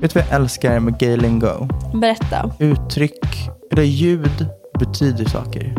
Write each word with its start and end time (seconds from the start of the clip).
Vet 0.00 0.14
du 0.14 0.20
vad 0.20 0.28
jag 0.30 0.34
älskar 0.40 0.80
med 0.80 0.98
gay 0.98 1.16
lingo? 1.16 1.68
Berätta. 1.94 2.50
Uttryck, 2.58 3.48
eller 3.72 3.82
ljud 3.82 4.46
betyder 4.78 5.24
saker. 5.24 5.74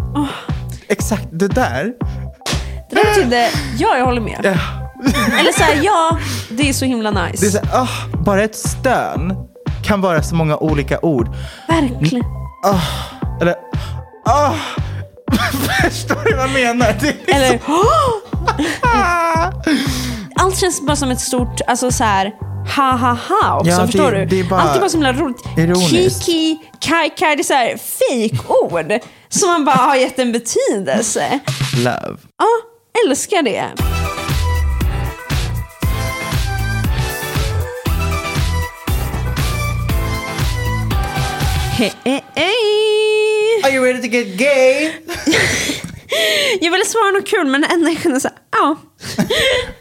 Exakt, 0.88 1.28
det 1.32 1.48
där. 1.48 1.94
Det 2.90 2.96
där 2.96 3.04
betyder, 3.04 3.50
ja 3.78 3.98
jag 3.98 4.06
håller 4.06 4.22
med. 4.22 4.40
Ja. 4.44 4.54
Eller 5.40 5.52
så 5.58 5.64
här, 5.64 5.80
ja 5.84 6.18
det 6.50 6.70
är 6.70 6.74
så 6.74 6.86
himla 6.86 7.12
nice. 7.12 7.46
Det 7.46 7.48
är 7.48 7.52
så, 7.52 7.66
här, 7.66 7.82
ah, 7.82 8.18
bara 8.26 8.44
ett 8.44 8.56
stön 8.56 9.48
kan 9.84 10.02
vara 10.02 10.24
så 10.24 10.36
många 10.36 10.58
olika 10.58 11.00
ord. 11.00 11.30
Verkligen. 11.68 12.26
Eller, 13.42 13.56
ah, 14.26 14.54
förstår 15.84 16.24
du 16.26 16.36
vad 16.36 16.44
jag 16.44 16.52
menar? 16.54 16.96
Eller, 17.28 17.60
Ah. 18.82 19.52
allt 20.36 20.58
känns 20.58 20.82
bara 20.82 20.96
som 20.96 21.12
ett 21.12 21.20
stort, 21.22 21.62
alltså 21.68 21.92
så 21.92 22.04
här, 22.04 22.32
ha 22.76 22.92
ha 22.92 23.14
ha 23.30 23.58
också, 23.60 23.72
Ja, 23.72 23.80
det- 23.80 23.86
förstår 23.88 24.12
du? 24.12 24.26
det 24.26 24.40
är 24.40 24.44
bara 24.44 24.62
Allt 24.62 24.76
är 24.76 24.80
bara 24.80 24.90
så 24.90 24.98
himla 24.98 25.14
roligt. 25.14 25.44
ironiskt. 25.58 26.26
Kiki, 26.26 26.58
kai 26.80 27.10
kai, 27.10 27.36
det 27.36 27.42
är 27.42 27.44
så 27.44 27.54
här 27.54 27.78
fake-ord 27.78 29.00
som 29.30 29.50
man 29.50 29.66
bara 29.66 29.76
har 29.76 29.96
gett 29.96 30.20
en 30.20 30.32
betydelse. 30.32 31.40
love. 31.78 32.18
Ja, 32.38 32.48
älskar 33.10 33.42
det. 33.42 33.70
Hej, 41.78 41.94
hej, 42.06 42.24
hej. 42.36 43.62
Are 43.64 43.72
you 43.76 43.86
ready 43.86 44.02
to 44.02 44.08
get 44.08 44.38
gay? 44.38 44.92
Jag 46.62 46.72
ville 46.72 46.86
svara 46.86 47.12
något 47.12 47.28
kul 47.28 47.46
men 47.48 47.62
det 47.62 47.68
enda 47.68 47.90
jag 47.90 48.02
kunde 48.02 48.20
säga, 48.20 48.34
ja. 48.52 48.76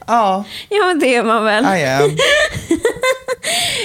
Ja, 0.06 0.44
Ja 0.68 0.86
men 0.86 0.98
det 0.98 1.14
är 1.14 1.22
man 1.24 1.44
väl. 1.44 1.64
I 1.64 1.84
am. 1.86 2.16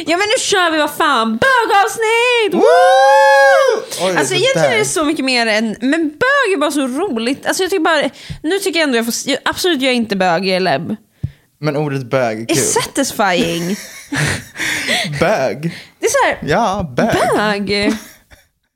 Ja 0.06 0.18
men 0.18 0.28
nu 0.28 0.40
kör 0.40 0.72
vi 0.72 0.78
vad 0.78 0.92
fan, 0.96 1.38
bögavsnitt! 1.38 2.54
Woo! 2.54 4.08
Oj, 4.08 4.18
Alltså 4.18 4.34
egentligen 4.34 4.72
är 4.72 4.78
det 4.78 4.86
så 4.86 5.04
mycket 5.06 5.26
mer 5.26 5.48
än, 5.48 5.76
men 5.82 6.10
bög 6.10 6.54
är 6.54 6.58
bara 6.58 6.72
så 6.72 6.88
roligt. 6.88 7.46
Alltså 7.46 7.64
jag 7.64 7.70
tycker 7.70 7.84
bara, 7.84 8.10
nu 8.44 8.60
tycker 8.60 8.80
jag 8.80 8.84
ändå 8.88 8.98
jag 8.98 9.06
får, 9.06 9.14
absolut 9.46 9.82
jag 9.82 9.92
är 9.92 9.96
inte 9.96 10.16
bög, 10.16 10.48
är 10.50 10.60
lebb. 10.60 10.96
Men 11.60 11.76
ordet 11.78 12.04
bög 12.10 12.42
är 12.42 12.46
kul. 12.56 12.58
satisfying. 12.64 13.76
Bög? 15.20 15.76
Det 16.00 16.06
är 16.06 16.10
såhär, 16.10 16.38
Ja, 16.46 16.94
bög. 16.96 17.16
bög. 17.38 17.94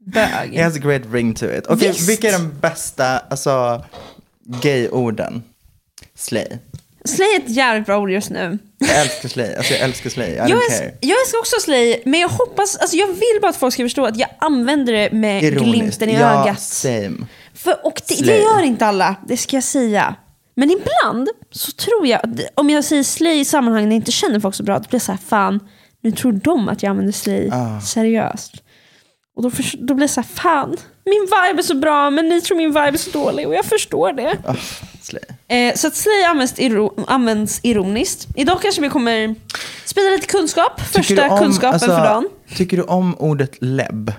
Bög. 0.14 0.54
It 0.56 0.64
has 0.64 0.76
a 0.76 0.80
great 0.80 1.02
ring 1.12 1.34
to 1.36 1.46
it. 1.46 1.68
Okej, 1.68 1.88
Visst. 1.88 2.10
vilka 2.10 2.28
är 2.28 2.32
de 2.32 2.52
bästa 2.62 3.20
alltså, 3.20 3.86
gay-orden? 4.62 5.44
Slay. 6.22 6.48
Slay 7.06 7.28
är 7.36 7.40
ett 7.40 7.50
jävligt 7.50 7.86
bra 7.86 7.98
ord 8.00 8.12
just 8.12 8.30
nu. 8.30 8.58
Jag 8.78 9.02
älskar 9.02 9.30
slay. 9.30 9.56
Alltså 9.56 9.74
jag 9.74 9.82
älskar 9.82 10.10
slay. 10.10 10.30
I 10.30 10.36
Jag, 10.38 10.50
är, 10.52 10.94
jag 11.02 11.22
älskar 11.22 11.40
också 11.40 11.56
slay, 11.60 12.02
men 12.06 12.20
jag 12.20 12.30
hoppas, 12.30 12.76
alltså 12.78 12.98
jag 12.98 13.08
vill 13.08 13.40
bara 13.42 13.50
att 13.50 13.56
folk 13.56 13.74
ska 13.74 13.84
förstå 13.84 14.06
att 14.06 14.18
jag 14.18 14.30
använder 14.40 14.94
det 14.94 15.12
med 15.12 15.44
Ironiskt. 15.44 15.72
glimten 15.76 16.10
i 16.10 16.14
ja, 16.14 16.42
ögat. 16.44 16.62
same. 16.62 17.18
För, 17.54 17.86
och 17.86 18.02
det, 18.08 18.26
det 18.26 18.38
gör 18.38 18.64
inte 18.64 18.86
alla, 18.86 19.16
det 19.28 19.38
ska 19.38 19.56
jag 19.58 19.64
säga. 19.64 20.16
Men 20.56 20.72
ibland 20.72 21.30
så 21.52 21.72
tror 21.72 22.08
jag, 22.08 22.20
att 22.24 22.40
om 22.56 22.70
jag 22.70 22.84
säger 22.84 23.04
slay 23.04 23.40
i 23.40 23.46
sammanhang 23.46 23.84
där 23.84 23.90
jag 23.92 23.96
inte 23.96 24.12
känner 24.12 24.40
folk 24.40 24.56
så 24.56 24.64
bra, 24.64 24.76
då 24.76 24.82
blir 24.82 24.94
jag 24.94 25.02
så 25.02 25.12
här, 25.12 25.20
fan, 25.28 25.60
nu 26.04 26.12
tror 26.12 26.32
de 26.32 26.70
att 26.70 26.84
jag 26.84 26.90
använder 26.90 27.14
slay 27.14 27.50
Ah. 27.52 27.82
seriöst. 27.82 28.54
Och 29.36 29.44
då, 29.44 29.52
för, 29.52 29.64
då 29.78 29.94
blir 29.94 30.08
det 30.08 30.14
så 30.14 30.22
här, 30.22 30.28
fan, 30.28 30.78
min 31.06 31.22
vibe 31.22 31.62
är 31.62 31.64
så 31.64 31.76
bra, 31.76 32.10
men 32.10 32.30
ni 32.30 32.42
tror 32.42 32.58
min 32.58 32.70
vibe 32.70 32.88
är 32.88 32.98
så 32.98 33.10
dålig 33.12 33.48
och 33.48 33.54
jag 33.54 33.66
förstår 33.66 34.14
det. 34.14 34.38
Ah, 34.46 34.56
slay. 35.12 35.58
Eh, 35.60 35.76
så 35.76 35.88
att 35.88 35.96
slay 35.96 36.24
används, 36.24 36.60
iro, 36.60 37.04
används 37.08 37.60
ironiskt. 37.64 38.28
Idag 38.36 38.62
kanske 38.62 38.82
vi 38.82 38.90
kommer 38.90 39.36
sprida 39.86 40.10
lite 40.10 40.28
kunskap, 40.28 40.78
Tycker 40.78 41.02
första 41.04 41.30
om- 41.30 41.40
kunskapen 41.40 41.74
alltså, 41.74 41.88
för 41.88 42.04
dagen. 42.06 42.30
Tycker 42.56 42.78
du 42.78 42.84
om 42.84 43.16
ordet 43.20 43.56
lebb? 43.62 44.10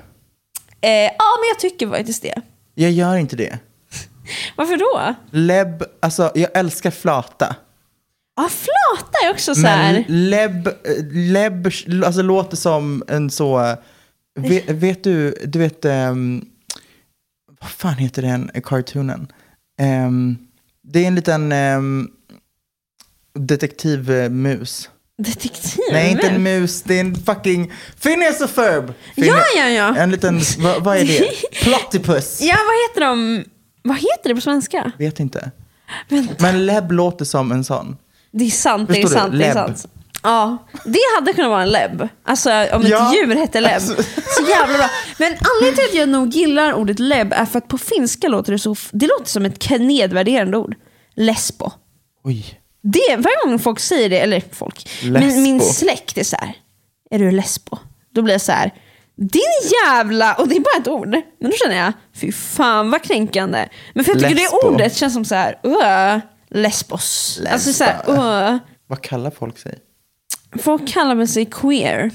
Eh, 0.81 0.91
ja, 0.91 1.37
men 1.41 1.49
jag 1.49 1.59
tycker 1.59 1.89
faktiskt 1.89 2.23
det. 2.23 2.35
Jag 2.75 2.91
gör 2.91 3.17
inte 3.17 3.37
det. 3.37 3.59
Varför 4.57 4.77
då? 4.77 5.15
Lebb, 5.31 5.85
alltså 6.01 6.33
jag 6.35 6.51
älskar 6.55 6.91
flata. 6.91 7.57
Ja, 8.37 8.49
flata 8.49 9.27
är 9.27 9.31
också 9.31 9.55
så 9.55 9.67
här. 9.67 9.93
Men 9.93 10.31
lebb, 10.31 10.67
eh, 10.67 10.73
lebb 11.13 11.67
alltså, 12.05 12.23
låter 12.23 12.57
som 12.57 13.03
en 13.09 13.31
så... 13.31 13.77
Vet, 14.41 14.65
vet 14.71 15.05
du, 15.05 15.35
du 15.45 15.59
vet... 15.59 15.85
ehm, 15.85 16.45
vad 17.61 17.71
fan 17.71 17.95
heter 17.95 18.23
den 18.23 18.51
cartoonen? 18.65 19.33
Ehm, 19.81 20.39
det 20.83 20.99
är 21.05 21.07
en 21.07 21.15
liten 21.15 21.53
um, 21.53 22.11
detektivmus. 23.35 24.91
Detektiv? 25.19 25.81
Nej, 25.93 26.11
inte 26.11 26.29
en 26.29 26.43
mus. 26.43 26.83
Det 26.83 26.95
är 26.95 27.01
en 27.01 27.15
fucking... 27.15 27.73
Phineas 28.03 28.41
och 28.41 28.51
Ferb! 28.51 28.95
Ja, 29.15 29.45
ja, 29.57 29.69
ja. 29.69 29.97
En 29.97 30.11
liten... 30.11 30.41
Vad, 30.59 30.85
vad 30.85 30.97
är 30.97 31.05
det? 31.05 31.31
Platypus. 31.63 32.41
Ja, 32.41 32.57
vad 32.67 32.91
heter 32.91 33.01
de? 33.01 33.45
Vad 33.83 33.97
heter 33.97 34.29
det 34.29 34.35
på 34.35 34.41
svenska? 34.41 34.93
Vet 34.99 35.21
inte. 35.21 35.51
Vänta. 36.09 36.35
Men 36.39 36.67
lebb 36.67 36.93
låter 36.93 37.25
som 37.25 37.53
en 37.53 37.65
sån. 37.65 37.97
Det 38.31 38.45
är 38.45 38.51
sant, 38.51 38.89
det 38.89 38.99
är 38.99 39.03
Förstår 39.03 39.21
du? 39.21 39.21
sant, 39.21 39.39
det 39.39 39.45
är 39.45 39.53
sant. 39.53 39.87
Ja, 40.23 40.67
det 40.85 40.99
hade 41.17 41.33
kunnat 41.33 41.51
vara 41.51 41.63
en 41.63 41.69
lebb. 41.69 42.09
Alltså 42.25 42.51
om 42.51 42.83
ett 42.83 42.89
Ja, 42.89 43.13
djur 43.15 43.35
hette 43.37 43.61
lebb. 43.61 43.73
alltså. 43.75 44.03
Så 44.03 44.43
jävla 44.51 44.79
bra. 44.79 44.89
Men 45.19 45.33
anledningen 45.33 45.75
till 45.75 45.85
att 45.85 45.95
jag 45.95 46.09
nog 46.09 46.29
gillar 46.29 46.73
ordet 46.73 46.99
lebb 46.99 47.33
är 47.33 47.45
för 47.45 47.59
att 47.59 47.69
på 47.69 47.79
finska 47.79 48.29
låter 48.29 48.53
det 48.53 48.59
så, 48.59 48.77
det 48.93 49.07
låter 49.07 49.31
som 49.31 49.45
ett 49.47 49.71
nedvärderande 49.71 50.57
ord. 50.59 50.75
Lesbo. 51.17 51.71
Oj. 52.25 52.61
Det, 52.83 53.17
varje 53.17 53.37
gång 53.45 53.59
folk 53.59 53.81
säger 53.81 54.11
det, 54.11 54.19
eller 54.21 54.43
folk, 54.53 54.89
Lesbo. 55.03 55.19
min, 55.27 55.43
min 55.43 55.61
släkt 55.61 56.19
är 56.19 56.25
så 56.25 56.37
här. 56.41 56.55
är 57.11 57.19
du 57.19 57.31
lesbo? 57.31 57.79
Då 58.15 58.23
blir 58.23 58.35
jag 58.35 58.41
så 58.41 58.53
här. 58.53 58.71
din 59.17 59.43
jävla, 59.87 60.35
och 60.35 60.49
det 60.49 60.57
är 60.57 60.61
bara 60.61 60.81
ett 60.81 60.89
ord. 60.89 61.09
Men 61.41 61.51
då 61.51 61.57
känner 61.57 61.77
jag, 61.77 61.93
fy 62.15 62.33
fan 62.33 62.91
vad 62.91 63.03
kränkande. 63.03 63.69
Men 63.95 64.05
för 64.05 64.13
jag 64.13 64.21
tycker 64.21 64.35
Lesbo. 64.35 64.59
det 64.63 64.69
ordet 64.69 64.97
känns 64.97 65.15
som 65.15 65.25
så 65.25 65.35
här, 65.35 65.59
uh, 65.67 66.21
lesbos. 66.51 67.41
Alltså 67.51 67.73
så 67.73 67.85
här, 67.85 68.11
uh, 68.53 68.59
Vad 68.87 69.03
kallar 69.03 69.31
folk 69.31 69.59
sig? 69.59 69.79
Folk 70.59 70.89
kallar 70.89 71.15
mig 71.15 71.29
sig 71.29 71.47
queer. 71.47 72.11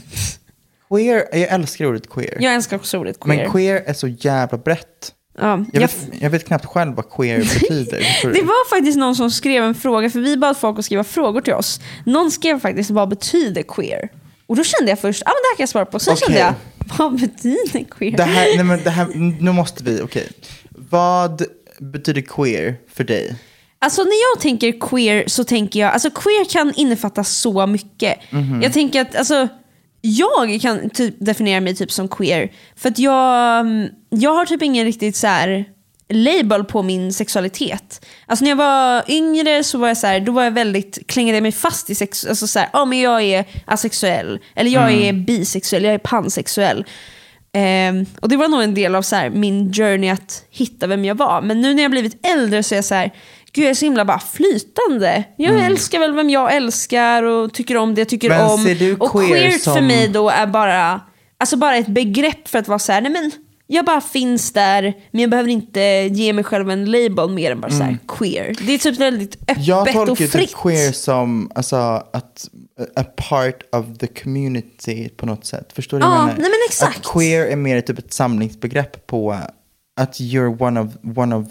Queer, 0.90 1.26
jag 1.32 1.42
älskar 1.50 1.86
ordet 1.86 2.10
queer. 2.10 2.38
Jag 2.40 2.54
älskar 2.54 2.78
också 2.78 2.98
ordet 2.98 3.20
queer. 3.20 3.38
Men 3.44 3.52
queer 3.52 3.84
är 3.86 3.94
så 3.94 4.08
jävla 4.08 4.58
brett. 4.58 5.14
Ja, 5.40 5.66
Jag 5.74 5.82
vet, 5.82 5.98
jag 6.20 6.30
vet 6.30 6.46
knappt 6.46 6.66
själv 6.66 6.96
vad 6.96 7.10
queer 7.10 7.38
betyder. 7.38 8.00
det 8.34 8.42
var 8.42 8.70
faktiskt 8.70 8.98
någon 8.98 9.16
som 9.16 9.32
skrev 9.32 9.64
en 9.64 9.76
fråga, 9.76 10.10
för 10.10 10.20
vi 10.20 10.38
bad 10.38 10.58
folk 10.58 10.80
att 10.80 10.86
skriva 10.86 11.04
frågor 11.04 11.42
till 11.42 11.54
oss. 11.54 11.80
Någon 12.06 12.32
skrev 12.32 12.60
faktiskt 12.60 12.90
vad 12.90 13.10
betyder 13.10 13.64
queer? 13.64 14.10
Och 14.48 14.56
då 14.56 14.64
kände 14.64 14.92
jag 14.92 15.00
först, 15.00 15.24
ah, 15.26 15.30
men 15.30 15.34
det 15.34 15.48
här 15.52 15.56
kan 15.56 15.64
jag 15.64 15.70
svara 15.70 15.86
på. 15.86 16.00
Sen 16.00 16.14
Okej. 16.14 16.26
kände 16.26 16.40
jag, 16.40 16.54
vad 16.98 17.20
betyder 17.20 17.90
queer? 17.92 18.18
Det 18.18 18.24
här, 18.24 18.46
nej 18.56 18.64
men 18.64 18.84
det 18.84 18.90
här, 18.90 19.08
nu 19.42 19.52
måste 19.52 19.84
vi, 19.84 20.02
okej. 20.02 20.30
Vad 20.70 21.44
betyder 21.80 22.22
queer 22.22 22.76
för 22.94 23.04
dig? 23.04 23.36
Alltså 23.80 24.04
när 24.04 24.36
jag 24.36 24.42
tänker 24.42 24.80
queer 24.80 25.24
så 25.28 25.44
tänker 25.44 25.80
jag, 25.80 25.94
alltså 25.94 26.10
queer 26.10 26.46
kan 26.50 26.74
innefatta 26.76 27.24
så 27.24 27.68
mycket. 27.68 28.32
Mhm. 28.32 28.62
Jag 28.62 28.74
tänker 28.74 29.02
att, 29.02 29.16
alltså 29.16 29.48
jag 30.02 30.62
kan 30.62 30.90
typ 30.90 31.16
definiera 31.20 31.62
mig 31.62 31.76
typ 31.76 31.92
som 31.92 32.08
queer. 32.08 32.52
För 32.76 32.90
att 32.90 33.00
jag, 33.00 33.60
mm, 33.60 33.90
jag 34.10 34.34
har 34.34 34.46
typ 34.46 34.62
ingen 34.62 34.86
riktigt 34.86 35.16
så 35.16 35.28
här 35.28 35.66
label 36.10 36.64
på 36.64 36.84
min 36.84 37.14
sexualitet. 37.14 38.06
Alltså 38.26 38.44
när 38.46 38.52
jag 38.52 38.58
var 38.58 39.04
yngre 39.08 39.64
så 39.64 39.78
var 39.78 39.88
jag 39.88 39.98
så 39.98 40.08
här, 40.08 40.20
då 40.20 40.32
var 40.32 40.44
jag 40.44 40.52
väldigt, 40.52 41.08
klängde 41.08 41.34
jag 41.34 41.44
mig 41.44 41.52
fast 41.52 41.90
i 41.90 41.96
sex, 41.96 42.26
alltså 42.26 42.48
så 42.48 42.60
här, 42.60 42.70
ja 42.74 42.86
men 42.86 43.00
jag 43.00 43.22
är 43.22 43.46
asexuell, 43.66 44.40
eller 44.56 44.72
jag 44.72 44.92
är 44.92 45.14
bisexuell, 45.14 45.84
jag 45.84 45.94
är 45.94 45.98
pansexuell. 45.98 46.86
Ehm, 47.54 48.06
och 48.22 48.30
det 48.30 48.38
var 48.38 48.48
nog 48.48 48.62
en 48.62 48.74
del 48.74 48.96
av 48.96 49.02
så 49.02 49.16
här, 49.16 49.30
min 49.30 49.74
journey 49.74 50.10
att 50.10 50.44
hitta 50.50 50.88
vem 50.88 51.06
jag 51.06 51.16
var. 51.16 51.42
Men 51.42 51.62
nu 51.62 51.74
när 51.74 51.84
jag 51.84 51.92
blivit 51.92 52.26
äldre 52.26 52.64
så 52.64 52.76
är 52.76 52.78
jag 52.78 52.86
så 52.86 52.96
här, 52.96 53.12
gud 53.52 53.64
jag 53.66 53.70
är 53.70 53.74
så 53.76 53.86
himla 53.86 54.06
bara 54.06 54.20
flytande. 54.20 55.24
Jag 55.38 55.66
älskar 55.66 56.00
väl 56.00 56.14
vem 56.16 56.30
jag 56.30 56.56
älskar 56.56 57.24
och 57.24 57.54
tycker 57.54 57.78
om 57.78 57.96
det 57.96 58.02
jag 58.02 58.10
tycker 58.10 58.30
Men 58.30 58.46
om. 58.46 58.64
du 58.64 58.96
och 58.96 59.12
queer 59.12 59.28
queer 59.28 59.52
för 59.52 59.60
som- 59.74 59.88
mig 59.88 60.08
då 60.08 60.30
är 60.30 60.48
bara, 60.48 61.02
alltså 61.38 61.58
bara 61.58 61.76
ett 61.78 61.88
begrepp 61.88 62.48
för 62.48 62.60
att 62.60 62.68
vara 62.68 62.80
så 62.80 62.92
här, 62.92 63.02
nej 63.02 63.12
men 63.12 63.32
jag 63.70 63.86
bara 63.86 64.02
finns 64.02 64.52
där, 64.54 64.94
men 65.12 65.22
jag 65.22 65.30
behöver 65.30 65.50
inte 65.50 65.80
ge 66.12 66.34
mig 66.34 66.44
själv 66.44 66.70
en 66.70 66.86
label 66.92 67.30
mer 67.30 67.52
än 67.52 67.62
bara 67.62 67.72
så 67.72 67.84
här 67.84 67.98
queer. 68.08 68.56
Det 68.62 68.74
är 68.74 68.78
typ 68.78 69.00
väldigt 69.00 69.36
öppet 69.42 69.66
Jag 69.68 69.88
och 69.88 69.94
tolkar 69.94 70.24
ju 70.24 70.28
fritt. 70.30 70.50
typ 70.50 70.58
queer 70.58 70.92
som 70.92 71.52
alltså, 71.56 71.76
att 72.14 72.50
a 72.96 73.04
part 73.30 73.76
of 73.76 73.86
the 74.00 74.08
community 74.08 75.10
på 75.10 75.26
något 75.26 75.46
sätt. 75.46 75.74
Förstår 75.74 76.00
du 76.00 76.04
Ja, 76.06 76.10
vad 76.10 76.18
jag 76.18 76.24
menar? 76.26 76.36
nej 76.40 76.50
men 76.50 76.60
exakt. 76.70 76.98
Att 76.98 77.04
queer 77.14 77.46
är 77.46 77.56
mer 77.56 77.82
typ 77.82 78.00
ett 78.00 78.14
samlingsbegrepp 78.14 79.08
på 79.08 79.38
att 80.00 80.20
you're 80.20 80.62
one 80.62 80.80
of, 80.82 81.18
one 81.18 81.36
of 81.36 81.46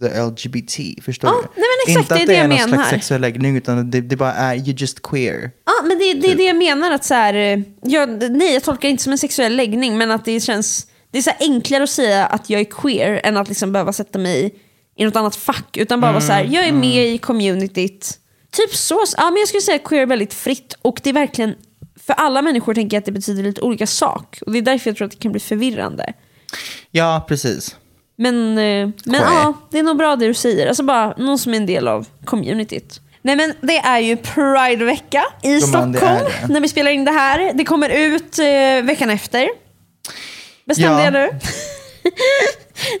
the 0.00 0.22
LGBT. 0.22 1.04
Förstår 1.04 1.30
Ja, 1.30 1.36
du? 1.42 1.60
nej 1.60 1.66
men 1.86 1.96
exakt, 1.96 2.20
Inte 2.20 2.32
det 2.32 2.38
är 2.38 2.44
att 2.44 2.50
det 2.50 2.56
är 2.56 2.60
jag 2.60 2.68
någon 2.70 2.78
slags 2.78 2.90
sexuell 2.90 3.20
läggning 3.20 3.56
utan 3.56 3.90
det, 3.90 4.00
det 4.00 4.16
bara 4.16 4.32
är 4.32 4.54
you're 4.56 4.80
just 4.80 5.02
queer. 5.02 5.50
Ja, 5.66 5.72
men 5.88 5.98
det, 5.98 6.14
det 6.14 6.32
är 6.32 6.36
det 6.36 6.44
jag 6.44 6.56
menar. 6.56 6.90
att 6.90 7.04
så 7.04 7.14
här, 7.14 7.64
jag, 7.82 8.30
Nej, 8.30 8.52
jag 8.54 8.62
tolkar 8.62 8.82
det 8.82 8.88
inte 8.90 9.02
som 9.02 9.12
en 9.12 9.18
sexuell 9.18 9.56
läggning, 9.56 9.98
men 9.98 10.10
att 10.10 10.24
det 10.24 10.40
känns 10.40 10.86
det 11.10 11.18
är 11.18 11.22
så 11.22 11.30
enklare 11.40 11.82
att 11.82 11.90
säga 11.90 12.26
att 12.26 12.50
jag 12.50 12.60
är 12.60 12.64
queer 12.64 13.20
än 13.24 13.36
att 13.36 13.48
liksom 13.48 13.72
behöva 13.72 13.92
sätta 13.92 14.18
mig 14.18 14.54
i 14.96 15.04
något 15.04 15.16
annat 15.16 15.36
fack. 15.36 15.76
Utan 15.76 16.00
bara 16.00 16.12
vara 16.12 16.22
så 16.22 16.32
här, 16.32 16.44
jag 16.44 16.66
är 16.66 16.72
med 16.72 17.06
i 17.06 17.18
communityt. 17.18 18.18
Typ 18.52 18.74
så. 18.74 19.04
Ja, 19.16 19.30
men 19.30 19.36
jag 19.40 19.48
skulle 19.48 19.60
säga 19.60 19.76
att 19.76 19.84
queer 19.84 20.02
är 20.02 20.06
väldigt 20.06 20.34
fritt 20.34 20.74
och 20.82 21.00
det 21.02 21.10
är 21.10 21.14
verkligen, 21.14 21.54
för 22.06 22.12
alla 22.14 22.42
människor 22.42 22.74
tänker 22.74 22.96
jag 22.96 23.00
att 23.00 23.04
det 23.04 23.12
betyder 23.12 23.42
lite 23.42 23.60
olika 23.60 23.86
sak. 23.86 24.38
Och 24.46 24.52
det 24.52 24.58
är 24.58 24.62
därför 24.62 24.90
jag 24.90 24.96
tror 24.96 25.04
att 25.06 25.10
det 25.12 25.18
kan 25.18 25.32
bli 25.32 25.40
förvirrande. 25.40 26.12
Ja, 26.90 27.24
precis. 27.28 27.76
Men, 28.16 28.58
eh, 28.58 28.88
men 29.04 29.20
ja, 29.20 29.54
det 29.70 29.78
är 29.78 29.82
nog 29.82 29.96
bra 29.96 30.16
det 30.16 30.26
du 30.26 30.34
säger. 30.34 30.66
Alltså 30.66 30.82
bara 30.82 31.14
någon 31.16 31.38
som 31.38 31.52
är 31.52 31.56
en 31.56 31.66
del 31.66 31.88
av 31.88 32.06
communityt. 32.24 33.00
Nej 33.22 33.36
men 33.36 33.54
det 33.60 33.76
är 33.78 33.98
ju 33.98 34.16
Pride-vecka 34.16 35.24
i 35.42 35.52
det 35.54 35.60
Stockholm 35.60 35.94
är 35.94 35.98
det. 35.98 36.52
när 36.52 36.60
vi 36.60 36.68
spelar 36.68 36.90
in 36.90 37.04
det 37.04 37.10
här. 37.12 37.52
Det 37.54 37.64
kommer 37.64 37.88
ut 37.88 38.38
eh, 38.38 38.84
veckan 38.86 39.10
efter. 39.10 39.48
Bestämde 40.64 40.98
Ja. 40.98 41.04
jag 41.04 41.12
nu. 41.12 41.28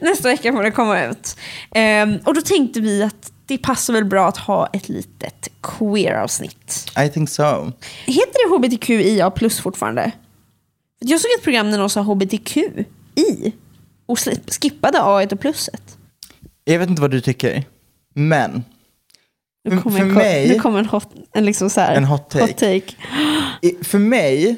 Nästa 0.00 0.28
vecka 0.28 0.50
kommer 0.50 0.62
det 0.64 0.70
komma 0.70 1.04
ut. 1.04 1.36
Ehm, 1.74 2.18
och 2.24 2.34
då 2.34 2.40
tänkte 2.40 2.80
vi 2.80 3.02
att 3.02 3.32
det 3.46 3.58
passar 3.58 3.92
väl 3.92 4.04
bra 4.04 4.28
att 4.28 4.36
ha 4.36 4.66
ett 4.72 4.88
litet 4.88 5.48
queer-avsnitt. 5.62 6.86
I 7.06 7.08
think 7.08 7.30
so. 7.30 7.72
Heter 8.06 8.48
det 8.48 8.56
hbtqia 8.56 9.30
plus 9.30 9.60
fortfarande? 9.60 10.10
Jag 10.98 11.20
såg 11.20 11.30
ett 11.38 11.44
program 11.44 11.70
där 11.70 11.78
någon 11.78 11.90
sa 11.90 12.00
hbtqi 12.00 12.84
och 14.06 14.18
skippade 14.62 14.98
a 15.02 15.26
och 15.32 15.40
pluset. 15.40 15.98
Jag 16.64 16.78
vet 16.78 16.88
inte 16.90 17.02
vad 17.02 17.10
du 17.10 17.20
tycker, 17.20 17.64
men 18.14 18.64
Nu 19.68 19.78
kommer, 19.78 19.98
för 19.98 20.04
en, 20.06 20.14
mig- 20.14 20.48
nu 20.48 20.58
kommer 20.58 20.78
en, 20.78 20.86
hot, 20.86 21.08
en, 21.32 21.44
liksom 21.44 21.70
så 21.70 21.80
här, 21.80 21.94
En 21.96 22.04
hot 22.04 22.30
take. 22.30 22.52
take. 22.52 22.94
i- 23.62 23.84
för 23.84 23.98
mig, 23.98 24.56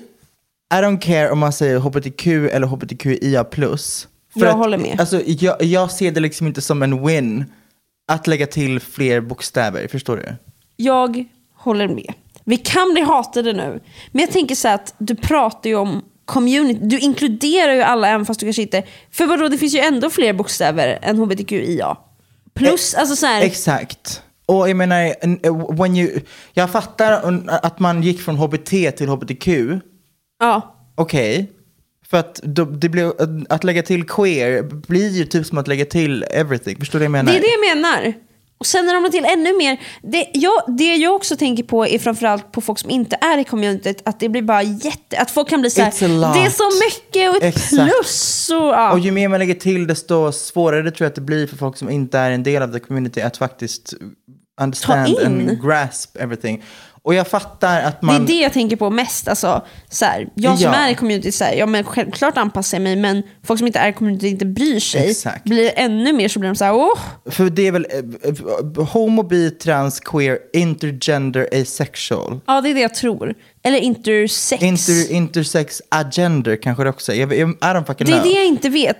I 0.74 0.76
don't 0.76 0.98
care 1.00 1.30
om 1.30 1.38
man 1.38 1.52
säger 1.52 1.78
hbtq 1.78 2.26
eller 2.26 2.66
hbtqia+. 2.66 3.44
För 4.32 4.40
Jag 4.40 4.48
att, 4.48 4.54
håller 4.56 4.78
med. 4.78 5.00
Alltså, 5.00 5.22
jag, 5.26 5.62
jag 5.62 5.90
ser 5.90 6.10
det 6.12 6.20
liksom 6.20 6.46
inte 6.46 6.60
som 6.60 6.82
en 6.82 7.06
win 7.06 7.44
att 8.12 8.26
lägga 8.26 8.46
till 8.46 8.80
fler 8.80 9.20
bokstäver, 9.20 9.88
förstår 9.88 10.16
du? 10.16 10.34
Jag 10.76 11.24
håller 11.54 11.88
med. 11.88 12.12
Vi 12.44 12.56
kan 12.56 12.92
bli 12.92 13.02
hatade 13.02 13.52
nu. 13.52 13.80
Men 14.12 14.20
jag 14.20 14.30
tänker 14.30 14.54
så 14.54 14.68
här 14.68 14.74
att 14.74 14.94
du 14.98 15.14
pratar 15.14 15.70
ju 15.70 15.76
om 15.76 16.04
community. 16.26 16.78
Du 16.82 16.98
inkluderar 16.98 17.72
ju 17.74 17.82
alla 17.82 18.08
även 18.08 18.26
fast 18.26 18.40
du 18.40 18.46
kanske 18.46 18.62
inte... 18.62 18.82
För 19.10 19.26
vadå, 19.26 19.48
det 19.48 19.58
finns 19.58 19.74
ju 19.74 19.78
ändå 19.78 20.10
fler 20.10 20.32
bokstäver 20.32 20.98
än 21.02 21.18
hbtqia. 21.18 21.96
Plus, 22.54 22.94
alltså 22.94 23.16
så 23.16 23.26
här, 23.26 23.42
Exakt. 23.42 24.22
Och 24.46 24.70
jag 24.70 24.76
menar, 24.76 25.14
en- 25.20 25.40
eh, 25.42 25.76
when 25.80 25.96
you, 25.96 26.20
jag 26.52 26.70
fattar 26.70 27.40
att 27.48 27.80
man 27.80 28.02
gick 28.02 28.20
från 28.20 28.36
hbt 28.36 28.96
till 28.96 29.08
hbtq, 29.08 29.48
ja. 30.40 30.74
okej. 30.94 31.52
För 32.10 32.16
att 32.16 32.40
det 32.80 32.88
blir, 32.88 33.12
att 33.52 33.64
lägga 33.64 33.82
till 33.82 34.04
queer 34.04 34.62
blir 34.62 35.10
ju 35.10 35.24
typ 35.24 35.46
som 35.46 35.58
att 35.58 35.68
lägga 35.68 35.84
till 35.84 36.24
everything. 36.30 36.76
Förstår 36.78 36.98
du 36.98 37.04
vad 37.08 37.18
jag 37.18 37.24
menar? 37.24 37.32
Det 37.32 37.38
är 37.38 37.42
det 37.42 37.66
jag 37.68 37.76
menar. 37.76 38.14
Och 38.58 38.66
sen 38.66 38.86
när 38.86 38.94
de 38.94 39.04
har 39.04 39.10
till 39.10 39.24
ännu 39.24 39.56
mer. 39.56 39.80
Det 40.02 40.26
jag, 40.32 40.62
det 40.66 40.96
jag 40.96 41.14
också 41.14 41.36
tänker 41.36 41.62
på 41.62 41.86
är 41.86 41.98
framförallt 41.98 42.52
på 42.52 42.60
folk 42.60 42.78
som 42.78 42.90
inte 42.90 43.18
är 43.20 43.38
i 43.38 43.44
communityt. 43.44 44.02
Att 44.04 44.20
det 44.20 44.28
blir 44.28 44.42
bara 44.42 44.62
jätte... 44.62 45.18
Att 45.18 45.30
folk 45.30 45.48
kan 45.48 45.60
bli 45.60 45.70
så 45.70 45.82
här, 45.82 45.90
It's 45.90 46.04
a 46.04 46.08
lot. 46.08 46.34
Det 46.34 46.40
är 46.40 46.50
så 46.50 46.70
mycket 46.84 47.30
och 47.30 47.36
ett 47.36 47.42
Exakt. 47.42 47.92
plus. 47.92 48.50
Och, 48.50 48.56
ja. 48.56 48.92
Och 48.92 48.98
ju 48.98 49.10
mer 49.10 49.28
man 49.28 49.38
lägger 49.38 49.54
till 49.54 49.86
desto 49.86 50.32
svårare 50.32 50.90
tror 50.90 51.04
jag 51.04 51.08
att 51.08 51.14
det 51.14 51.20
blir 51.20 51.46
för 51.46 51.56
folk 51.56 51.76
som 51.76 51.90
inte 51.90 52.18
är 52.18 52.30
en 52.30 52.42
del 52.42 52.62
av 52.62 52.72
the 52.72 52.80
community 52.80 53.20
att 53.20 53.36
faktiskt 53.36 53.94
understand 54.60 55.08
in. 55.08 55.26
and 55.26 55.62
grasp 55.62 56.16
everything. 56.16 56.62
Och 57.06 57.14
jag 57.14 57.28
fattar 57.28 57.82
att 57.82 58.00
Det 58.00 58.06
man... 58.06 58.22
är 58.22 58.26
det 58.26 58.32
jag 58.32 58.52
tänker 58.52 58.76
på 58.76 58.90
mest. 58.90 59.28
Alltså, 59.28 59.62
så 59.90 60.04
här, 60.04 60.28
jag 60.34 60.58
som 60.58 60.72
Ja. 60.72 60.74
är 60.78 60.90
i 60.90 60.94
community, 60.94 61.32
så 61.32 61.44
här, 61.44 61.54
ja, 61.54 61.66
men 61.66 61.84
självklart 61.84 62.36
anpassar 62.36 62.76
jag 62.78 62.82
mig, 62.82 62.96
men 62.96 63.22
folk 63.44 63.58
som 63.58 63.66
inte 63.66 63.78
är 63.78 63.88
i 63.88 63.92
community 63.92 64.28
inte 64.28 64.46
bryr 64.46 64.80
sig. 64.80 65.10
Exakt. 65.10 65.44
Blir 65.44 65.72
ännu 65.76 66.12
mer 66.12 66.28
så 66.28 66.38
blir 66.38 66.50
de 66.50 66.56
så 66.56 66.64
här, 66.64 66.74
åh. 66.74 66.98
För 67.30 67.50
det 67.50 67.66
är 67.66 67.72
väl 67.72 67.86
eh, 67.90 68.84
homo, 68.86 69.22
bi, 69.22 69.50
trans, 69.50 70.00
queer, 70.00 70.38
intergender, 70.52 71.48
asexual. 71.62 72.40
Ja, 72.46 72.60
det 72.60 72.70
är 72.70 72.74
det 72.74 72.80
jag 72.80 72.94
tror. 72.94 73.34
Eller 73.62 73.78
intersex. 73.78 74.62
Inter, 74.62 75.12
intersex, 75.12 75.82
agender 75.88 76.56
kanske 76.62 76.84
det 76.84 76.90
också 76.90 77.12
är. 77.12 77.32
I 77.32 77.44
don't 77.44 77.84
fucking 77.84 78.06
det 78.06 78.12
är 78.12 78.16
know. 78.20 78.22
det 78.32 78.38
jag 78.38 78.46
inte 78.46 78.68
vet. 78.68 78.96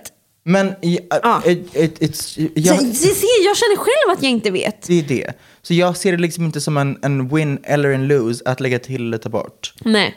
Men 0.49 0.73
i- 0.81 0.99
Ja. 1.23 1.41
it, 1.45 1.75
it, 1.75 1.99
it's, 2.01 2.49
Jag, 2.55 3.57
känner 3.57 3.77
själv 3.77 4.17
att 4.17 4.23
jag 4.23 4.31
inte 4.31 4.51
vet. 4.51 4.81
det 4.87 4.99
är 4.99 5.03
det. 5.03 5.33
Så 5.61 5.73
jag 5.73 5.97
ser 5.97 6.11
det 6.11 6.17
liksom 6.17 6.45
inte 6.45 6.61
som 6.61 6.77
en, 6.77 6.97
en 7.01 7.27
win 7.35 7.59
eller 7.63 7.89
en 7.89 8.07
lose 8.07 8.43
att 8.45 8.59
lägga 8.59 8.79
till 8.79 9.07
eller 9.07 9.17
ta 9.17 9.29
bort. 9.29 9.73
Nej, 9.85 10.15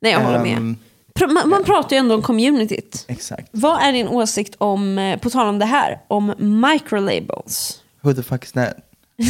Nej 0.00 0.12
jag 0.12 0.20
håller 0.20 0.38
Ehm, 0.38 0.66
med. 0.68 0.74
Pr- 1.14 1.32
Man, 1.32 1.48
man 1.48 1.64
pratar 1.64 1.96
ju 1.96 2.00
ändå 2.00 2.14
om 2.14 2.22
communityt. 2.22 3.04
Exakt. 3.08 3.48
Vad 3.50 3.82
är 3.82 3.92
din 3.92 4.08
åsikt 4.08 4.54
om, 4.58 4.98
eh, 4.98 5.18
på 5.18 5.30
tal 5.30 5.48
om 5.48 5.58
det 5.58 5.64
här, 5.64 5.98
om 6.08 6.34
microlabels? 6.72 7.80
Who 8.00 8.14
the 8.14 8.22
fuck 8.22 8.44
is 8.44 8.52
that? 8.52 8.74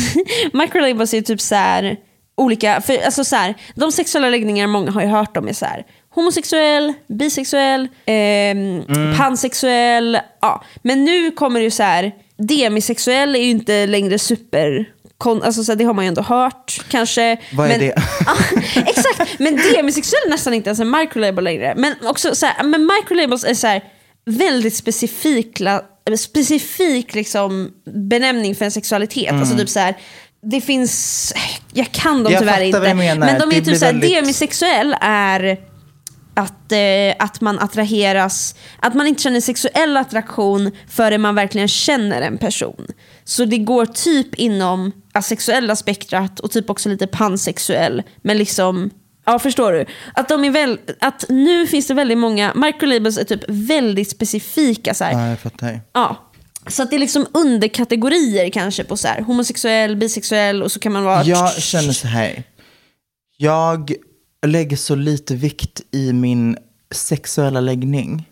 Microlabels 0.52 1.14
är 1.14 1.20
typ 1.22 1.40
så 1.40 1.54
här 1.54 1.96
olika, 2.36 2.80
för 2.80 2.98
alltså 3.04 3.24
så 3.24 3.36
här, 3.36 3.54
de 3.74 3.92
sexuella 3.92 4.30
läggningar 4.30 4.66
många 4.66 4.90
har 4.90 5.00
ju 5.02 5.06
hört 5.08 5.36
om 5.36 5.48
är 5.48 5.52
så 5.52 5.64
här 5.64 5.86
homosexuell, 6.18 6.92
bisexuell, 7.06 7.88
ehm, 8.06 8.82
pansexuell. 9.18 10.18
Ja. 10.40 10.64
Men 10.82 11.04
nu 11.04 11.30
kommer 11.30 11.60
det 11.60 11.64
ju 11.64 11.70
så 11.70 11.82
här, 11.82 12.12
demisexuell 12.38 13.36
är 13.36 13.40
ju 13.40 13.50
inte 13.50 13.86
längre 13.86 14.18
super 14.18 14.86
Alltså 15.24 15.64
så 15.64 15.72
här, 15.72 15.76
det 15.76 15.84
har 15.84 15.94
man 15.94 16.04
ju 16.04 16.08
ändå 16.08 16.22
hört 16.22 16.80
kanske. 16.88 17.36
Vad 17.52 17.66
är 17.66 17.70
men, 17.70 17.80
det? 17.80 17.94
Ja, 18.26 18.36
exakt, 18.86 19.38
men 19.38 19.56
demisexuell 19.56 20.22
är 20.26 20.30
nästan 20.30 20.54
inte 20.54 20.68
ens 20.68 20.80
en 20.80 20.90
microlabel 20.90 21.44
längre. 21.44 21.74
Men 21.76 21.94
också 22.02 22.34
så 22.34 22.46
här, 22.46 22.64
men 22.64 22.88
microlabels 22.96 23.44
är 23.44 23.54
så 23.54 23.66
här, 23.66 23.84
väldigt 24.26 24.76
specifika, 24.76 25.82
specifik 26.18 27.14
liksom 27.14 27.70
benämning 28.08 28.54
för 28.54 28.64
en 28.64 28.70
sexualitet. 28.70 29.32
Alltså 29.32 29.56
typ 29.56 29.68
så 29.68 29.78
här, 29.80 29.94
det 30.42 30.60
finns, 30.60 31.32
jag 31.72 31.92
kan 31.92 32.22
dem 32.22 32.32
Mm. 32.32 32.32
Jag 32.32 32.40
tyvärr 32.40 32.60
inte. 32.60 32.94
Men 33.18 33.38
de 33.38 33.56
är 33.56 33.60
typ 33.60 33.78
såhär, 33.78 33.92
väldigt- 33.92 34.10
demisexuell 34.10 34.96
är 35.00 35.58
att, 36.38 36.72
eh, 36.72 37.14
att 37.18 37.40
man 37.40 37.58
attraheras, 37.58 38.54
att 38.80 38.94
man 38.94 39.06
inte 39.06 39.22
känner 39.22 39.40
sexuell 39.40 39.96
attraktion 39.96 40.70
förrän 40.88 41.20
man 41.20 41.34
verkligen 41.34 41.68
känner 41.68 42.22
en 42.22 42.38
person. 42.38 42.86
Så 43.24 43.44
det 43.44 43.58
går 43.58 43.86
typ 43.86 44.34
inom 44.34 44.92
asexuella 45.12 45.76
spektrat 45.76 46.40
och 46.40 46.50
typ 46.50 46.70
också 46.70 46.88
lite 46.88 47.06
pansexuell. 47.06 48.02
Men 48.22 48.38
liksom, 48.38 48.90
ja 49.26 49.38
förstår 49.38 49.72
du? 49.72 49.86
Att, 50.14 50.28
de 50.28 50.44
är 50.44 50.50
väl, 50.50 50.78
att 51.00 51.24
nu 51.28 51.66
finns 51.66 51.86
det 51.86 51.94
väldigt 51.94 52.18
många, 52.18 52.54
microlabels 52.54 53.18
är 53.18 53.24
typ 53.24 53.44
väldigt 53.48 54.10
specifika. 54.10 54.94
Så 54.94 55.04
här. 55.04 55.12
Ja, 55.12 55.28
jag 55.28 55.40
fattar. 55.40 55.80
Ja. 55.92 56.30
Så 56.66 56.82
att 56.82 56.90
det 56.90 56.96
är 56.96 57.00
liksom 57.00 57.26
underkategorier 57.34 58.50
kanske 58.50 58.84
på 58.84 58.96
så 58.96 59.08
här, 59.08 59.20
homosexuell, 59.20 59.96
bisexuell 59.96 60.62
och 60.62 60.72
så 60.72 60.80
kan 60.80 60.92
man 60.92 61.04
vara... 61.04 61.24
Jag 61.24 61.62
känner 61.62 61.92
så 61.92 62.06
här. 62.06 62.42
Jag 63.36 63.92
lägger 64.46 64.76
så 64.76 64.94
lite 64.94 65.34
vikt 65.34 65.82
i 65.90 66.12
min 66.12 66.56
sexuella 66.90 67.60
läggning. 67.60 68.28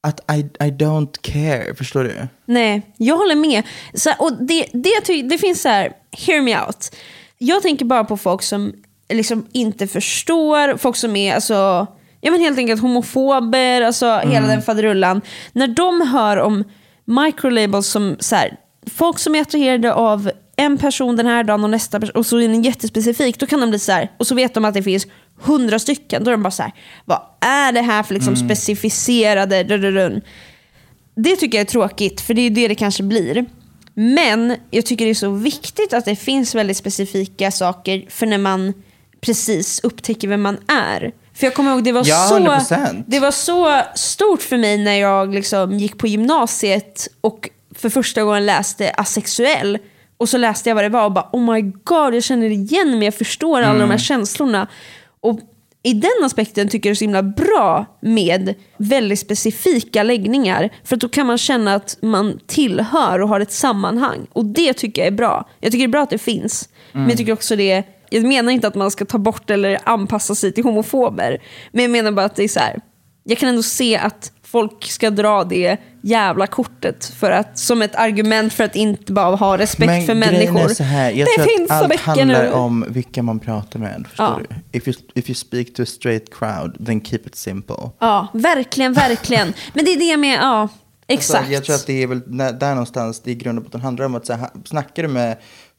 Att 0.00 0.20
I, 0.32 0.40
I 0.40 0.70
don't 0.70 1.16
care, 1.20 1.74
förstår 1.74 2.04
du? 2.04 2.28
Nej, 2.46 2.82
jag 2.96 3.16
håller 3.16 3.34
med. 3.34 3.62
Så, 3.94 4.10
och 4.18 4.32
det, 4.32 4.66
det, 4.72 5.22
det 5.22 5.38
finns 5.38 5.62
så 5.62 5.68
här, 5.68 5.92
hear 6.26 6.42
me 6.42 6.60
out. 6.60 6.96
Jag 7.38 7.62
tänker 7.62 7.84
bara 7.84 8.04
på 8.04 8.16
folk 8.16 8.42
som 8.42 8.72
liksom 9.08 9.46
inte 9.52 9.86
förstår, 9.86 10.76
folk 10.76 10.96
som 10.96 11.16
är 11.16 11.34
alltså, 11.34 11.86
ja, 12.20 12.30
men 12.30 12.40
helt 12.40 12.58
enkelt 12.58 12.80
homofober, 12.80 13.82
alltså 13.82 14.18
hela 14.18 14.46
den 14.46 14.62
faderullan. 14.62 15.20
När 15.52 15.68
de 15.68 16.00
hör 16.00 16.36
om 16.36 16.64
microlabels 17.04 17.86
som 17.86 18.16
så 18.20 18.36
här, 18.36 18.56
folk 18.90 19.18
som 19.18 19.34
är 19.34 19.40
attraherade 19.40 19.94
av 19.94 20.30
en 20.56 20.78
person 20.78 21.16
den 21.16 21.26
här 21.26 21.44
dagen 21.44 21.64
och 21.64 21.70
nästa 21.70 22.00
person 22.00 22.16
och 22.16 22.26
så 22.26 22.38
är 22.38 22.48
den 22.48 22.62
jättespecifik, 22.62 23.38
då 23.38 23.46
kan 23.46 23.60
de 23.60 23.70
bli 23.70 23.78
så 23.78 23.92
här, 23.92 24.12
och 24.18 24.26
så 24.26 24.34
vet 24.34 24.54
de 24.54 24.64
att 24.64 24.74
det 24.74 24.82
finns 24.82 25.06
hundra 25.40 25.78
stycken, 25.78 26.24
då 26.24 26.30
är 26.30 26.32
de 26.32 26.42
bara 26.42 26.50
så 26.50 26.62
här, 26.62 26.72
vad 27.04 27.20
är 27.40 27.72
det 27.72 27.80
här 27.82 28.02
för 28.02 28.14
liksom 28.14 28.36
specificerade 28.36 29.64
rururun? 29.64 30.20
Det 31.14 31.36
tycker 31.36 31.58
jag 31.58 31.64
är 31.64 31.70
tråkigt, 31.70 32.20
för 32.20 32.34
det 32.34 32.42
är 32.42 32.50
det 32.50 32.68
det 32.68 32.74
kanske 32.74 33.02
blir. 33.02 33.46
Men 33.94 34.56
jag 34.70 34.86
tycker 34.86 35.04
det 35.04 35.10
är 35.10 35.14
så 35.14 35.30
viktigt 35.30 35.92
att 35.92 36.04
det 36.04 36.16
finns 36.16 36.54
väldigt 36.54 36.76
specifika 36.76 37.50
saker 37.50 38.04
för 38.08 38.26
när 38.26 38.38
man 38.38 38.72
precis 39.20 39.80
upptäcker 39.82 40.28
vem 40.28 40.42
man 40.42 40.58
är. 40.68 41.12
För 41.34 41.46
jag 41.46 41.54
kommer 41.54 41.72
ihåg, 41.72 41.84
det 41.84 41.92
var, 41.92 42.02
Ja, 42.06 42.26
så, 42.28 42.38
100%. 42.38 43.04
det 43.06 43.20
var 43.20 43.30
så 43.30 43.80
stort 43.94 44.42
för 44.42 44.56
mig 44.56 44.78
när 44.78 44.94
jag 44.94 45.34
liksom 45.34 45.78
gick 45.78 45.98
på 45.98 46.06
gymnasiet 46.06 47.08
och 47.20 47.48
för 47.74 47.88
första 47.88 48.22
gången 48.22 48.46
läste 48.46 48.90
asexuell. 48.90 49.78
Och 50.16 50.28
så 50.28 50.38
läste 50.38 50.70
jag 50.70 50.74
vad 50.74 50.84
det 50.84 50.88
var 50.88 51.04
och 51.04 51.12
bara 51.12 51.28
oh 51.32 51.54
my 51.54 51.60
god, 51.84 52.14
jag 52.14 52.24
känner 52.24 52.50
igen 52.50 52.98
mig, 52.98 53.04
jag 53.04 53.14
förstår 53.14 53.62
alla 53.62 53.78
de 53.78 53.90
här 53.90 53.98
känslorna. 53.98 54.68
Och 55.20 55.40
i 55.82 55.92
den 55.94 56.24
aspekten 56.24 56.68
tycker 56.68 56.88
jag 56.88 56.92
det 56.92 56.94
är 56.94 56.98
så 56.98 57.04
himla 57.04 57.22
bra 57.22 57.86
med 58.00 58.54
väldigt 58.76 59.18
specifika 59.18 60.02
läggningar. 60.02 60.70
För 60.84 60.96
att 60.96 61.00
då 61.00 61.08
kan 61.08 61.26
man 61.26 61.38
känna 61.38 61.74
att 61.74 61.98
man 62.02 62.40
tillhör 62.46 63.20
och 63.20 63.28
har 63.28 63.40
ett 63.40 63.52
sammanhang. 63.52 64.26
Och 64.32 64.44
det 64.44 64.72
tycker 64.72 65.02
jag 65.02 65.06
är 65.06 65.16
bra. 65.16 65.48
Jag 65.60 65.72
tycker 65.72 65.86
det 65.86 65.90
är 65.90 65.92
bra 65.92 66.02
att 66.02 66.10
det 66.10 66.18
finns. 66.18 66.68
Men 66.92 67.08
jag 67.08 67.18
tycker 67.18 67.32
också 67.32 67.56
det 67.56 67.84
jag 68.10 68.24
menar 68.24 68.52
inte 68.52 68.68
att 68.68 68.74
man 68.74 68.90
ska 68.90 69.04
ta 69.04 69.18
bort 69.18 69.50
eller 69.50 69.78
anpassa 69.84 70.34
sig 70.34 70.52
till 70.52 70.64
homofober. 70.64 71.38
Men 71.72 71.82
jag 71.82 71.90
menar 71.90 72.12
bara 72.12 72.26
att 72.26 72.36
det 72.36 72.44
är 72.44 72.48
så 72.48 72.60
här. 72.60 72.80
Jag 73.24 73.38
kan 73.38 73.48
ändå 73.48 73.62
se 73.62 73.96
att 73.96 74.32
folk 74.50 74.84
ska 74.84 75.10
dra 75.10 75.44
det 75.44 75.76
jävla 76.02 76.46
kortet 76.46 77.04
för 77.06 77.30
att, 77.30 77.58
som 77.58 77.82
ett 77.82 77.94
argument 77.94 78.52
för 78.52 78.64
att 78.64 78.76
inte 78.76 79.12
bara 79.12 79.36
ha 79.36 79.58
respekt 79.58 80.06
för 80.06 80.14
grejen 80.14 80.18
människor. 80.18 80.70
Är 80.70 80.74
så 80.74 80.82
här, 80.82 81.10
jag 81.10 81.28
det 81.28 81.42
tror 81.42 81.56
finns 81.58 81.70
att 81.70 81.78
så 81.78 81.84
allt 81.84 82.00
handlar 82.00 82.42
nu. 82.42 82.52
om 82.52 82.84
vilka 82.88 83.22
man 83.22 83.38
pratar 83.40 83.78
med. 83.80 84.06
Förstår 84.08 84.26
Ja. 84.48 84.56
du? 84.72 84.78
If 84.78 84.88
you, 84.88 84.96
if 85.14 85.28
you 85.30 85.34
speak 85.34 85.74
to 85.74 85.82
a 85.82 85.86
straight 85.86 86.34
crowd, 86.34 86.86
then 86.86 87.00
keep 87.00 87.20
it 87.26 87.34
simple. 87.34 87.90
Ja, 87.98 88.26
verkligen, 88.32 88.92
verkligen. 88.92 89.52
Men 89.72 89.84
det 89.84 89.90
är 89.90 89.98
det 89.98 90.16
med, 90.16 90.38
ja, 90.40 90.68
exakt. 91.06 91.38
Alltså, 91.38 91.52
jag 91.52 91.64
tror 91.64 91.74
att 91.76 91.86
det 91.86 92.02
är 92.02 92.06
väl 92.06 92.20
där 92.58 92.70
någonstans 92.70 93.20
det 93.20 93.30
i 93.30 93.34
grund 93.34 93.58
och 93.58 93.64
botten 93.64 93.80
handlar 93.80 94.06
om 94.06 94.14
att 94.14 94.26
så 94.26 94.32
här, 94.32 94.48
snackar 94.64 95.02
du 95.02 95.08
med 95.08 95.36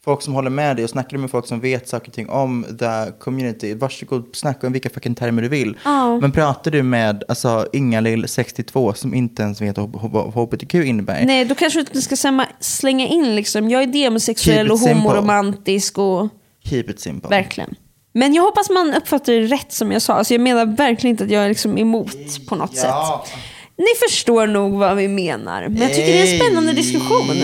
folk 0.09 0.21
som 0.21 0.33
håller 0.33 0.49
med 0.49 0.75
dig 0.75 0.83
och 0.83 0.89
snackar 0.89 1.17
med 1.17 1.31
folk 1.31 1.47
som 1.47 1.59
vet 1.59 1.89
saker 1.89 2.07
och 2.07 2.13
ting 2.13 2.29
om 2.29 2.65
the 2.79 3.11
community, 3.19 3.73
varsågod 3.73 4.29
snacka 4.33 4.67
om 4.67 4.73
vilka 4.73 4.89
fucking 4.89 5.15
termer 5.15 5.41
du 5.41 5.47
vill. 5.47 5.77
Ja. 5.85 6.19
Men 6.19 6.31
pratar 6.31 6.71
du 6.71 6.83
med 6.83 7.23
alltså, 7.27 7.67
Inga-Lill 7.73 8.27
62 8.27 8.93
som 8.93 9.13
inte 9.13 9.41
ens 9.43 9.61
vet 9.61 9.77
vad 9.77 10.33
HBTQ 10.33 10.73
innebär. 10.75 11.25
Nej, 11.25 11.45
då 11.45 11.55
kanske 11.55 11.79
du 11.79 11.81
inte 11.81 12.01
ska 12.15 12.45
slänga 12.59 13.07
in 13.07 13.35
liksom, 13.35 13.69
jag 13.69 13.83
är 13.83 13.87
demosexuell 13.87 14.71
och 14.71 14.79
homoromantisk 14.79 15.97
och 15.97 16.27
Keep 16.65 16.83
it 16.89 16.99
simple. 16.99 17.29
verkligen. 17.29 17.75
Men 18.13 18.33
jag 18.33 18.43
hoppas 18.43 18.69
man 18.69 18.93
uppfattar 18.93 19.33
det 19.33 19.41
rätt 19.41 19.71
som 19.73 19.91
jag 19.91 20.01
sa. 20.01 20.13
Alltså 20.13 20.33
jag 20.33 20.41
menar 20.41 20.65
verkligen 20.65 21.11
inte 21.13 21.23
att 21.23 21.31
jag 21.31 21.43
är 21.43 21.49
liksom 21.49 21.77
emot 21.77 22.15
på 22.47 22.55
något 22.55 22.71
Ja. 22.75 23.23
sätt. 23.25 23.33
Ni 23.77 24.09
förstår 24.09 24.47
nog 24.47 24.73
vad 24.73 24.97
vi 24.97 25.07
menar. 25.07 25.67
Men 25.67 25.77
jag 25.81 25.93
tycker 25.93 26.07
det 26.13 26.19
är 26.29 26.33
en 26.33 26.39
spännande 26.39 26.73
diskussion. 26.73 27.27
Ja. 27.27 27.35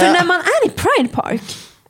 För 0.00 0.12
när 0.12 0.24
man 0.24 0.36
är 0.40 0.66
i 0.66 0.70
Pride 0.70 1.08
Park, 1.12 1.42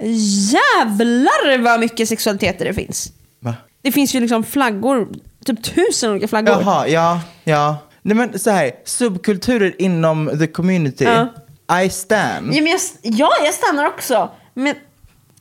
jävlar 0.06 1.58
vad 1.58 1.80
mycket 1.80 2.08
sexualiteter 2.08 2.64
det 2.64 2.74
finns. 2.74 3.12
Va? 3.40 3.54
Det 3.82 3.92
finns 3.92 4.14
ju 4.14 4.20
liksom 4.20 4.44
flaggor, 4.44 5.08
typ 5.44 5.62
tusen 5.62 6.10
olika 6.10 6.28
flaggor. 6.28 6.52
Jaha, 6.52 6.88
ja, 6.88 7.20
ja. 7.44 7.76
Nej 8.02 8.16
men 8.16 8.38
så 8.38 8.50
här, 8.50 8.72
subkulturer 8.84 9.74
inom 9.78 10.38
the 10.38 10.46
community. 10.46 11.04
Ja. 11.04 11.28
I 11.82 11.90
stand. 11.90 12.54
Ja, 12.54 12.62
men 12.62 12.66
jag, 12.66 12.80
ja, 13.02 13.30
jag 13.44 13.54
stannar 13.54 13.86
också. 13.86 14.30
Men 14.54 14.74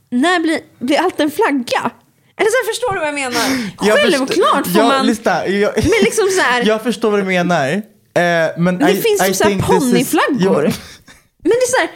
när 0.09 0.39
blir, 0.39 0.59
blir 0.79 0.99
allt 0.99 1.19
en 1.19 1.31
flagga? 1.31 1.91
Eller 2.37 2.49
så 2.49 2.57
här, 2.57 2.67
förstår 2.73 2.93
du 2.93 2.99
vad 2.99 3.07
jag 3.07 3.15
menar? 3.15 3.71
Jag 3.81 3.97
Självklart 3.97 4.67
får 4.67 4.81
ja, 4.81 4.87
man... 4.87 5.05
Lyssna, 5.05 5.47
jag, 5.47 5.71
Men 5.75 6.03
liksom 6.03 6.27
så 6.37 6.41
här, 6.41 6.63
jag 6.65 6.83
förstår 6.83 7.11
vad 7.11 7.19
du 7.19 7.23
menar. 7.23 7.69
Eh, 7.69 7.81
men 8.57 8.77
det 8.77 8.91
I, 8.91 9.01
finns 9.01 9.21
I 9.21 9.25
typ 9.25 9.35
så 9.35 9.43
här 9.43 9.59
ponnyflaggor. 9.59 10.73
Men 11.43 11.51
det 11.51 11.55
är 11.55 11.71
så 11.71 11.77
här, 11.77 11.89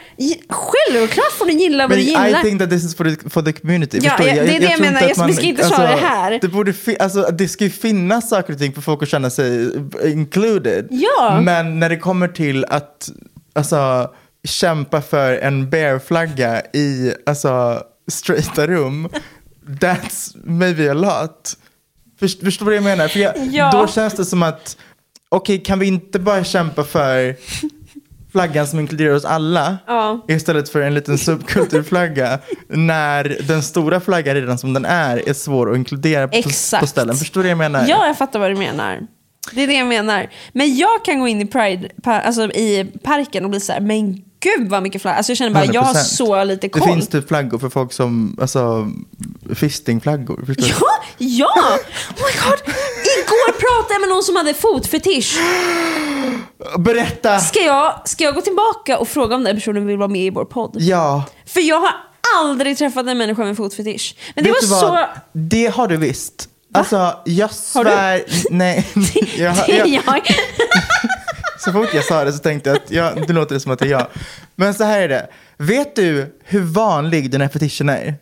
självklart 0.48 1.32
får 1.32 1.46
du 1.46 1.52
gilla 1.52 1.84
vad 1.84 1.90
Men 1.90 1.98
du 1.98 2.04
gillar. 2.04 2.40
I 2.40 2.42
think 2.42 2.60
that 2.60 2.70
this 2.70 2.84
is 2.84 2.94
for 2.94 3.04
the, 3.04 3.30
for 3.30 3.42
the 3.42 3.52
community. 3.52 3.98
Ja, 4.02 4.12
ja, 4.18 4.24
det 4.24 4.56
är 4.56 4.60
det 4.60 4.70
jag 4.70 4.80
menar. 4.80 5.26
vi 5.26 5.34
ska 5.34 5.42
inte 5.42 5.68
köra 5.68 5.90
det 5.90 5.96
här. 5.96 6.38
Det, 6.40 6.48
borde 6.48 6.74
alltså, 7.00 7.22
det 7.22 7.48
ska 7.48 7.64
ju 7.64 7.70
finnas 7.70 8.28
saker 8.28 8.52
och 8.52 8.58
ting 8.58 8.72
för 8.72 8.82
folk 8.82 9.02
att 9.02 9.08
känna 9.08 9.30
sig 9.30 9.70
included. 10.04 10.88
Ja. 10.90 11.40
Men 11.44 11.80
när 11.80 11.88
det 11.88 11.96
kommer 11.96 12.28
till 12.28 12.64
att 12.64 13.08
alltså, 13.52 14.10
kämpa 14.44 15.02
för 15.02 15.32
en 15.32 15.70
bear-flagga 15.70 16.62
i 16.72 17.12
alltså, 17.26 17.82
straighta 18.10 18.66
rum, 18.66 19.08
that's 19.66 20.36
maybe 20.44 20.90
a 20.90 20.94
lot. 20.94 21.56
Först, 22.20 22.40
förstår 22.40 22.66
du 22.66 22.70
vad 22.70 22.76
jag 22.76 22.84
menar? 22.96 23.08
För 23.08 23.20
jag, 23.20 23.34
Ja. 23.50 23.70
Då 23.72 23.86
känns 23.86 24.14
det 24.14 24.24
som 24.24 24.42
att, 24.42 24.76
okej, 25.28 25.58
kan 25.58 25.78
vi 25.78 25.86
inte 25.86 26.18
bara 26.18 26.44
kämpa 26.44 26.84
för 26.84 27.36
flaggan 28.32 28.66
som 28.66 28.80
inkluderar 28.80 29.14
oss 29.14 29.24
alla 29.24 29.78
Ja. 29.86 30.24
istället 30.28 30.68
för 30.68 30.80
en 30.80 30.94
liten 30.94 31.18
subkulturflagga 31.18 32.38
när 32.68 33.36
den 33.48 33.62
stora 33.62 34.00
flaggan 34.00 34.34
redan 34.34 34.58
som 34.58 34.72
den 34.74 34.84
är 34.84 35.28
är 35.28 35.32
svår 35.32 35.70
att 35.70 35.76
inkludera 35.76 36.28
på, 36.28 36.42
på 36.80 36.86
ställen. 36.86 37.16
Förstår 37.16 37.40
du 37.42 37.46
vad 37.46 37.50
jag 37.50 37.58
menar? 37.58 37.84
Ja, 37.88 38.06
jag 38.06 38.18
fattar 38.18 38.38
vad 38.38 38.50
du 38.50 38.56
menar. 38.56 39.00
Det 39.52 39.62
är 39.62 39.66
det 39.66 39.74
jag 39.74 39.86
menar. 39.86 40.30
Men 40.52 40.76
jag 40.76 41.04
kan 41.04 41.20
gå 41.20 41.28
in 41.28 41.40
i 41.40 41.46
Pride, 41.46 41.88
alltså 42.04 42.42
i 42.42 42.92
parken 43.02 43.44
och 43.44 43.50
bli 43.50 43.60
så 43.60 43.72
här, 43.72 43.80
men 43.80 44.12
gud 44.40 44.68
vad 44.70 44.82
mycket 44.82 45.02
flaggor. 45.02 45.16
Alltså 45.16 45.30
jag 45.30 45.36
känner 45.38 45.50
bara, 45.50 45.64
jag 45.64 45.82
har 45.82 45.94
100%. 45.94 45.98
så 46.04 46.44
lite 46.44 46.60
Det 46.66 46.68
koll. 46.68 46.88
finns 46.88 47.08
typ 47.08 47.28
flaggor 47.28 47.58
för 47.58 47.68
folk 47.68 47.92
som, 47.92 48.36
alltså 48.40 48.88
fistingflaggor. 49.54 50.44
Förstår 50.46 50.64
du? 50.64 50.68
Ja, 50.68 51.04
ja! 51.18 51.54
Oh 51.56 51.72
my 52.16 52.40
god! 52.50 52.74
Igår 53.18 53.52
pratade 53.52 53.94
jag 53.94 54.00
med 54.00 54.08
någon 54.08 54.22
som 54.22 54.36
hade 54.36 54.54
fotfetisch. 54.54 55.38
Berätta! 56.78 57.38
Ska 57.40 57.60
jag, 57.60 58.02
ska 58.08 58.24
jag 58.24 58.34
gå 58.34 58.40
tillbaka 58.40 58.98
och 58.98 59.08
fråga 59.08 59.34
om 59.36 59.44
den 59.44 59.56
personen 59.56 59.86
vill 59.86 59.96
vara 59.96 60.08
med 60.08 60.22
i 60.26 60.30
vår 60.30 60.44
podd? 60.44 60.76
Ja. 60.78 61.24
För 61.46 61.60
jag 61.60 61.80
har 61.80 61.90
aldrig 62.36 62.78
träffat 62.78 63.06
en 63.06 63.18
människa 63.18 63.44
med 63.44 63.56
fotfetisch. 63.56 64.14
Men 64.34 64.44
det 64.44 64.50
Vet 64.50 64.64
var 64.68 64.80
vad? 64.90 65.00
så... 65.00 65.06
Det 65.32 65.66
har 65.66 65.88
du 65.88 65.96
visst. 65.96 66.48
Alltså, 66.72 67.20
jag 67.24 67.52
svär... 67.52 68.22
Nej. 68.50 68.86
jag, 69.38 69.56
Det 69.66 69.72
är 69.72 69.86
jag, 69.86 69.88
jag. 70.06 70.22
så 71.64 71.72
fort 71.72 71.94
jag 71.94 72.04
sa 72.04 72.24
det 72.24 72.32
så 72.32 72.38
tänkte 72.38 72.70
jag 72.70 72.76
att 72.76 72.90
ja, 72.90 73.12
det 73.26 73.32
låter 73.32 73.58
som 73.58 73.72
att 73.72 73.78
det 73.78 73.84
är 73.84 73.90
jag. 73.90 74.06
Men 74.54 74.74
så 74.74 74.84
här 74.84 75.00
är 75.00 75.08
det. 75.08 75.28
Vet 75.56 75.96
du 75.96 76.38
hur 76.44 76.60
vanlig 76.60 77.30
den 77.30 77.40
här 77.40 77.48
fetischen 77.48 77.88
är? 77.88 78.14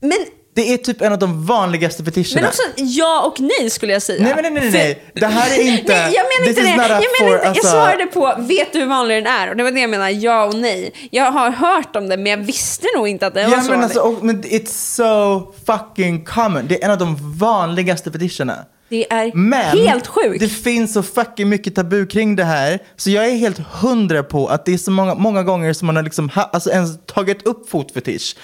Men, 0.00 0.26
Det 0.54 0.72
är 0.72 0.76
typ 0.76 1.00
en 1.02 1.12
av 1.12 1.18
de 1.18 1.46
vanligaste 1.46 2.04
fetischerna. 2.04 2.40
men 2.40 2.44
också 2.48 2.62
ja 2.76 3.22
och 3.26 3.40
nej 3.40 3.70
skulle 3.70 3.92
jag 3.92 4.02
säga. 4.02 4.22
Nej, 4.24 4.32
men 4.42 4.54
nej, 4.54 4.62
nej, 4.62 4.70
För- 4.72 4.78
nej. 4.78 5.02
Det 5.14 5.26
här 5.26 5.58
är 5.58 5.62
inte... 5.78 5.92
Nej, 5.92 6.14
jag 6.14 6.24
menar 6.38 6.48
inte 6.48 6.60
det. 6.62 6.68
Jag, 6.68 6.76
menar 6.76 7.00
for, 7.18 7.34
inte, 7.36 7.48
alltså- 7.48 7.66
jag 7.66 7.72
svarade 7.72 8.06
på, 8.06 8.34
vet 8.38 8.72
du 8.72 8.78
hur 8.78 8.86
vanlig 8.86 9.16
den 9.24 9.26
är? 9.32 9.50
Och 9.50 9.56
det 9.56 9.62
var 9.62 9.70
det 9.70 9.80
jag 9.80 9.90
menar, 9.90 10.08
ja 10.08 10.44
och 10.44 10.54
nej. 10.54 10.92
Jag 11.10 11.30
har 11.32 11.50
hört 11.50 11.96
om 11.96 12.08
det, 12.08 12.16
men 12.16 12.26
jag 12.26 12.36
visste 12.38 12.86
nog 12.96 13.08
inte 13.08 13.26
att 13.26 13.34
det 13.34 13.44
var 13.44 13.50
Ja, 13.52 13.60
så 13.62 13.70
men, 13.70 13.84
alltså, 13.84 14.00
och, 14.00 14.24
men 14.24 14.42
it's 14.42 14.96
so 14.96 15.52
fucking 15.66 16.24
common. 16.24 16.66
Det 16.68 16.80
är 16.82 16.84
en 16.84 16.90
av 16.90 16.98
de 16.98 17.38
vanligaste 17.38 18.12
fetischerna. 18.12 18.56
Det 18.88 19.12
är 19.12 19.30
Men 19.34 19.78
helt 19.78 20.06
sjukt. 20.06 20.40
det 20.40 20.48
finns 20.48 20.92
så 20.92 21.02
fucking 21.02 21.48
mycket 21.48 21.74
tabu 21.74 22.06
kring 22.06 22.36
det 22.36 22.44
här. 22.44 22.78
Så 22.96 23.10
jag 23.10 23.26
är 23.26 23.36
helt 23.36 23.58
hundra 23.58 24.22
på 24.22 24.46
att 24.48 24.64
det 24.66 24.74
är 24.74 24.78
så 24.78 24.90
många, 24.90 25.14
många 25.14 25.42
gånger 25.42 25.72
som 25.72 25.86
man 25.86 25.96
har 25.96 26.02
liksom 26.02 26.28
ha, 26.28 26.42
alltså 26.52 26.70
ens 26.70 27.06
tagit 27.06 27.42
upp 27.46 27.70
fotfetisch. 27.70 28.36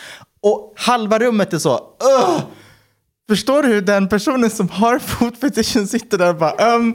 Och 0.46 0.72
halva 0.76 1.18
rummet 1.18 1.52
är 1.52 1.58
så, 1.58 1.74
Ugh! 2.18 2.40
Förstår 3.28 3.62
du 3.62 3.68
hur 3.68 3.80
den 3.80 4.08
personen 4.08 4.50
som 4.50 4.68
har 4.68 4.98
fotfetischen 5.18 5.86
sitter 5.86 6.18
där 6.18 6.28
och 6.30 6.36
bara, 6.36 6.76
um, 6.76 6.94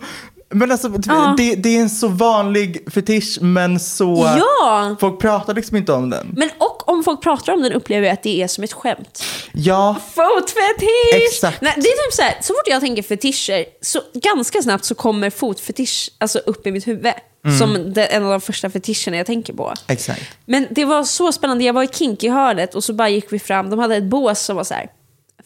men 0.52 0.72
alltså 0.72 0.92
Ja. 1.08 1.34
det, 1.38 1.56
det 1.56 1.78
är 1.78 1.82
en 1.82 1.90
så 1.90 2.08
vanlig 2.08 2.92
fetisch 2.94 3.38
men 3.42 3.80
så, 3.80 4.30
Ja. 4.38 4.96
folk 5.00 5.20
pratar 5.20 5.54
liksom 5.54 5.78
inte 5.78 5.94
om 5.94 6.10
den. 6.10 6.34
Men 6.38 6.50
och 6.58 6.90
om 6.90 7.02
om 7.02 7.04
folk 7.04 7.22
pratar 7.22 7.54
om 7.54 7.62
den 7.62 7.74
upplever 7.74 8.08
jag 8.08 8.14
att 8.14 8.24
det 8.24 8.42
är 8.44 8.48
som 8.48 8.64
ett 8.64 8.74
skämt. 8.74 9.24
Ja, 9.54 9.96
Fotfetisch! 10.16 11.14
Exakt. 11.28 11.62
Nej, 11.62 11.74
det 11.76 11.82
är 11.88 12.06
typ 12.06 12.14
så 12.14 12.22
här, 12.22 12.38
så 12.42 12.54
fort 12.54 12.68
jag 12.68 12.82
tänker 12.82 13.04
fetischer, 13.04 13.66
så 13.82 14.00
ganska 14.14 14.62
snabbt 14.62 14.86
så 14.86 14.96
kommer 14.96 15.30
fotfetisch 15.30 16.10
alltså, 16.18 16.40
upp 16.40 16.68
i 16.68 16.72
mitt 16.72 16.88
huvud. 16.88 17.14
Mm. 17.46 17.60
Som 17.60 17.94
det, 17.94 18.06
en 18.06 18.24
av 18.26 18.32
de 18.32 18.42
första 18.42 18.70
fetischerna 18.70 19.18
jag 19.18 19.26
tänker 19.26 19.54
på. 19.54 19.74
exakt. 19.88 20.22
Men 20.46 20.68
det 20.72 20.86
var 20.86 21.04
så 21.04 21.32
spännande, 21.32 21.64
jag 21.64 21.74
var 21.74 21.84
i 21.84 21.88
kinky-hörnet 21.88 22.76
och 22.76 22.84
så 22.84 22.94
bara 22.94 23.10
gick 23.10 23.34
vi 23.34 23.40
fram, 23.40 23.70
de 23.70 23.80
hade 23.80 23.96
ett 23.96 24.04
bås 24.04 24.42
som 24.42 24.56
var 24.56 24.64
så 24.64 24.74
här 24.74 24.88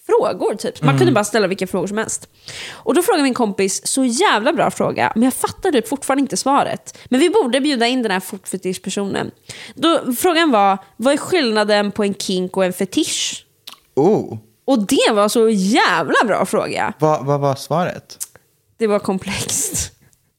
frågor 0.07 0.55
typ. 0.55 0.81
Man 0.81 0.97
kunde 0.97 1.11
bara 1.13 1.23
ställa 1.23 1.47
vilka 1.47 1.67
frågor 1.67 1.87
som 1.87 1.97
helst. 1.97 2.29
Och 2.71 2.93
då 2.93 3.01
frågade 3.01 3.23
min 3.23 3.33
kompis, 3.33 3.87
så 3.87 4.05
jävla 4.05 4.53
bra 4.53 4.71
fråga, 4.71 5.11
men 5.15 5.23
jag 5.23 5.33
fattar 5.33 5.71
typ 5.71 5.87
fortfarande 5.87 6.21
inte 6.21 6.37
svaret. 6.37 6.97
Men 7.09 7.19
vi 7.19 7.29
borde 7.29 7.61
bjuda 7.61 7.87
in 7.87 8.01
den 8.01 8.11
här 8.11 8.19
fotfetischpersonen. 8.19 9.31
Då, 9.75 10.13
frågan 10.17 10.51
var, 10.51 10.77
vad 10.97 11.13
är 11.13 11.17
skillnaden 11.17 11.91
på 11.91 12.03
en 12.03 12.13
kink 12.13 12.57
och 12.57 12.65
en 12.65 12.73
fetisch? 12.73 13.45
Oh, 13.95 14.37
Och 14.65 14.87
det 14.87 15.11
var 15.11 15.29
så 15.29 15.49
jävla 15.49 16.15
bra 16.25 16.45
fråga. 16.45 16.93
vad, 16.99 17.25
vad 17.25 17.39
var 17.39 17.55
svaret? 17.55 18.17
Det 18.77 18.87
var 18.87 18.99
komplext. 18.99 19.91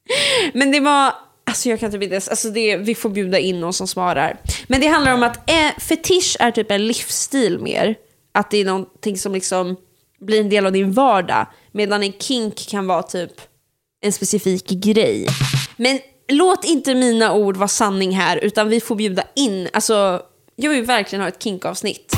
Men 0.53 0.71
det 0.71 0.79
var, 0.79 1.13
alltså 1.45 1.69
jag 1.69 1.79
kan 1.79 1.91
typ 1.91 2.03
inte 2.03 2.13
ens, 2.13 2.27
alltså 2.29 2.49
det, 2.49 2.77
vi 2.77 2.95
får 2.95 3.09
bjuda 3.09 3.39
in 3.39 3.59
någon 3.59 3.73
som 3.73 3.87
svarar. 3.87 4.37
Men 4.67 4.81
det 4.81 4.87
handlar 4.87 5.13
om 5.13 5.23
att 5.23 5.49
eh, 5.49 5.79
fetisch 5.79 6.37
är 6.39 6.51
typ 6.51 6.71
en 6.71 6.87
livsstil 6.87 7.59
mer. 7.59 7.95
Att 8.37 8.51
det 8.51 8.57
är 8.57 8.65
någonting 8.65 9.17
som 9.17 9.33
liksom 9.33 9.75
blir 10.19 10.39
en 10.39 10.49
del 10.49 10.65
av 10.65 10.71
din 10.71 10.91
vardag. 10.91 11.47
Medan 11.71 12.03
en 12.03 12.13
kink 12.13 12.67
kan 12.69 12.87
vara 12.87 13.03
typ 13.03 13.31
en 14.01 14.11
specifik 14.11 14.69
grej. 14.69 15.27
Men 15.77 15.99
låt 16.27 16.65
inte 16.65 16.95
mina 16.95 17.33
ord 17.33 17.57
vara 17.57 17.67
sanning 17.67 18.11
här, 18.11 18.37
utan 18.37 18.69
vi 18.69 18.79
får 18.79 18.95
bjuda 18.95 19.23
in, 19.35 19.69
alltså 19.73 20.21
jag 20.55 20.69
vill 20.69 20.83
verkligen 20.83 21.21
ha 21.21 21.29
ett 21.29 21.43
kinkavsnitt. 21.43 22.13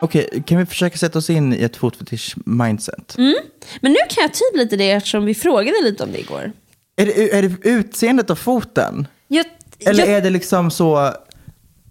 Okej, 0.00 0.42
kan 0.46 0.58
vi 0.58 0.66
försöka 0.66 0.98
sätta 0.98 1.18
oss 1.18 1.30
in 1.30 1.54
i 1.54 1.62
ett 1.62 1.76
fotfetisch-mindset? 1.76 3.18
Mm. 3.18 3.34
Men 3.80 3.92
nu 3.92 3.98
kan 4.08 4.22
jag 4.22 4.32
typ 4.34 4.56
lite 4.56 4.76
det 4.76 4.90
eftersom 4.90 5.24
vi 5.24 5.34
frågade 5.34 5.82
lite 5.82 6.04
om 6.04 6.12
det 6.12 6.20
igår. 6.20 6.52
Är, 6.96 7.06
det, 7.06 7.34
är 7.34 7.42
det 7.42 7.68
utseendet 7.68 8.30
av 8.30 8.36
foten? 8.36 9.06
Jag, 9.28 9.46
Eller 9.78 10.06
jag, 10.06 10.16
är 10.16 10.20
det 10.20 10.30
liksom 10.30 10.70
så, 10.70 11.12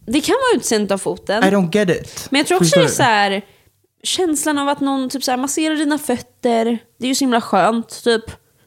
det 0.06 0.22
kan 0.22 0.34
vara 0.34 0.58
utseendet 0.58 0.92
av 0.92 0.98
foten. 0.98 1.44
I 1.44 1.48
don't 1.48 1.76
get 1.76 1.90
it? 1.90 2.28
Men 2.32 2.40
jag 2.40 2.48
tror 2.48 2.58
också 2.58 2.66
Förstår 2.66 2.82
det 2.82 2.88
är 2.88 2.90
så 2.90 3.04
här, 3.04 3.42
känslan 4.04 4.58
av 4.58 4.70
att 4.70 4.80
någon 4.80 5.10
typ 5.10 5.24
så 5.24 5.32
här, 5.32 5.38
masserar 5.38 5.76
dina 5.76 5.98
fötter. 5.98 6.78
Det 7.00 7.06
är 7.06 7.08
ju 7.08 7.16
så 7.16 7.24
himla 7.24 7.42
skönt 7.42 8.04
typ, 8.04 8.24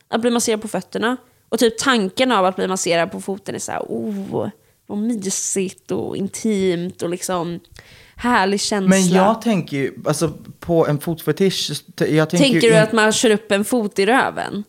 att 0.08 0.20
bli 0.20 0.30
masserad 0.30 0.62
på 0.62 0.68
fötterna. 0.68 1.16
Och 1.48 1.58
typ 1.58 1.78
tanken 1.78 2.32
av 2.32 2.44
att 2.44 2.56
bli 2.56 2.68
masserad 2.68 3.12
på 3.12 3.20
foten 3.20 3.54
är 3.54 3.58
så 3.58 3.72
här, 3.72 3.80
oh, 3.80 4.50
vad 4.86 4.98
mysigt 4.98 5.90
och 5.90 6.16
intimt 6.16 7.02
och 7.02 7.08
liksom 7.08 7.60
härlig 8.16 8.60
känsla. 8.60 8.88
Men 8.88 9.08
jag 9.08 9.42
tänker 9.42 9.76
ju, 9.76 9.94
alltså 10.06 10.32
på 10.60 10.86
en 10.86 11.00
fotfetisch, 11.00 11.70
jag 11.96 12.30
tänker 12.30 12.38
Tänker 12.38 12.60
du 12.60 12.76
in- 12.76 12.82
att 12.82 12.92
man 12.92 13.12
kör 13.12 13.30
upp 13.30 13.52
en 13.52 13.64
fot 13.64 13.98
i 13.98 14.06
röven? 14.06 14.64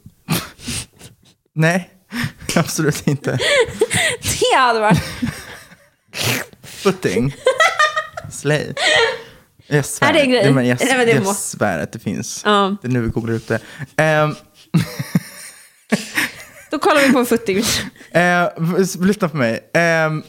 Nej, 1.55 1.89
absolut 2.55 3.07
inte. 3.07 3.31
Det 4.39 4.57
hade 4.57 4.79
varit... 4.79 5.01
Footing. 6.83 7.35
Slay. 8.31 8.73
Jag 9.67 9.85
svär. 9.85 10.09
Är 10.09 10.13
det 10.13 10.19
en 10.19 10.31
grej? 10.31 10.43
Nej, 10.43 10.53
men 10.53 10.67
jag, 10.67 10.77
Nej, 10.81 10.97
men 10.97 11.05
det 11.05 11.11
jag 11.13 11.23
må- 11.23 11.33
svär 11.33 11.79
att 11.79 11.91
det 11.91 11.99
finns. 11.99 12.41
Ja. 12.45 12.75
Det 12.81 12.87
är 12.87 12.91
nu 12.91 13.01
vi 13.01 13.07
googlar 13.09 13.33
upp 13.35 13.47
det. 13.47 13.59
Ehm, 13.97 14.35
Då 16.71 16.79
kollar 16.79 17.01
vi 17.07 17.13
på 17.13 17.19
en 17.19 17.25
footing. 17.25 17.57
eh, 18.11 18.47
lyssna 18.99 19.29
på 19.29 19.37
mig. 19.37 19.69
Ehm, 19.73 20.23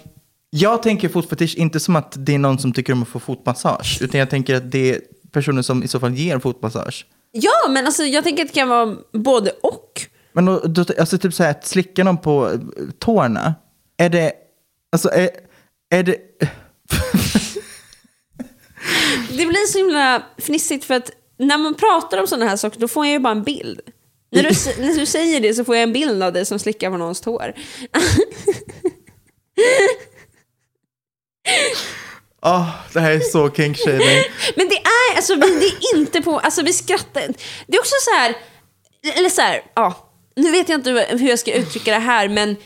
jag 0.50 0.82
tänker 0.82 1.08
fotfetisch 1.08 1.54
inte 1.56 1.80
som 1.80 1.96
att 1.96 2.14
det 2.16 2.34
är 2.34 2.38
någon 2.38 2.58
som 2.58 2.72
tycker 2.72 2.92
om 2.92 3.02
att 3.02 3.08
få 3.08 3.18
fotmassage. 3.20 3.98
Utan 4.02 4.18
jag 4.20 4.30
tänker 4.30 4.54
att 4.54 4.70
det 4.70 4.90
är 4.94 5.00
personer 5.32 5.62
som 5.62 5.82
i 5.82 5.88
så 5.88 6.00
fall 6.00 6.14
ger 6.14 6.38
fotmassage. 6.38 7.06
Ja, 7.32 7.68
men 7.70 7.86
alltså 7.86 8.02
jag 8.02 8.24
tänker 8.24 8.42
att 8.42 8.48
det 8.48 8.54
kan 8.54 8.68
vara 8.68 8.96
både 9.12 9.50
och. 9.62 10.02
Men 10.32 10.44
då, 10.44 10.58
då, 10.60 10.84
alltså 10.98 11.18
typ 11.18 11.34
så 11.34 11.42
här, 11.42 11.50
att 11.50 11.66
slicka 11.66 12.04
någon 12.04 12.18
på 12.18 12.50
eh, 12.50 12.58
tårna. 12.98 13.54
Är 13.96 14.08
det, 14.08 14.32
alltså 14.92 15.08
är, 15.10 15.30
är 15.90 16.02
det, 16.02 16.16
Det 19.28 19.46
blir 19.46 19.66
så 19.66 19.78
himla 19.78 20.22
fnissigt 20.38 20.84
för 20.84 20.94
att 20.94 21.10
när 21.38 21.58
man 21.58 21.74
pratar 21.74 22.18
om 22.18 22.26
sådana 22.26 22.46
här 22.50 22.56
saker 22.56 22.80
då 22.80 22.88
får 22.88 23.06
jag 23.06 23.12
ju 23.12 23.18
bara 23.18 23.32
en 23.32 23.42
bild. 23.42 23.80
När 24.32 24.42
du, 24.42 24.48
när 24.82 24.94
du 24.94 25.06
säger 25.06 25.40
det 25.40 25.54
så 25.54 25.64
får 25.64 25.76
jag 25.76 25.82
en 25.82 25.92
bild 25.92 26.22
av 26.22 26.32
dig 26.32 26.46
som 26.46 26.58
slickar 26.58 26.90
på 26.90 26.96
någons 26.96 27.20
tår. 27.20 27.54
åh, 32.42 32.68
det 32.92 33.00
här 33.00 33.12
är 33.12 33.20
så 33.20 33.50
kink 33.50 33.78
shaming. 33.78 34.24
Men 34.56 34.68
det 34.68 34.76
är, 34.76 35.16
alltså 35.16 35.34
vi, 35.34 35.40
det 35.40 35.66
är 35.66 35.96
inte 35.98 36.22
på, 36.22 36.38
alltså 36.38 36.62
vi 36.62 36.72
skrattar. 36.72 37.22
Det 37.66 37.76
är 37.76 37.80
också 37.80 37.94
så 38.00 38.10
här, 38.10 38.34
eller 39.16 39.30
så 39.30 39.40
här, 39.40 39.62
ja, 39.74 40.12
nu 40.36 40.50
vet 40.50 40.68
jag 40.68 40.78
inte 40.78 40.90
hur 41.10 41.28
jag 41.28 41.38
ska 41.38 41.52
uttrycka 41.52 41.90
det 41.90 41.98
här 41.98 42.28
men 42.28 42.56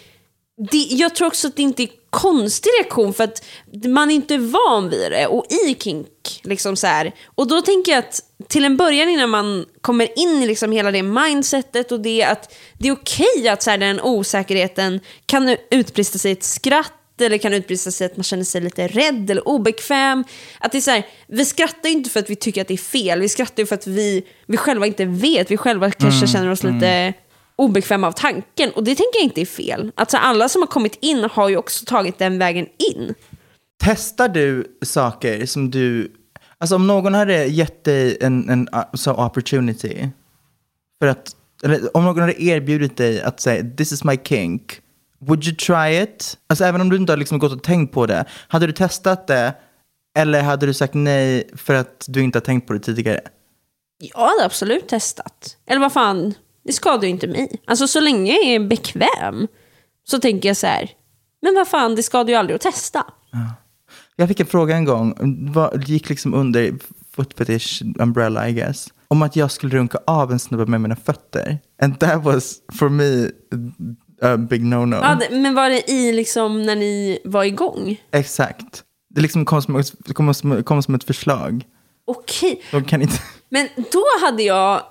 det, 0.56 0.78
jag 0.78 1.14
tror 1.14 1.28
också 1.28 1.48
att 1.48 1.56
det 1.56 1.62
inte 1.62 1.82
är 1.82 1.88
konstig 2.10 2.70
reaktion 2.80 3.14
för 3.14 3.24
att 3.24 3.44
man 3.86 4.10
är 4.10 4.14
inte 4.14 4.38
van 4.38 4.88
vid 4.88 5.12
det 5.12 5.26
och 5.26 5.46
i 5.52 5.74
kink 5.74 6.40
liksom 6.42 6.76
så 6.76 6.86
här. 6.86 7.14
Och 7.24 7.48
då 7.48 7.62
tänker 7.62 7.92
jag 7.92 7.98
att 7.98 8.20
till 8.48 8.64
en 8.64 8.76
början 8.76 9.08
innan 9.08 9.30
man 9.30 9.66
kommer 9.80 10.18
in 10.18 10.42
i 10.42 10.46
liksom 10.46 10.72
hela 10.72 10.90
det 10.90 11.02
mindsetet 11.02 11.92
och 11.92 12.00
det 12.00 12.24
att 12.24 12.54
det 12.78 12.88
är 12.88 12.92
okej 12.92 13.48
att 13.48 13.62
så 13.62 13.70
här, 13.70 13.78
den 13.78 14.00
osäkerheten 14.00 15.00
kan 15.26 15.56
utbrista 15.70 16.18
sig 16.18 16.30
i 16.30 16.32
ett 16.32 16.44
skratt 16.44 16.92
eller 17.20 17.38
kan 17.38 17.54
utbrista 17.54 17.90
sig 17.90 18.06
att 18.06 18.16
man 18.16 18.24
känner 18.24 18.44
sig 18.44 18.60
lite 18.60 18.88
rädd 18.88 19.30
eller 19.30 19.48
obekväm. 19.48 20.24
Att 20.58 20.72
det 20.72 20.78
är 20.78 20.82
så 20.82 20.90
här, 20.90 21.06
vi 21.26 21.44
skrattar 21.44 21.88
ju 21.88 21.94
inte 21.94 22.10
för 22.10 22.20
att 22.20 22.30
vi 22.30 22.36
tycker 22.36 22.60
att 22.60 22.68
det 22.68 22.74
är 22.74 22.78
fel, 22.78 23.20
vi 23.20 23.28
skrattar 23.28 23.62
ju 23.62 23.66
för 23.66 23.74
att 23.74 23.86
vi, 23.86 24.24
vi 24.46 24.56
själva 24.56 24.86
inte 24.86 25.04
vet, 25.04 25.50
vi 25.50 25.56
själva 25.56 25.90
kanske 25.90 26.26
känner 26.26 26.50
oss 26.50 26.62
lite 26.62 27.14
obekväma 27.56 28.06
av 28.06 28.12
tanken. 28.12 28.70
Och 28.70 28.84
det 28.84 28.94
tänker 28.94 29.18
jag 29.18 29.24
inte 29.24 29.40
är 29.40 29.46
fel. 29.46 29.92
Alltså 29.94 30.16
alla 30.16 30.48
som 30.48 30.62
har 30.62 30.66
kommit 30.66 30.98
in 31.00 31.24
har 31.24 31.48
ju 31.48 31.56
också 31.56 31.84
tagit 31.84 32.18
den 32.18 32.38
vägen 32.38 32.66
in. 32.92 33.14
Testar 33.84 34.28
du 34.28 34.76
saker 34.82 35.46
som 35.46 35.70
du, 35.70 36.12
alltså 36.58 36.76
om 36.76 36.86
någon 36.86 37.14
hade 37.14 37.44
gett 37.44 37.84
dig 37.84 38.18
en, 38.20 38.48
en 38.48 38.68
så 38.94 39.12
opportunity, 39.12 40.08
för 40.98 41.06
att, 41.06 41.36
eller 41.64 41.96
om 41.96 42.04
någon 42.04 42.20
hade 42.20 42.42
erbjudit 42.42 42.96
dig 42.96 43.22
att 43.22 43.40
säga 43.40 43.64
this 43.76 43.92
is 43.92 44.04
my 44.04 44.16
kink, 44.24 44.80
would 45.20 45.44
you 45.44 45.56
try 45.56 46.02
it? 46.02 46.38
Alltså 46.46 46.64
även 46.64 46.80
om 46.80 46.88
du 46.88 46.96
inte 46.96 47.12
har 47.12 47.16
liksom 47.16 47.38
gått 47.38 47.52
och 47.52 47.62
tänkt 47.62 47.94
på 47.94 48.06
det, 48.06 48.24
hade 48.48 48.66
du 48.66 48.72
testat 48.72 49.26
det? 49.26 49.54
Eller 50.16 50.42
hade 50.42 50.66
du 50.66 50.74
sagt 50.74 50.94
nej 50.94 51.50
för 51.56 51.74
att 51.74 52.06
du 52.08 52.22
inte 52.22 52.38
har 52.38 52.44
tänkt 52.44 52.66
på 52.66 52.72
det 52.72 52.80
tidigare? 52.80 53.20
Jag 53.98 54.28
hade 54.28 54.44
absolut 54.44 54.88
testat. 54.88 55.56
Eller 55.66 55.80
vad 55.80 55.92
fan, 55.92 56.34
det 56.64 56.72
skadar 56.72 57.02
ju 57.02 57.08
inte 57.08 57.26
mig. 57.26 57.62
Alltså 57.66 57.86
så 57.88 58.00
länge 58.00 58.32
jag 58.32 58.44
är 58.44 58.60
bekväm 58.68 59.48
så 60.04 60.18
tänker 60.20 60.48
jag 60.48 60.56
så 60.56 60.66
här, 60.66 60.90
men 61.42 61.54
vad 61.54 61.68
fan, 61.68 61.94
det 61.94 62.02
skadar 62.02 62.28
ju 62.30 62.34
aldrig 62.34 62.54
att 62.54 62.60
testa. 62.62 63.04
Jag 64.16 64.28
fick 64.28 64.40
en 64.40 64.46
fråga 64.46 64.76
en 64.76 64.84
gång, 64.84 65.14
vad, 65.52 65.84
gick 65.88 66.08
liksom 66.08 66.34
under 66.34 66.74
foot 67.16 67.34
fetish 67.38 67.82
umbrella 67.98 68.48
I 68.48 68.52
guess, 68.52 68.88
om 69.08 69.22
att 69.22 69.36
jag 69.36 69.50
skulle 69.50 69.76
runka 69.76 69.98
av 70.06 70.32
en 70.32 70.38
snubbe 70.38 70.66
med 70.66 70.80
mina 70.80 70.96
fötter. 70.96 71.58
And 71.82 72.00
that 72.00 72.24
was 72.24 72.56
for 72.78 72.88
me 72.88 73.30
a 74.22 74.36
big 74.36 74.62
no-no. 74.62 74.96
Ja, 75.02 75.14
det- 75.20 75.36
men 75.36 75.54
var 75.54 75.70
det 75.70 75.90
i 75.90 76.12
liksom 76.12 76.62
när 76.62 76.76
ni 76.76 77.18
var 77.24 77.44
igång? 77.44 78.00
Exakt. 78.12 78.82
Det 79.10 79.20
liksom 79.20 79.44
kom 79.44 79.62
som, 79.62 79.82
kom 80.14 80.34
som, 80.34 80.62
kom 80.64 80.82
som 80.82 80.94
ett 80.94 81.04
förslag. 81.04 81.64
Okej, 82.06 82.62
De 82.70 82.84
kan 82.84 83.02
inte... 83.02 83.18
men 83.48 83.68
då 83.92 84.04
hade 84.26 84.42
jag... 84.42 84.82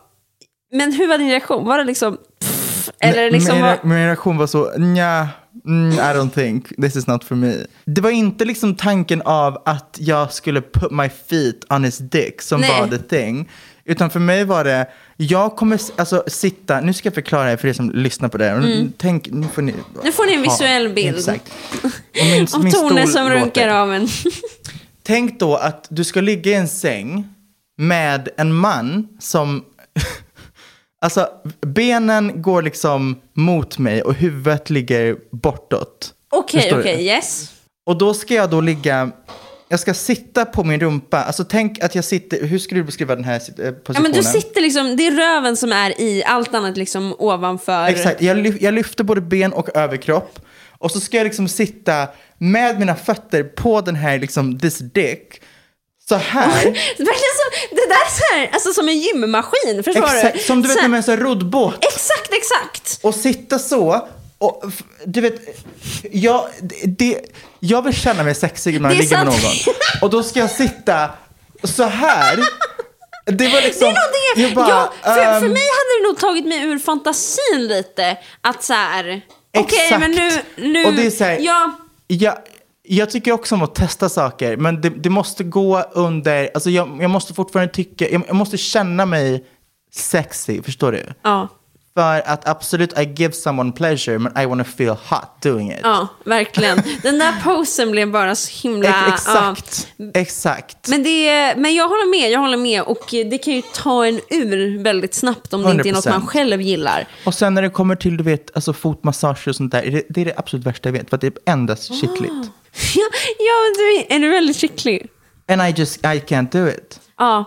Men 0.74 0.94
hur 0.94 1.08
var 1.08 1.18
din 1.18 1.30
reaktion? 1.30 1.66
Var 1.66 1.78
det 1.78 1.84
liksom... 1.84 2.18
Pff, 2.40 2.90
eller 3.00 3.32
liksom... 3.32 3.56
min, 3.56 3.64
Var, 3.66 3.80
min 3.84 3.98
reaktion 3.98 4.38
var 4.38 4.48
så, 4.48 4.72
nja, 4.78 5.28
mm, 5.66 5.92
I 5.92 5.98
don't 5.98 6.30
think, 6.30 6.68
this 6.82 6.96
is 6.96 7.08
not 7.08 7.24
for 7.24 7.36
me. 7.36 7.56
Det 7.86 8.02
var 8.02 8.10
inte 8.10 8.46
liksom 8.46 8.76
tanken 8.76 9.22
av 9.22 9.62
att 9.66 9.98
jag 10.00 10.34
skulle 10.34 10.62
put 10.62 10.92
my 10.92 11.10
feet 11.30 11.56
on 11.74 11.84
his 11.84 11.98
dick 11.98 12.42
som 12.42 12.62
Nej. 12.62 12.82
var 12.82 12.88
the 12.88 12.98
thing. 12.98 13.50
Utan 13.86 14.10
för 14.10 14.20
mig 14.20 14.46
var 14.46 14.64
det, 14.64 14.88
jag 15.18 15.56
kommer 15.56 15.80
alltså 15.96 16.24
sitta, 16.28 16.82
nu 16.82 16.94
ska 16.94 17.08
jag 17.08 17.14
förklara 17.14 17.50
det 17.52 17.58
för 17.58 17.68
er 17.68 17.74
som 17.74 17.92
lyssnar 17.92 18.30
på 18.30 18.38
det. 18.38 18.88
Tänk, 18.98 19.28
nu 19.32 19.48
får 19.54 19.62
ni, 19.62 19.72
Mm. 19.72 19.84
Nu 20.04 20.12
får 20.12 20.26
ni 20.26 20.34
en 20.34 20.46
ha- 20.46 20.52
visuell 20.52 20.90
bild. 20.94 21.18
Exakt. 21.18 21.52
Min, 22.24 22.48
min 22.64 22.72
Tone 22.74 23.08
som 23.08 23.30
runkar 23.30 23.68
av 23.68 23.94
en... 23.94 24.08
Tänk 25.04 25.40
då 25.40 25.56
att 25.56 25.88
du 25.90 26.04
ska 26.04 26.22
ligga 26.22 26.52
i 26.52 26.56
en 26.56 26.68
säng 26.68 27.28
med 27.78 28.30
en 28.38 28.54
man 28.54 29.08
som... 29.20 29.64
alltså, 31.04 31.28
benen 31.62 32.42
går 32.42 32.62
liksom 32.62 33.22
mot 33.34 33.78
mig 33.78 34.02
och 34.02 34.13
huvudet 34.13 34.70
ligger 34.70 35.18
bortåt. 35.32 36.13
Okej, 36.32 36.70
du? 36.70 36.80
okej, 36.80 37.06
yes. 37.06 37.52
Och 37.86 37.98
då 37.98 38.13
ska 38.13 38.34
jag 38.34 38.50
då 38.50 38.62
ligga... 38.62 39.12
Jag 39.70 39.80
ska 39.80 39.94
sitta 39.94 40.46
på 40.46 40.63
min 40.63 40.80
rumpa. 40.80 41.24
Alltså 41.24 41.44
tänk 41.44 41.84
att 41.84 41.96
jag 41.96 42.06
sitter... 42.06 42.46
Hur 42.46 42.60
skulle 42.60 42.80
du 42.80 42.84
beskriva 42.84 43.16
den 43.16 43.24
här 43.24 43.36
eh, 43.36 43.39
positionen? 43.39 43.86
Ja, 43.88 44.02
men 44.02 44.12
du 44.12 44.24
sitter 44.24 44.62
liksom, 44.62 44.96
det 44.96 45.08
är 45.08 45.12
röven 45.12 45.58
som 45.58 45.72
är 45.72 46.02
i, 46.02 46.24
allt 46.24 46.54
annat 46.54 46.78
liksom 46.78 47.16
ovanför. 47.20 47.88
Exakt, 47.88 48.22
jag, 48.22 48.62
jag 48.62 48.74
lyfter 48.74 49.04
både 49.04 49.22
ben 49.22 49.54
och 49.54 49.76
överkropp. 49.76 50.39
Och 50.78 50.92
så 50.92 51.00
ska 51.00 51.18
jag 51.18 51.26
liksom 51.26 51.48
sitta 51.48 52.08
med 52.38 52.80
mina 52.80 52.96
fötter 52.96 53.44
på 53.44 53.82
den 53.82 53.96
här 53.96 54.20
liksom 54.20 54.60
this 54.60 54.78
dick. 54.78 55.42
Så 56.10 56.16
här. 56.16 56.63
Verkligen 56.98 57.33
det 57.76 57.88
där 57.88 58.06
är 58.06 58.10
så 58.12 58.36
här, 58.36 58.50
alltså 58.54 58.74
som 58.74 58.90
en 58.90 58.98
gymmaskin, 58.98 59.84
förstår 59.84 60.04
Exakt, 60.04 60.34
du? 60.34 60.40
som 60.40 60.62
du 60.62 60.68
vet 60.68 60.78
Så 60.78 60.82
när 60.82 60.90
man 60.90 61.00
är 61.00 61.08
här 61.08 61.18
roddbåt. 61.18 61.86
Exakt, 61.86 62.34
exakt. 62.34 63.00
Och 63.04 63.16
sitta 63.16 63.60
så. 63.60 64.08
Och, 64.38 64.64
du 65.06 65.22
vet, 65.22 65.36
jag, 66.12 66.48
det, 66.84 67.20
jag 67.60 67.82
vill 67.82 67.94
känna 67.94 68.24
mig 68.24 68.36
sexig 68.36 68.82
när 68.82 68.90
jag 68.90 68.98
ligger 68.98 69.18
med 69.18 69.26
någon. 69.26 69.36
Och 70.02 70.10
då 70.10 70.24
ska 70.24 70.40
jag 70.40 70.52
sitta 70.52 71.10
så 71.64 71.84
här. 71.84 72.44
Det 73.26 73.48
var 73.48 73.62
liksom... 73.62 73.94
Det 74.36 74.42
är 74.42 74.48
jag 74.48 74.56
bara, 74.56 74.70
ja, 74.70 74.94
för, 75.04 75.14
för 75.14 75.22
ehm, 75.22 75.42
mig 75.42 75.62
hade 75.62 76.02
det 76.02 76.08
nog 76.08 76.18
tagit 76.20 76.46
mig 76.46 76.64
ur 76.64 76.80
fantasin 76.80 77.68
lite. 77.68 78.18
Att 78.42 78.64
så 78.64 78.74
här, 78.74 79.22
okej 79.58 79.80
Exakt. 79.84 80.00
men 80.00 80.12
nu, 80.12 80.32
nu, 80.56 80.86
Och 80.86 80.94
det 80.94 81.06
är 81.06 81.12
så 81.12 81.24
här- 81.24 81.40
ja, 81.42 81.72
Jag, 82.08 82.38
jag 82.84 83.10
tycker 83.10 83.32
också 83.32 83.56
om 83.56 83.62
att 83.62 83.76
testa 83.76 84.10
saker, 84.10 84.58
men 84.58 84.82
det, 84.82 84.89
det 84.89 85.10
måste 85.10 85.43
gå 85.43 85.80
under... 85.91 86.50
Alltså 86.54 86.69
jag, 86.69 86.98
jag 87.02 87.10
måste 87.10 87.34
fortfarande 87.34 87.74
tycka... 87.74 88.10
Jag, 88.10 88.24
jag 88.28 88.36
måste 88.36 88.58
känna 88.58 89.06
mig 89.06 89.46
sexy, 89.93 90.62
förstår 90.62 90.91
du? 90.91 91.06
ja, 91.24 91.48
För 91.96 92.22
att 92.30 92.48
absolut, 92.48 93.00
I 93.00 93.13
give 93.17 93.34
someone 93.34 93.72
pleasure, 93.72 94.19
men 94.19 94.38
I 94.38 94.46
wanna 94.46 94.63
feel 94.63 94.89
hot 95.10 95.41
doing 95.41 95.72
it. 95.72 95.80
ja, 95.84 96.08
verkligen. 96.26 96.82
Den 97.04 97.19
där 97.19 97.34
posen 97.43 97.91
blev 97.91 98.12
bara 98.12 98.36
så 98.36 98.67
himla... 98.67 98.89
Ex- 99.08 99.13
exakt, 99.13 99.88
Ja. 99.98 100.06
exakt. 100.13 100.88
Men, 100.88 101.04
det, 101.04 101.56
men 101.58 101.76
jag 101.76 101.88
håller 101.89 102.10
med, 102.22 102.32
jag 102.32 102.39
håller 102.39 102.58
med. 102.58 102.82
Och 102.84 103.06
det 103.12 103.38
kan 103.38 103.54
ju 103.54 103.62
ta 103.74 104.06
en 104.06 104.19
ur 104.30 104.84
väldigt 104.84 105.13
snabbt 105.13 105.54
om 105.54 105.63
det 105.63 105.72
inte 105.72 105.89
är 105.89 105.93
något 105.93 106.06
100%. 106.06 106.10
man 106.10 106.28
själv 106.28 106.62
gillar. 106.62 107.08
Och 107.26 107.34
sen 107.34 107.54
när 107.54 107.62
det 107.62 107.69
kommer 107.69 107.96
till 107.96 108.17
du 108.17 108.24
vet, 108.24 108.56
alltså 108.56 108.74
fotmassage 108.74 109.48
och 109.48 109.56
sånt 109.56 109.72
där, 109.72 109.86
det, 109.91 110.04
det 110.10 110.22
är 110.22 110.26
det 110.26 110.34
absolut 110.38 110.65
värsta 110.65 110.89
jag 110.89 110.93
vet, 110.93 111.10
för 111.10 111.15
att 111.17 111.22
det 111.22 111.28
är 111.28 111.34
endast 111.54 111.91
Ah. 111.91 111.93
kittligt. 111.93 112.34
Ja, 112.43 112.50
ja 113.40 113.54
men 113.64 113.74
du, 113.78 114.16
är- 114.16 114.20
du 114.20 114.30
väldigt 114.30 114.58
skicklig? 114.58 115.08
And 115.48 115.62
I 115.62 115.74
just, 115.80 115.98
I 115.98 116.20
can't 116.20 116.52
do 116.52 116.68
it. 116.70 117.00
Ja. 117.18 117.46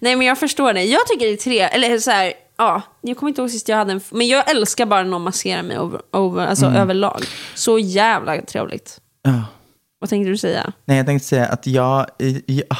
Nej 0.00 0.16
men 0.16 0.26
jag 0.26 0.38
förstår 0.38 0.72
det. 0.72 0.84
Jag 0.84 1.06
tycker 1.06 1.26
det 1.26 1.32
är 1.32 1.36
tre, 1.36 1.60
eller 1.60 1.98
så 1.98 2.10
här, 2.10 2.32
ja, 2.58 2.82
jag 3.00 3.16
kommer 3.16 3.28
inte 3.30 3.40
ihåg 3.40 3.50
sist 3.50 3.68
jag 3.68 3.76
hade 3.76 3.92
en, 3.92 4.00
men 4.10 4.26
jag 4.28 4.50
älskar 4.50 4.86
bara 4.86 5.02
när 5.02 5.10
någon 5.10 5.22
masserar 5.22 5.62
mig 5.62 5.78
over, 5.78 6.00
over, 6.12 6.46
alltså 6.46 6.66
överlag. 6.66 7.22
Så 7.54 7.78
jävla 7.78 8.42
trevligt. 8.42 9.00
Ja. 9.22 9.44
Vad 9.98 10.10
tänkte 10.10 10.30
du 10.30 10.36
säga? 10.38 10.72
Nej, 10.84 10.96
jag 10.96 11.06
tänkte 11.06 11.28
säga 11.28 11.46
att 11.46 11.66
jag, 11.66 12.06
jag, 12.46 12.62
ah, 12.70 12.76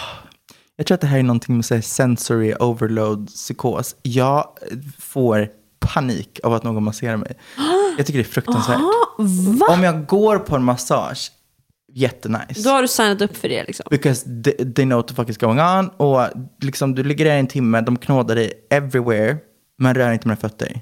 jag 0.77 0.87
tror 0.87 0.95
att 0.95 1.01
det 1.01 1.07
här 1.07 1.19
är 1.19 1.23
någonting 1.23 1.57
med 1.57 1.65
så 1.65 1.75
här 1.75 1.81
sensory 1.83 2.55
overload 2.61 3.29
psykos. 3.29 3.97
Jag 4.03 4.49
får 4.99 5.49
panik 5.79 6.41
av 6.45 6.55
att 6.55 6.63
någon 6.63 6.85
masserar 6.85 7.17
mig. 7.17 7.33
Jag 7.99 8.07
tycker 8.07 8.19
det 8.19 8.23
är 8.29 8.33
fruktansvärt. 8.33 8.81
Va? 9.61 9.67
Om 9.69 9.83
jag 9.83 10.07
går 10.07 10.39
på 10.39 10.57
en 10.57 10.65
massage, 10.65 11.31
jättenice. 11.97 12.63
Då 12.65 12.71
har 12.71 12.83
du 12.83 12.89
signat 12.89 13.23
upp 13.23 13.37
för 13.37 13.49
det 13.49 13.65
liksom. 13.65 13.87
Because 13.91 14.43
they, 14.43 14.73
they 14.75 14.85
know 14.85 14.97
what 14.97 15.09
the 15.09 15.15
fuck 15.15 15.29
is 15.29 15.39
going 15.39 15.61
on. 15.61 15.89
Och 15.89 16.21
liksom, 16.63 16.95
du 16.95 17.03
ligger 17.05 17.25
där 17.25 17.37
i 17.37 17.41
en 17.41 17.47
timme, 17.47 17.81
de 17.81 17.97
knådar 17.99 18.35
dig 18.35 18.53
everywhere, 18.71 19.37
men 19.79 19.95
rör 19.95 20.13
inte 20.13 20.29
mina 20.29 20.37
fötter. 20.37 20.81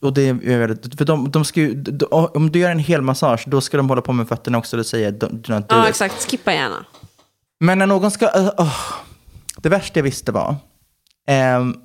Och 0.00 0.14
det 0.14 0.22
är 0.28 0.58
väldigt, 0.58 0.98
för 0.98 1.04
de, 1.04 1.30
de 1.30 1.44
ska 1.44 1.60
ju, 1.60 1.74
de, 1.74 2.06
om 2.34 2.50
du 2.50 2.58
gör 2.58 2.70
en 2.70 2.78
hel 2.78 3.02
massage, 3.02 3.44
då 3.46 3.60
ska 3.60 3.76
de 3.76 3.88
hålla 3.88 4.02
på 4.02 4.12
med 4.12 4.28
fötterna 4.28 4.58
också 4.58 4.78
och 4.78 4.86
säga 4.86 5.10
do, 5.10 5.28
do 5.28 5.54
not 5.54 5.68
do 5.68 5.76
Ja 5.76 5.82
it. 5.84 5.88
exakt, 5.88 6.30
skippa 6.30 6.52
gärna. 6.54 6.84
Men 7.60 7.78
när 7.78 7.86
någon 7.86 8.10
ska... 8.10 8.26
Oh, 8.58 8.76
det 9.56 9.68
värsta 9.68 9.98
jag 9.98 10.04
visste 10.04 10.32
var... 10.32 10.56
ehm, 11.26 11.76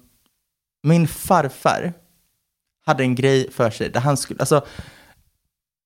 min 0.84 1.08
farfar 1.08 1.93
hade 2.86 3.04
en 3.04 3.15
grej 3.15 3.52
för 3.52 3.69
sig 3.69 3.89
där 3.89 4.00
han 4.00 4.17
skulle... 4.17 4.39
Alltså, 4.39 4.65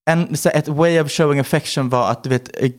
en, 0.06 0.38
så 0.38 0.50
ett 0.50 0.68
way 0.68 1.00
of 1.00 1.12
showing 1.12 1.40
affection 1.40 1.90
var 1.90 2.12
att 2.12 2.24
du 2.24 2.30
vet, 2.30 2.50
eh, 2.64 2.72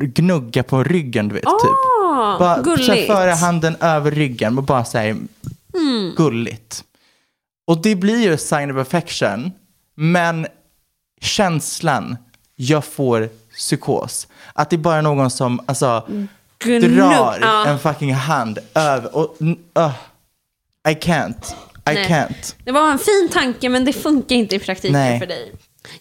gnugga 0.00 0.62
på 0.62 0.82
ryggen, 0.84 1.28
du 1.28 1.34
vet. 1.34 1.42
typ. 1.44 1.70
Ah, 2.14 2.38
Bara 2.38 2.56
så 2.56 2.62
gulligt. 2.62 3.06
föra 3.06 3.34
handen 3.34 3.76
över 3.80 4.10
ryggen 4.10 4.58
och 4.58 4.64
bara 4.64 4.84
här, 4.94 5.04
Mm. 5.74 6.14
gulligt. 6.16 6.84
Och 7.66 7.82
det 7.82 7.94
blir 7.96 8.18
ju 8.22 8.36
sign 8.36 8.70
of 8.70 8.76
affection, 8.76 9.52
men 9.94 10.46
känslan, 11.20 12.16
jag 12.56 12.84
får 12.84 13.28
psykos. 13.54 14.28
Att 14.52 14.70
det 14.70 14.76
är 14.76 14.78
bara 14.78 15.00
någon 15.02 15.30
som 15.30 15.60
alltså, 15.66 16.06
Gnugg- 16.64 16.96
drar 16.96 17.66
en 17.66 17.78
fucking 17.78 18.14
hand 18.14 18.58
över 18.74 19.16
och 19.16 19.36
uh, 19.42 19.92
I 20.88 20.92
can't. 20.94 21.52
I 21.90 21.94
Nej. 21.94 22.08
can't. 22.08 22.54
Det 22.64 22.72
var 22.72 22.90
en 22.90 22.98
fin 22.98 23.28
tanke 23.32 23.68
men 23.68 23.84
det 23.84 23.92
funkar 23.92 24.36
inte 24.36 24.56
i 24.56 24.58
praktiken 24.58 24.92
Nej. 24.92 25.18
för 25.20 25.26
dig. 25.26 25.52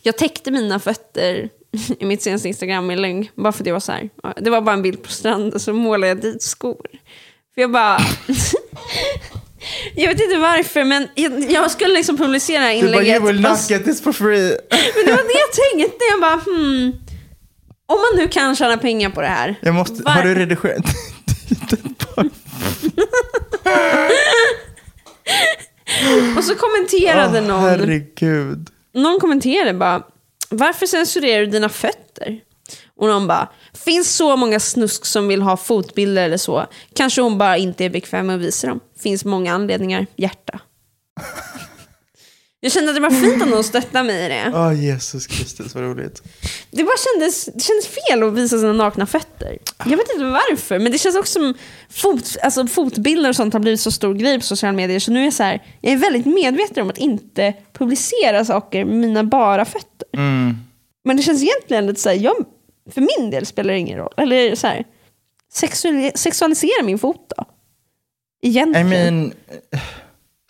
Jag 0.01 0.17
täckte 0.17 0.51
mina 0.51 0.79
fötter 0.79 1.49
i 1.99 2.05
mitt 2.05 2.21
senaste 2.21 2.47
Instagram-inlägg 2.47 3.31
bara 3.35 3.51
för 3.51 3.59
att 3.59 3.65
det 3.65 3.71
var 3.71 3.79
så 3.79 3.91
här. 3.91 4.09
Det 4.41 4.49
var 4.49 4.61
bara 4.61 4.73
en 4.73 4.81
bild 4.81 5.03
på 5.03 5.09
stranden 5.09 5.59
så 5.59 5.73
målade 5.73 6.07
jag 6.07 6.21
dit 6.21 6.41
skor. 6.43 6.85
För 7.55 7.61
jag 7.61 7.71
bara... 7.71 7.99
jag 9.95 10.07
vet 10.07 10.21
inte 10.21 10.37
varför 10.37 10.83
men 10.83 11.07
jag, 11.15 11.51
jag 11.51 11.71
skulle 11.71 11.93
liksom 11.93 12.17
publicera 12.17 12.59
här 12.61 12.73
Du 12.73 12.81
bara, 12.81 12.87
inlägget. 12.87 13.15
you 13.21 13.27
will 13.27 13.41
not 13.41 13.69
get 13.69 13.83
this 13.85 14.01
for 14.01 14.11
free. 14.11 14.49
Men 14.95 15.05
det 15.05 15.11
var 15.11 15.17
det 15.23 15.39
jag 15.39 15.51
tänkte. 15.81 16.05
Jag 16.11 16.21
bara 16.21 16.35
hmm. 16.55 16.93
Om 17.85 17.97
man 17.97 18.23
nu 18.23 18.27
kan 18.27 18.55
tjäna 18.55 18.77
pengar 18.77 19.09
på 19.09 19.21
det 19.21 19.27
här. 19.27 19.55
Jag 19.61 19.75
måste, 19.75 20.03
var- 20.03 20.11
har 20.11 20.23
du 20.23 20.35
redigerat? 20.35 20.85
Och 26.37 26.43
så 26.43 26.55
kommenterade 26.55 27.39
Åh, 27.41 27.47
någon. 27.47 27.61
herregud 27.61 28.69
någon 28.93 29.19
kommenterade 29.19 29.73
bara, 29.73 30.03
varför 30.49 30.85
censurerar 30.85 31.39
du 31.39 31.45
dina 31.45 31.69
fötter? 31.69 32.39
Och 32.97 33.07
någon 33.07 33.27
bara, 33.27 33.49
finns 33.73 34.15
så 34.15 34.35
många 34.35 34.59
snusk 34.59 35.05
som 35.05 35.27
vill 35.27 35.41
ha 35.41 35.57
fotbilder 35.57 36.23
eller 36.23 36.37
så. 36.37 36.65
Kanske 36.95 37.21
hon 37.21 37.37
bara 37.37 37.57
inte 37.57 37.85
är 37.85 37.89
bekväm 37.89 38.27
med 38.27 38.35
att 38.35 38.41
visa 38.41 38.67
dem. 38.67 38.79
Finns 38.99 39.25
många 39.25 39.53
anledningar, 39.53 40.05
hjärta. 40.15 40.59
Jag 42.63 42.71
kände 42.71 42.89
att 42.89 42.95
det 42.95 43.01
var 43.01 43.09
fint 43.09 43.43
att 43.43 43.49
någon 43.49 43.63
stöttade 43.63 44.03
mig 44.03 44.25
i 44.25 44.29
det. 44.29 44.51
Åh 44.53 44.83
Jesus 44.83 45.27
Kristus, 45.27 45.75
vad 45.75 45.83
roligt. 45.83 46.23
Det 46.71 46.83
bara 46.83 46.95
kändes, 47.13 47.45
det 47.45 47.59
kändes 47.63 47.87
fel 47.87 48.23
att 48.23 48.33
visa 48.33 48.57
sina 48.57 48.73
nakna 48.73 49.05
fötter. 49.05 49.57
Jag 49.85 49.97
vet 49.97 50.09
inte 50.13 50.25
varför, 50.25 50.79
men 50.79 50.91
det 50.91 50.97
känns 50.97 51.15
också 51.15 51.33
som 51.33 51.53
fot, 51.89 52.37
alltså 52.43 52.67
fotbilder 52.67 53.29
och 53.29 53.35
sånt 53.35 53.53
har 53.53 53.59
blivit 53.59 53.79
så 53.79 53.91
stor 53.91 54.13
grej 54.13 54.39
på 54.39 54.45
sociala 54.45 54.73
medier. 54.75 54.99
Så 54.99 55.11
nu 55.11 55.19
är 55.19 55.23
jag 55.23 55.33
så 55.33 55.43
här, 55.43 55.63
jag 55.81 55.93
är 55.93 55.97
väldigt 55.97 56.25
medveten 56.25 56.83
om 56.83 56.89
att 56.89 56.97
inte 56.97 57.53
publicera 57.73 58.45
saker 58.45 58.85
med 58.85 58.95
mina 58.95 59.23
bara 59.23 59.65
fötter. 59.65 60.07
Men 61.05 61.17
det 61.17 61.23
känns 61.23 61.43
egentligen 61.43 61.85
lite 61.87 62.01
så 62.01 62.09
här, 62.09 62.15
jag, 62.15 62.35
för 62.93 63.01
min 63.19 63.31
del 63.31 63.45
spelar 63.45 63.73
det 63.73 63.79
ingen 63.79 63.97
roll. 63.97 64.13
Eller 64.17 64.55
så 64.55 64.67
här, 64.67 64.83
sexuali- 65.53 66.11
sexualisera 66.17 66.83
min 66.83 66.99
fot 66.99 67.33
då. 67.37 67.45
I 68.41 68.47
Egentligen. 68.49 68.89
mean, 68.89 69.33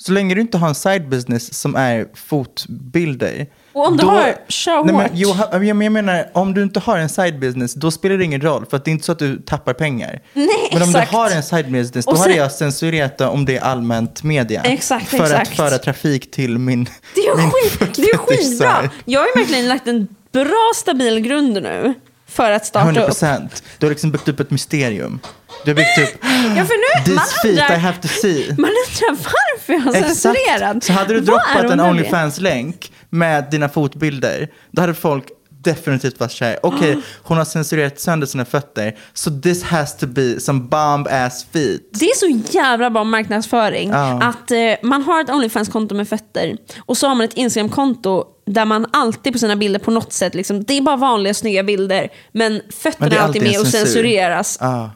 så 0.06 0.12
länge 0.12 0.36
du 0.36 0.42
inte 0.42 0.58
har 0.58 0.68
en 0.68 0.76
side 0.76 1.10
business 1.10 1.54
som 1.54 1.76
är 1.76 2.06
fotbilder. 2.14 3.48
Och 3.74 3.88
om 3.88 3.98
du 3.98 4.06
har, 4.06 4.36
kör 4.48 4.84
Nej, 4.84 4.94
men, 4.96 5.10
jo, 5.14 5.36
jag 5.52 5.92
menar, 5.92 6.30
om 6.34 6.54
du 6.54 6.64
inte 6.64 6.80
har 6.80 6.98
en 6.98 7.10
side 7.10 7.40
business, 7.40 7.74
då 7.74 7.92
spelar 7.92 8.18
det 8.18 8.24
ingen 8.24 8.42
roll. 8.42 8.66
För 8.70 8.78
att 8.78 8.86
det 8.86 8.92
är 8.92 8.94
inte 8.94 9.06
så 9.06 9.12
att 9.12 9.20
du 9.20 9.42
tappar 9.42 9.74
pengar. 9.74 10.22
Nej, 10.34 10.48
men 10.74 10.82
om 10.82 10.90
exakt. 10.90 11.12
du 11.12 11.18
har 11.18 11.30
en 11.32 11.44
side 11.44 11.72
business, 11.72 12.06
då 12.06 12.12
Och 12.12 12.18
hade 12.18 12.30
sen- 12.34 12.42
jag 12.42 12.52
censurerat 12.52 13.18
det 13.18 13.26
om 13.26 13.46
det 13.46 13.58
är 13.58 13.62
allmänt 13.62 14.24
media. 14.24 14.62
Exakt, 14.62 15.08
för 15.10 15.24
exakt. 15.24 15.50
att 15.50 15.56
föra 15.56 15.78
trafik 15.78 16.32
till 16.32 16.58
min 16.60 16.90
Det 17.16 17.22
är, 17.22 17.38
min 17.38 17.52
skit, 17.52 17.96
det 17.96 18.02
är 18.10 18.18
skitbra. 18.18 18.90
Jag 19.06 19.20
har 19.20 19.28
ju 19.28 19.34
verkligen 19.42 19.68
lagt 19.68 19.88
en 19.88 20.08
bra 20.32 20.72
stabil 20.76 21.20
grund 21.20 21.54
nu 21.54 21.94
för 22.28 22.52
att 22.52 22.66
starta 22.66 22.86
100 22.86 23.02
upp. 23.02 23.08
procent. 23.08 23.64
Du 23.78 23.86
har 23.86 23.92
liksom 23.92 24.12
byggt 24.12 24.28
upp 24.28 24.40
ett 24.40 24.52
mysterium. 24.52 25.20
Du 25.66 25.72
har 25.72 25.76
byggt 25.76 25.98
upp, 25.98 26.20
Ja, 26.58 26.66
för 26.66 27.06
nu, 27.08 27.16
man 27.16 27.26
this 27.26 27.34
feet 27.42 27.52
undrar, 27.52 27.76
I 27.76 27.80
have 27.80 27.98
to 28.02 28.08
see. 28.08 28.46
man 28.50 28.70
undrar 28.70 29.10
varför 29.10 29.74
jag 29.74 29.80
har 29.80 29.94
censurerat. 29.94 30.84
Så 30.84 30.94
hade 30.94 31.14
du 31.14 31.20
droppat 31.20 31.72
en? 31.72 31.80
Onlyfans-länk 31.80 32.92
med 33.10 33.46
dina 33.52 33.70
fotbilder, 33.70 34.48
då 34.72 34.82
hade 34.82 34.94
folk 34.94 35.26
definitivt 35.64 36.20
varit 36.20 36.32
såhär, 36.32 36.60
okej, 36.64 36.98
hon 37.24 37.38
har 37.38 37.46
censurerat 37.46 38.00
sönder 38.00 38.28
sina 38.28 38.46
fötter, 38.46 38.98
so 39.14 39.42
this 39.42 39.64
has 39.64 39.98
to 39.98 40.08
be 40.08 40.40
some 40.40 40.60
bomb 40.60 41.08
ass 41.08 41.46
feet. 41.54 41.82
Det 41.92 42.06
är 42.06 42.16
så 42.16 42.42
jävla 42.58 42.90
bra 42.90 43.04
marknadsföring. 43.04 43.90
Ja. 43.90 44.22
Att 44.24 44.52
eh, 44.52 44.58
man 44.84 45.02
har 45.04 45.22
ett 45.22 45.30
Onlyfans-konto 45.30 45.96
med 45.96 46.08
fötter 46.08 46.58
och 46.86 46.98
så 46.98 47.08
har 47.08 47.16
man 47.16 47.26
ett 47.26 47.34
Instagram-konto 47.34 48.26
där 48.46 48.66
man 48.66 48.86
alltid 48.94 49.34
på 49.34 49.40
sina 49.40 49.56
bilder 49.56 49.80
på 49.80 49.92
något 49.92 50.14
sätt, 50.14 50.36
liksom, 50.36 50.64
det 50.64 50.78
är 50.78 50.82
bara 50.82 50.96
vanliga 50.96 51.34
snygga 51.34 51.64
bilder, 51.64 52.10
men 52.32 52.62
fötterna 52.70 53.08
Men 53.08 53.12
är 53.18 53.22
alltid 53.22 53.42
alltid 53.42 53.52
med 53.52 53.62
och 53.62 53.68
censur. 53.68 53.86
censureras. 53.86 54.58
Ah. 54.62 54.90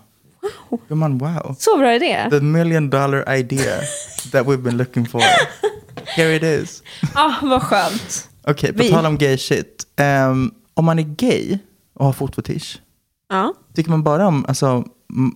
Gumman, 0.89 1.17
wow. 1.17 1.55
Så 1.59 1.77
bra 1.77 1.95
idé. 1.95 2.27
The 2.29 2.39
million 2.39 2.89
dollar 2.89 3.33
idea 3.35 3.79
that 4.31 4.45
we've 4.45 4.61
been 4.61 4.77
looking 4.77 5.05
for. 5.07 5.21
Here 6.05 6.35
it 6.35 6.43
is. 6.43 6.83
Ah, 7.15 7.33
vad 7.41 7.61
skönt. 7.63 8.29
Okej, 8.47 8.73
på 8.73 8.83
Vi- 8.83 8.89
tal 8.91 9.05
om 9.05 9.17
gay 9.17 9.37
shit. 9.37 9.83
Ehm, 9.99 10.51
om 10.73 10.85
man 10.85 10.99
är 10.99 11.03
gay 11.03 11.57
och 11.95 12.05
har 12.05 12.13
fotfetisch, 12.13 12.79
Ja. 13.29 13.53
tycker 13.75 13.89
man 13.89 14.03
bara 14.03 14.27
om 14.27 14.45
alltså, 14.47 14.83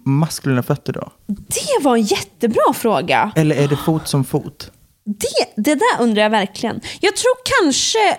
maskulina 0.06 0.64
fötter 0.64 0.94
då? 0.94 1.12
Det 1.28 1.84
var 1.84 1.96
en 1.96 2.02
jättebra 2.02 2.74
fråga. 2.76 3.32
Eller 3.36 3.56
är 3.56 3.68
det 3.68 3.76
fot 3.78 4.08
som 4.08 4.24
fot? 4.24 4.72
Det, 5.06 5.62
det 5.64 5.76
där 5.76 5.98
undrar 6.04 6.24
jag 6.24 6.30
verkligen. 6.30 6.82
Jag 7.00 7.16
tror 7.16 7.34
kanske 7.62 8.18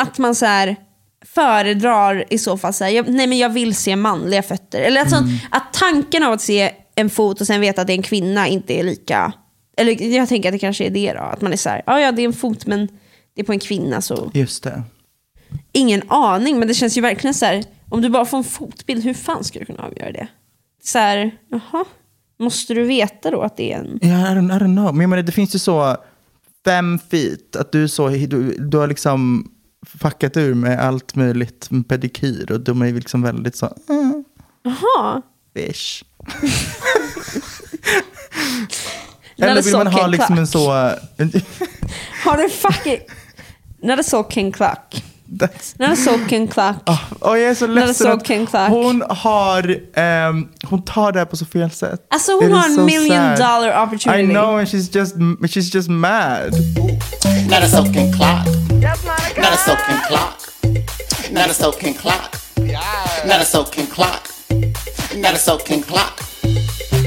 att 0.00 0.18
man 0.18 0.34
så 0.34 0.46
här, 0.46 0.76
föredrar 1.24 2.24
i 2.30 2.38
så 2.38 2.58
fall 2.58 2.72
så 2.72 2.84
här, 2.84 2.90
jag, 2.90 3.08
nej 3.08 3.26
men 3.26 3.38
jag 3.38 3.48
vill 3.48 3.74
se 3.74 3.96
manliga 3.96 4.42
fötter. 4.42 4.80
Eller 4.80 5.00
att, 5.00 5.10
sånt, 5.10 5.26
att 5.50 5.72
tanken 5.72 6.22
av 6.22 6.32
att 6.32 6.40
se 6.40 6.70
en 6.94 7.10
fot 7.10 7.40
och 7.40 7.46
sen 7.46 7.60
veta 7.60 7.80
att 7.80 7.86
det 7.86 7.92
är 7.92 7.96
en 7.96 8.02
kvinna 8.02 8.48
inte 8.48 8.80
är 8.80 8.82
lika... 8.82 9.32
Eller 9.76 10.02
jag 10.02 10.28
tänker 10.28 10.48
att 10.48 10.52
det 10.52 10.58
kanske 10.58 10.84
är 10.84 10.90
det 10.90 11.12
då. 11.12 11.20
Att 11.20 11.40
man 11.40 11.52
är 11.52 11.56
så 11.56 11.68
här, 11.68 11.82
ja 11.86 12.00
ja 12.00 12.12
det 12.12 12.22
är 12.22 12.26
en 12.26 12.32
fot 12.32 12.66
men 12.66 12.88
det 13.34 13.40
är 13.40 13.44
på 13.44 13.52
en 13.52 13.58
kvinna 13.58 14.00
så 14.00 14.30
Just 14.34 14.62
det. 14.62 14.82
ingen 15.72 16.02
aning. 16.08 16.58
Men 16.58 16.68
det 16.68 16.74
känns 16.74 16.96
ju 16.96 17.00
verkligen 17.00 17.34
så 17.34 17.44
här, 17.46 17.64
om 17.88 18.02
du 18.02 18.08
bara 18.08 18.24
får 18.24 18.38
en 18.38 18.44
fotbild, 18.44 19.04
hur 19.04 19.14
fan 19.14 19.44
ska 19.44 19.58
du 19.58 19.64
kunna 19.64 19.82
avgöra 19.82 20.12
det? 20.12 20.26
Så 20.82 20.98
här, 20.98 21.30
jaha, 21.50 21.84
måste 22.38 22.74
du 22.74 22.84
veta 22.84 23.30
då 23.30 23.40
att 23.40 23.56
det 23.56 23.72
är 23.72 23.78
en... 23.78 23.98
Ja, 24.02 24.08
I, 24.08 24.34
don't, 24.34 24.56
I 24.56 24.58
don't 24.58 24.76
know. 24.76 24.94
Men 24.94 25.00
jag 25.00 25.10
menar, 25.10 25.22
det 25.22 25.32
finns 25.32 25.54
ju 25.54 25.58
så 25.58 25.96
fem 26.64 26.98
feet. 27.10 27.56
Att 27.56 27.72
du, 27.72 27.82
är 27.82 27.86
så, 27.86 28.08
du, 28.08 28.56
du 28.58 28.78
har 28.78 28.86
liksom 28.86 29.50
fuckat 29.86 30.36
ur 30.36 30.54
med 30.54 30.80
allt 30.80 31.14
möjligt 31.14 31.70
med 31.70 31.88
pedikyr. 31.88 32.52
Och 32.52 32.60
de 32.60 32.82
är 32.82 32.86
ju 32.86 32.94
liksom 32.94 33.22
väldigt 33.22 33.56
så, 33.56 33.76
mm, 33.88 34.24
Jaha. 34.62 35.22
fish. 35.54 36.04
Eller 39.36 39.62
vill 39.62 39.76
man 39.76 39.86
ha 39.86 40.06
liksom 40.06 40.38
en 40.38 40.46
så... 40.46 40.68
Har 42.24 42.36
du 42.36 42.48
fucking... 42.48 42.98
När 43.82 43.96
det 43.96 44.04
så 44.04 44.22
Ken 44.22 44.52
Clark. 44.52 45.04
När 45.78 45.88
det 45.88 45.96
så 45.96 46.18
Ken 46.28 46.48
Clark. 46.48 46.76
och 47.20 47.38
jag 47.38 47.50
är 47.50 47.54
så 47.54 47.66
ledsen 47.66 48.12
att 48.12 48.28
hon 48.68 49.02
har... 49.08 49.76
ehm, 49.94 50.48
hon 50.66 50.82
tar 50.84 51.12
det 51.12 51.18
här 51.18 51.26
på 51.26 51.36
så 51.36 51.44
fel 51.44 51.70
sätt. 51.70 52.06
Alltså 52.10 52.32
It 52.32 52.38
hon 52.40 52.50
is 52.50 52.56
har 52.56 52.64
en 52.68 52.74
so 52.74 52.84
million 52.84 53.36
sad. 53.36 53.38
dollar 53.38 53.82
opportunity. 53.82 54.22
I 54.22 54.26
know 54.26 54.58
and 54.58 54.68
she's 54.68 54.96
just, 54.98 55.14
she's 55.16 55.74
just 55.74 55.88
mad. 55.88 56.52
Not 57.50 57.62
a 57.62 57.68
soaking 57.68 58.12
clock. 58.12 58.46
Not 59.36 59.52
a 59.52 59.56
soaking 59.66 60.00
clock. 60.08 60.40
Not 61.30 61.50
a 61.50 61.54
soaking 61.54 61.94
clock. 61.94 62.36
Not 63.26 63.40
a 63.40 63.44
soaking 63.44 63.86
clock. 63.86 64.28
Not 65.16 65.34
a 65.34 65.38
soaking 65.38 65.82
clock. 65.82 66.20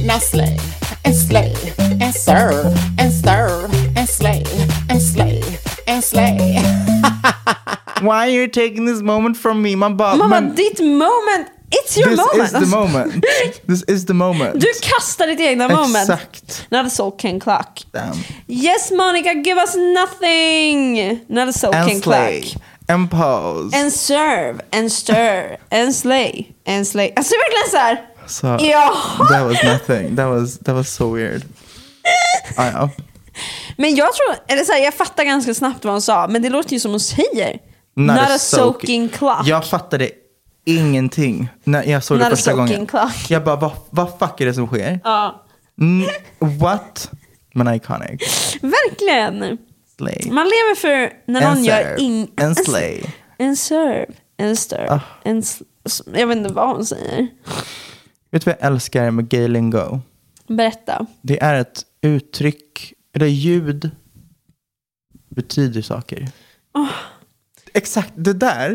Now 0.03 0.19
slay 0.19 0.57
and 1.05 1.15
slay 1.15 1.53
and 2.01 2.13
serve 2.15 2.73
and 2.97 3.11
serve 3.13 3.71
and 3.97 4.07
slay 4.09 4.43
and 4.89 5.01
slay 5.01 5.41
and 5.87 6.03
slay. 6.03 6.61
Why 8.01 8.09
are 8.09 8.29
you 8.29 8.47
taking 8.47 8.85
this 8.87 9.01
moment 9.01 9.37
from 9.37 9.61
me? 9.61 9.75
Man 9.75 9.97
bara, 9.97 10.15
Mamma, 10.15 10.41
men 10.41 10.55
ditt 10.55 10.79
moment, 10.79 11.47
it's 11.71 11.97
your 11.97 12.09
this 12.09 12.17
moment. 12.19 12.43
is 12.53 12.69
the 12.69 12.77
moment. 12.77 13.25
This 13.67 13.83
is 13.87 14.05
the 14.05 14.13
moment. 14.13 14.59
Du 14.61 14.67
kastar 14.81 15.27
ditt 15.27 15.39
egna 15.39 15.67
moment. 15.67 16.09
Exakt. 16.09 16.65
När 16.69 16.83
det 16.83 16.89
så 16.89 17.11
Ken 17.11 17.39
Clark. 17.39 17.85
Damn. 17.91 18.17
Yes 18.47 18.91
Monica, 18.91 19.33
give 19.33 19.61
us 19.61 19.75
nothing. 19.75 20.95
Det 21.27 21.53
så 21.53 21.71
Ken 21.71 21.81
And 21.81 22.03
slay. 22.03 22.41
Clark. 22.41 22.63
And 22.89 23.11
pose. 23.11 23.77
And 23.77 23.93
serve, 23.93 24.59
and 24.71 24.91
stir, 24.91 25.57
and 25.71 25.95
slay, 25.95 26.47
and 26.67 26.87
slay. 26.87 27.13
Alltså 27.15 27.33
det 27.33 27.35
är 27.35 27.49
verkligen 27.49 27.71
såhär. 27.71 28.01
So, 28.27 28.65
Ja. 28.65 28.93
that 29.29 29.45
was 29.47 29.63
nothing. 29.63 30.15
That 30.15 30.27
was, 30.29 30.57
that 30.59 30.75
was 30.75 30.89
so 30.95 31.15
weird. 31.15 31.43
Ah, 32.57 32.65
ja. 32.73 32.89
Men 33.77 33.95
jag 33.95 34.13
tror, 34.13 34.35
eller 34.47 34.63
så 34.63 34.71
här, 34.71 34.79
jag 34.83 34.93
fattar 34.93 35.23
ganska 35.23 35.53
snabbt 35.53 35.85
vad 35.85 35.93
hon 35.93 36.01
sa, 36.01 36.27
men 36.27 36.41
det 36.41 36.49
låter 36.49 36.73
ju 36.73 36.79
som 36.79 36.91
hon 36.91 36.99
säger. 36.99 37.59
Not 37.97 38.15
Not, 38.15 38.29
a 38.29 38.37
soaking 38.39 39.09
clock. 39.09 39.47
Jag 39.47 39.65
fattade 39.65 40.09
ingenting 40.65 41.49
när 41.63 41.83
jag 41.83 42.03
såg 42.03 42.17
det 42.19 42.23
Not 42.23 42.33
a 42.33 42.35
första 42.35 42.53
gången. 42.53 42.85
clock. 42.87 43.29
Jag 43.29 43.43
bara, 43.43 43.55
vad, 43.55 43.71
vad 43.89 44.19
fuck 44.19 44.41
är 44.41 44.45
det 44.45 44.53
som 44.53 44.67
sker? 44.67 44.99
Ja, 45.03 45.43
Mm, 45.79 46.07
what? 46.39 47.11
Men 47.53 47.73
iconic. 47.75 48.21
verkligen. 48.61 49.57
Slay. 49.97 50.31
Man 50.31 50.45
lever 50.45 50.75
för 50.75 51.13
när 51.31 51.41
någon 51.41 51.51
And 51.51 51.65
gör 51.65 51.81
serve. 51.83 52.01
ing... 52.01 52.31
And 52.41 52.57
slay. 52.57 53.03
En 53.37 53.55
serve, 53.57 54.05
en 54.37 54.55
stir, 54.57 54.99
en 55.23 55.41
sl- 55.41 55.63
Jag 56.15 56.27
vet 56.27 56.37
inte 56.37 56.53
vad 56.53 56.75
hon 56.75 56.85
säger. 56.85 57.27
Vet 58.31 58.45
du 58.45 58.51
vad 58.51 58.55
jag 58.59 58.67
älskar 58.71 59.11
med 59.11 59.29
gay 59.29 59.47
lingo? 59.47 59.99
Berätta. 60.47 61.05
Det 61.21 61.43
är 61.43 61.55
ett 61.55 61.83
uttryck, 62.01 62.93
eller 63.15 63.25
ljud 63.27 63.91
betyder 65.29 65.81
saker. 65.81 66.27
Ah. 66.71 66.87
Exakt, 67.77 68.13
det 68.15 68.33
där. 68.33 68.69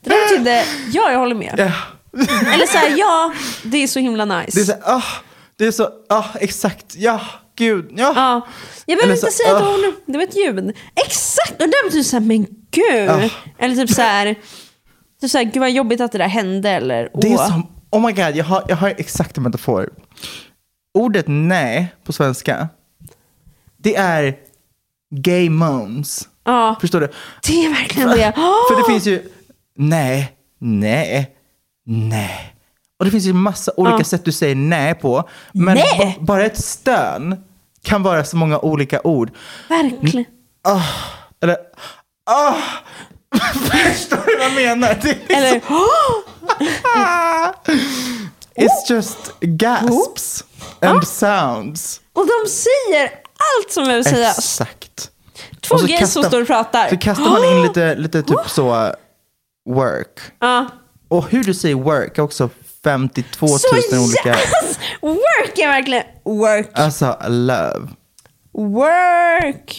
Det 0.00 0.10
där 0.10 0.28
betyder, 0.30 0.64
ja 0.92 1.12
jag 1.12 1.18
håller 1.18 1.34
med. 1.34 1.54
Ja, 1.58 1.72
Eller 2.54 2.66
så 2.66 2.78
här, 2.78 2.98
ja, 2.98 3.32
det 3.64 3.82
är 3.82 3.86
så 3.86 3.98
himla 3.98 4.24
nice. 4.24 4.50
det 4.54 4.60
är 4.60 4.64
så, 4.64 4.72
ah, 4.82 5.02
det 5.56 5.66
är 5.66 5.70
så, 5.70 5.88
ah, 6.08 6.24
exakt, 6.40 6.94
ja, 6.96 7.20
gud, 7.56 7.90
ja. 7.96 8.12
Ja. 8.16 8.46
Jag 8.86 8.98
behöver 8.98 9.14
inte 9.14 9.26
så- 9.26 9.32
säga 9.32 9.56
ett 9.56 9.62
ah. 9.62 9.74
ord, 9.74 9.94
det 10.06 10.18
var 10.18 10.24
ett 10.24 10.36
ljud. 10.36 10.76
Exakt, 11.06 11.52
och 11.52 11.58
det 11.58 11.66
där 11.66 11.84
betyder 11.84 12.04
såhär, 12.04 12.20
men 12.24 12.46
gud. 12.70 13.10
Ah. 13.10 13.30
Eller 13.58 13.74
typ 13.76 13.90
såhär, 13.90 14.34
typ 15.20 15.30
såhär, 15.30 15.44
gud 15.44 15.60
vad 15.60 15.70
jobbigt 15.70 16.00
att 16.00 16.12
det 16.12 16.18
där 16.18 16.28
hände. 16.28 16.70
Eller, 16.70 17.10
Det 17.14 17.32
är 17.32 17.36
som, 17.36 17.66
oh 17.90 18.06
my 18.06 18.12
god, 18.12 18.36
jag 18.36 18.44
har, 18.44 18.64
jag 18.68 18.76
har 18.76 18.88
exakt 18.88 19.36
en 19.36 19.42
metafor. 19.42 19.90
Ordet 20.94 21.24
nej 21.28 21.94
på 22.04 22.12
svenska, 22.12 22.68
det 23.76 23.96
är 23.96 24.36
gay 25.10 25.50
moans. 25.50 26.28
Ja, 26.46 26.76
Förstår 26.80 27.00
du? 27.00 27.08
det 27.46 27.64
är 27.64 27.68
verkligen 27.70 28.08
det. 28.08 28.32
För 28.68 28.76
det 28.76 28.84
finns 28.92 29.06
ju 29.06 29.28
nej, 29.78 30.36
nej, 30.60 31.36
nej. 31.86 32.52
Och 32.98 33.04
det 33.04 33.10
finns 33.10 33.24
ju 33.24 33.32
massa 33.32 33.72
olika 33.76 33.96
Ja. 33.98 34.04
sätt 34.04 34.24
du 34.24 34.32
säger 34.32 34.54
nej 34.54 34.94
på. 34.94 35.28
Men 35.52 35.74
Nej. 35.74 36.16
ba- 36.18 36.24
bara 36.24 36.44
ett 36.44 36.64
stön 36.64 37.44
kan 37.82 38.02
vara 38.02 38.24
så 38.24 38.36
många 38.36 38.58
olika 38.58 39.00
ord. 39.04 39.30
Verkligen. 39.68 40.24
Eller, 41.42 41.56
ah, 42.30 42.54
förstår 43.54 44.26
du 44.26 44.36
vad 44.36 44.46
jag 44.46 44.54
menar? 44.54 44.98
Det 45.02 45.34
Eller, 45.34 45.60
it's 48.56 48.90
just 48.90 49.16
gasps 49.40 50.44
and 50.80 51.08
sounds. 51.08 52.00
och 52.12 52.26
de 52.26 52.50
säger 52.50 53.04
allt 53.36 53.72
som 53.72 53.84
behöver 53.84 54.02
sägas. 54.02 54.38
Exakt. 54.38 55.10
Två 55.68 55.76
gays 55.76 56.12
som 56.12 56.22
kastar- 56.22 56.28
står 56.28 56.40
och 56.40 56.46
pratar. 56.46 56.88
Så 56.88 56.96
kastar 56.96 57.30
man 57.30 57.44
in 57.44 57.62
lite, 57.68 57.94
lite 57.94 58.22
typ 58.22 58.38
så 58.46 58.92
work. 59.68 60.20
Ja. 60.40 60.66
Och 61.08 61.28
hur 61.30 61.44
du 61.44 61.54
säger 61.54 61.74
work 61.74 62.18
är 62.18 62.22
också 62.22 62.50
52 62.84 63.46
000 63.46 63.58
Så 63.58 63.68
olika. 64.04 64.28
yes! 64.28 64.78
Work 65.02 65.58
är 65.58 65.68
verkligen 65.68 66.04
work. 66.24 66.70
Alltså 66.74 67.18
love, 67.28 67.88
Work. 68.52 69.78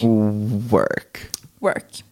work. 0.70 1.18
Work. 1.60 2.04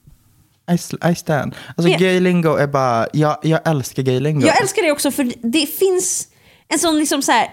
I, 0.71 1.09
I 1.11 1.15
stand. 1.15 1.55
Alltså 1.77 1.89
Ja. 1.93 1.99
gay 1.99 2.21
lingo 2.21 2.57
är 2.57 2.67
bara, 2.67 3.07
jag, 3.13 3.39
jag 3.43 3.61
älskar 3.69 4.03
gay 4.03 4.21
lingo. 4.21 4.47
Jag 4.47 4.61
älskar 4.63 4.83
det 4.83 4.93
också 4.93 5.11
för 5.11 5.33
det 5.43 5.67
finns 5.67 6.29
en 6.69 6.79
sån 6.79 6.99
liksom 6.99 7.23
så 7.23 7.33
här. 7.33 7.51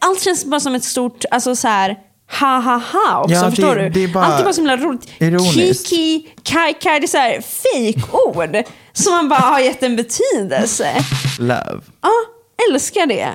Allt 0.00 0.20
känns 0.22 0.44
bara 0.44 0.60
som 0.60 0.74
ett 0.74 0.84
stort, 0.84 1.24
alltså 1.30 1.56
så 1.56 1.68
här 1.68 1.96
ha 2.40 2.60
ha 2.60 2.76
ha 2.78 3.20
också, 3.20 3.34
Ja, 3.34 3.42
det- 3.44 3.50
förstår 3.50 3.76
du? 3.76 3.88
det 3.88 4.04
är 4.04 4.08
bara 4.08 4.24
Allt 4.24 4.40
är 4.40 4.44
bara 4.44 4.52
så 4.52 4.60
himla 4.60 4.76
roligt. 4.76 5.08
ironiskt. 5.18 5.86
Kiki, 5.88 6.28
kai 6.42 6.74
kai, 6.74 6.98
det 7.00 7.04
är 7.06 7.08
så 7.08 7.16
här 7.18 7.40
fake-ord 7.40 8.64
som 8.92 9.12
man 9.12 9.28
bara 9.28 9.40
har 9.40 9.60
gett 9.60 9.82
en 9.82 9.96
betydelse. 9.96 11.04
Love. 11.38 11.80
Ja, 12.02 12.10
älskar 12.70 13.06
det. 13.06 13.34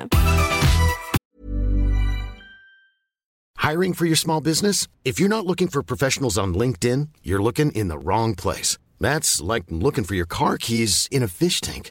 Hiring 3.70 3.94
for 3.94 4.06
your 4.06 4.16
small 4.16 4.40
business? 4.42 4.88
If 5.04 5.20
you're 5.20 5.28
not 5.28 5.44
looking 5.46 5.68
for 5.68 5.82
professionals 5.82 6.38
on 6.38 6.54
LinkedIn, 6.54 7.08
you're 7.22 7.42
looking 7.42 7.72
in 7.72 7.88
the 7.88 7.98
wrong 7.98 8.34
place. 8.36 8.78
That's 9.00 9.54
like 9.54 9.66
looking 9.68 10.04
for 10.04 10.14
your 10.16 10.26
car 10.26 10.56
keys 10.58 11.08
in 11.10 11.22
a 11.22 11.28
fish 11.28 11.60
tank. 11.60 11.90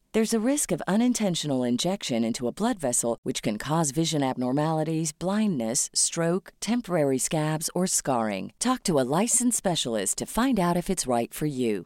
There's 0.13 0.33
a 0.33 0.45
risk 0.45 0.73
of 0.73 0.81
unintentional 0.89 1.63
injection 1.63 2.25
into 2.25 2.45
a 2.45 2.51
blood 2.51 2.77
vessel, 2.79 3.17
which 3.23 3.41
can 3.41 3.57
cause 3.57 3.91
vision 3.91 4.23
abnormalities, 4.23 5.13
blindness, 5.13 5.89
stroke, 5.93 6.51
temporary 6.59 7.17
scabs, 7.17 7.69
or 7.73 7.87
scarring. 7.87 8.51
Talk 8.59 8.83
to 8.83 8.99
a 8.99 9.07
licensed 9.21 9.57
specialist 9.57 10.17
to 10.17 10.25
find 10.25 10.59
out 10.59 10.75
if 10.75 10.89
it's 10.89 11.07
right 11.07 11.33
for 11.33 11.45
you. 11.45 11.85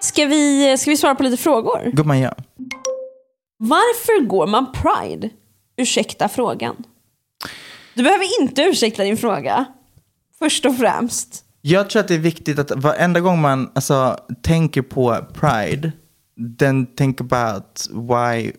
Ska 0.00 0.26
vi, 0.26 0.76
ska 0.78 0.90
vi 0.90 0.96
svara 0.96 1.14
på 1.14 1.22
lite 1.22 1.36
frågor? 1.36 1.90
Gumman, 1.92 2.18
ja. 2.18 2.32
Varför 3.56 4.24
går 4.24 4.46
man 4.46 4.72
Pride? 4.72 5.30
Ursäkta 5.76 6.28
frågan. 6.28 6.84
Du 7.94 8.02
behöver 8.02 8.40
inte 8.40 8.62
ursäkta 8.62 9.04
din 9.04 9.16
fråga. 9.16 9.64
Först 10.38 10.66
och 10.66 10.76
främst. 10.76 11.45
Jag 11.68 11.90
tror 11.90 12.00
att 12.00 12.08
det 12.08 12.14
är 12.14 12.18
viktigt 12.18 12.58
att 12.58 12.70
varenda 12.70 13.20
gång 13.20 13.40
man 13.40 13.70
alltså, 13.74 14.16
tänker 14.42 14.82
på 14.82 15.26
Pride, 15.32 15.92
then 16.58 16.86
think 16.86 17.20
about 17.20 17.88
why 17.90 18.52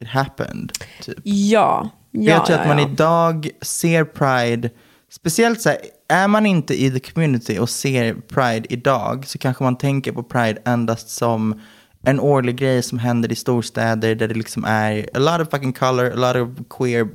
it 0.00 0.08
happened. 0.08 0.72
Typ. 1.02 1.18
Ja. 1.22 1.90
ja 2.10 2.32
jag 2.32 2.46
tror 2.46 2.58
ja, 2.58 2.62
att 2.62 2.68
man 2.68 2.78
ja. 2.78 2.88
idag 2.88 3.50
ser 3.62 4.04
Pride, 4.04 4.70
speciellt 5.10 5.60
så 5.60 5.68
här, 5.68 5.78
är 6.08 6.28
man 6.28 6.46
inte 6.46 6.82
i 6.82 6.90
the 6.90 7.00
community 7.12 7.58
och 7.58 7.70
ser 7.70 8.14
Pride 8.14 8.66
idag 8.68 9.26
så 9.26 9.38
kanske 9.38 9.64
man 9.64 9.78
tänker 9.78 10.12
på 10.12 10.22
Pride 10.22 10.62
endast 10.64 11.08
som 11.08 11.60
en 12.02 12.20
årlig 12.20 12.56
grej 12.56 12.82
som 12.82 12.98
händer 12.98 13.32
i 13.32 13.34
storstäder 13.34 14.14
där 14.14 14.28
det 14.28 14.34
liksom 14.34 14.64
är 14.64 15.08
a 15.14 15.18
lot 15.18 15.40
of 15.40 15.50
fucking 15.50 15.72
color, 15.72 16.12
a 16.12 16.32
lot 16.32 16.36
of 16.48 16.66
queer 16.78 17.08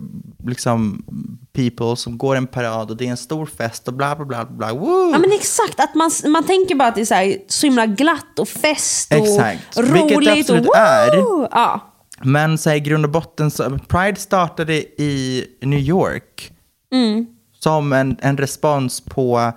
liksom 0.46 1.06
people 1.54 1.96
som 1.96 2.18
går 2.18 2.36
en 2.36 2.48
parad 2.48 2.92
och 2.92 2.98
det 2.98 3.06
är 3.06 3.10
en 3.10 3.18
stor 3.18 3.46
fest 3.46 3.88
och 3.88 3.94
bla 3.94 4.16
bla 4.16 4.26
bla 4.26 4.46
bla. 4.46 4.74
Woo! 4.74 5.12
Ja 5.12 5.18
men 5.20 5.32
exakt, 5.32 5.80
att 5.80 5.96
man, 5.96 6.12
man 6.28 6.44
tänker 6.44 6.76
bara 6.76 6.88
att 6.88 6.96
det 6.96 7.02
är 7.02 7.06
så, 7.06 7.14
här, 7.14 7.38
så 7.48 7.68
himla 7.68 7.86
glatt 7.86 8.40
och 8.40 8.48
fest 8.48 9.14
och 9.14 9.18
Exakt. 9.28 9.78
roligt. 9.78 9.94
Vilket 9.94 10.26
det 10.26 10.40
absolut 10.40 10.68
och, 10.68 10.78
är. 10.78 11.16
Ja. 11.52 11.90
Men 12.24 12.58
så 12.58 12.70
här, 12.70 12.78
i 12.78 12.80
grund 12.80 13.06
och 13.06 13.12
botten, 13.12 13.52
så, 13.52 13.80
Pride 13.88 14.20
startade 14.20 14.74
i 15.02 15.46
New 15.62 15.80
York 15.80 16.50
Mm. 16.94 17.26
som 17.60 17.94
en, 17.94 18.18
en 18.22 18.38
respons 18.38 19.02
på 19.02 19.52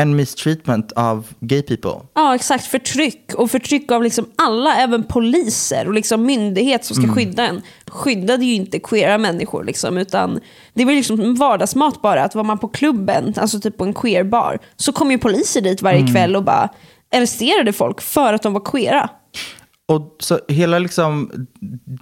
en 0.00 0.16
mistreatment 0.16 0.92
av 0.92 1.26
gay 1.40 1.62
people. 1.62 1.90
ja 2.14 2.34
exakt, 2.34 2.64
förtryck. 2.64 3.34
Och 3.34 3.50
förtryck 3.50 3.92
av 3.92 4.02
liksom 4.02 4.26
alla, 4.36 4.76
även 4.76 5.04
poliser 5.04 5.86
och 5.86 5.94
liksom 5.94 6.22
myndighet 6.26 6.84
som 6.84 6.96
ska 6.96 7.04
Mm. 7.04 7.14
skydda 7.16 7.46
en. 7.46 7.62
Skyddade 7.86 8.44
ju 8.44 8.54
inte 8.54 8.78
queera 8.78 9.18
människor 9.18 9.64
liksom, 9.64 9.98
utan 9.98 10.40
det 10.74 10.84
var 10.84 10.92
liksom 10.92 11.34
vardagsmat 11.34 12.02
bara. 12.02 12.24
Att 12.24 12.34
var 12.34 12.44
man 12.44 12.58
på 12.58 12.68
klubben, 12.68 13.34
alltså 13.36 13.60
typ 13.60 13.76
på 13.76 13.84
en 13.84 13.94
queerbar, 13.94 14.58
så 14.76 14.92
kom 14.92 15.10
ju 15.10 15.18
poliser 15.18 15.60
dit 15.60 15.82
varje 15.82 16.00
Mm. 16.00 16.12
kväll 16.12 16.36
och 16.36 16.44
bara 16.44 16.68
arresterade 17.14 17.72
folk 17.72 18.00
för 18.00 18.32
att 18.32 18.42
de 18.42 18.52
var 18.52 18.60
queera. 18.64 19.08
Och 19.88 20.16
så 20.20 20.38
hela 20.48 20.78
liksom 20.78 21.30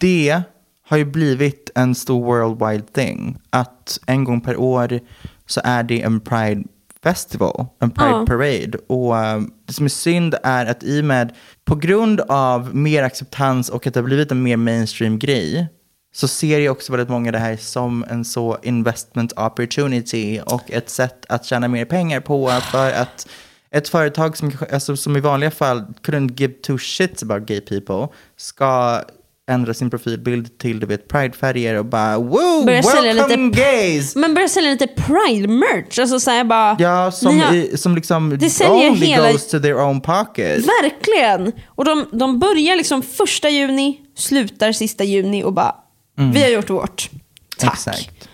det 0.00 0.42
har 0.88 0.96
ju 0.96 1.04
blivit 1.04 1.70
en 1.74 1.94
stor 1.94 2.24
worldwide 2.24 2.86
thing. 2.92 3.38
Att 3.50 3.98
en 4.06 4.24
gång 4.24 4.40
per 4.40 4.56
år 4.56 5.00
så 5.46 5.60
är 5.64 5.82
det 5.82 6.02
en 6.02 6.20
Pride 6.20 6.62
Festival, 7.02 7.66
en 7.80 7.90
Pride 7.90 8.10
Ja. 8.10 8.26
Parade. 8.26 8.78
Och 8.86 9.18
eh, 9.18 9.40
det 9.66 9.72
som 9.72 9.84
är 9.84 9.90
synd 9.90 10.34
är 10.42 10.66
att 10.66 10.82
i 10.82 11.00
och 11.00 11.04
med, 11.04 11.32
på 11.64 11.74
grund 11.74 12.20
av 12.20 12.76
mer 12.76 13.02
acceptans 13.02 13.68
och 13.68 13.86
att 13.86 13.94
det 13.94 14.00
har 14.00 14.04
blivit 14.04 14.30
en 14.30 14.42
mer 14.42 14.56
mainstream 14.56 15.18
grej, 15.18 15.68
så 16.14 16.28
ser 16.28 16.60
jag 16.60 16.72
också 16.72 16.92
väldigt 16.92 17.08
många 17.08 17.32
det 17.32 17.38
här 17.38 17.56
som 17.56 18.04
en 18.10 18.24
så 18.24 18.58
investment 18.62 19.32
opportunity 19.36 20.40
och 20.46 20.70
ett 20.70 20.90
sätt 20.90 21.26
att 21.28 21.44
tjäna 21.44 21.68
mer 21.68 21.84
pengar 21.84 22.20
på 22.20 22.48
för 22.48 22.92
att 22.92 23.28
ett 23.70 23.88
företag 23.88 24.36
som, 24.36 24.52
alltså, 24.72 24.96
som 24.96 25.16
i 25.16 25.20
vanliga 25.20 25.50
fall 25.50 25.84
couldn't 26.02 26.40
give 26.40 26.54
two 26.54 26.78
shits 26.78 27.22
about 27.22 27.48
gay 27.48 27.60
people 27.60 28.08
ska 28.36 29.02
ändra 29.48 29.74
sin 29.74 29.90
profilbild 29.90 30.58
till 30.58 30.80
du 30.80 30.86
vet 30.86 31.08
pridefärger 31.08 31.74
och 31.74 31.84
bara 31.84 32.18
woo, 32.18 32.64
Börja 32.64 32.82
welcome 32.82 33.46
lite- 33.46 33.60
gays! 33.60 34.16
Men 34.16 34.34
börja 34.34 34.48
sälja 34.48 34.70
lite 34.70 34.86
pride-merch. 34.86 35.98
Alltså 35.98 36.20
så 36.20 36.30
här 36.30 36.44
bara, 36.44 36.76
Ja, 36.78 37.10
som, 37.10 37.40
har- 37.40 37.54
i, 37.54 37.76
som 37.76 37.94
liksom 37.94 38.38
Det 38.38 38.50
säljer 38.50 38.90
only 38.90 39.06
hela- 39.06 39.32
goes 39.32 39.48
to 39.48 39.58
their 39.60 39.76
own 39.80 40.00
pocket. 40.00 40.64
Verkligen! 40.82 41.52
Och 41.66 41.84
de, 41.84 42.08
de 42.12 42.38
börjar 42.38 42.76
liksom 42.76 43.02
första 43.02 43.48
juni, 43.48 44.00
slutar 44.16 44.72
sista 44.72 45.04
juni 45.04 45.44
och 45.44 45.52
bara, 45.52 45.74
Mm. 46.18 46.32
vi 46.32 46.42
har 46.42 46.48
gjort 46.48 46.70
vårt. 46.70 47.10
Tack. 47.58 47.72
Exakt. 47.74 48.28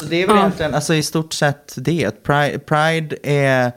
Så 0.00 0.04
det 0.06 0.22
är 0.22 0.26
väl 0.26 0.36
Ja. 0.36 0.42
egentligen, 0.42 0.74
alltså 0.74 0.94
i 0.94 1.02
stort 1.02 1.32
sett 1.32 1.74
det. 1.76 2.22
Pride, 2.24 2.58
Pride 2.58 3.16
är... 3.22 3.72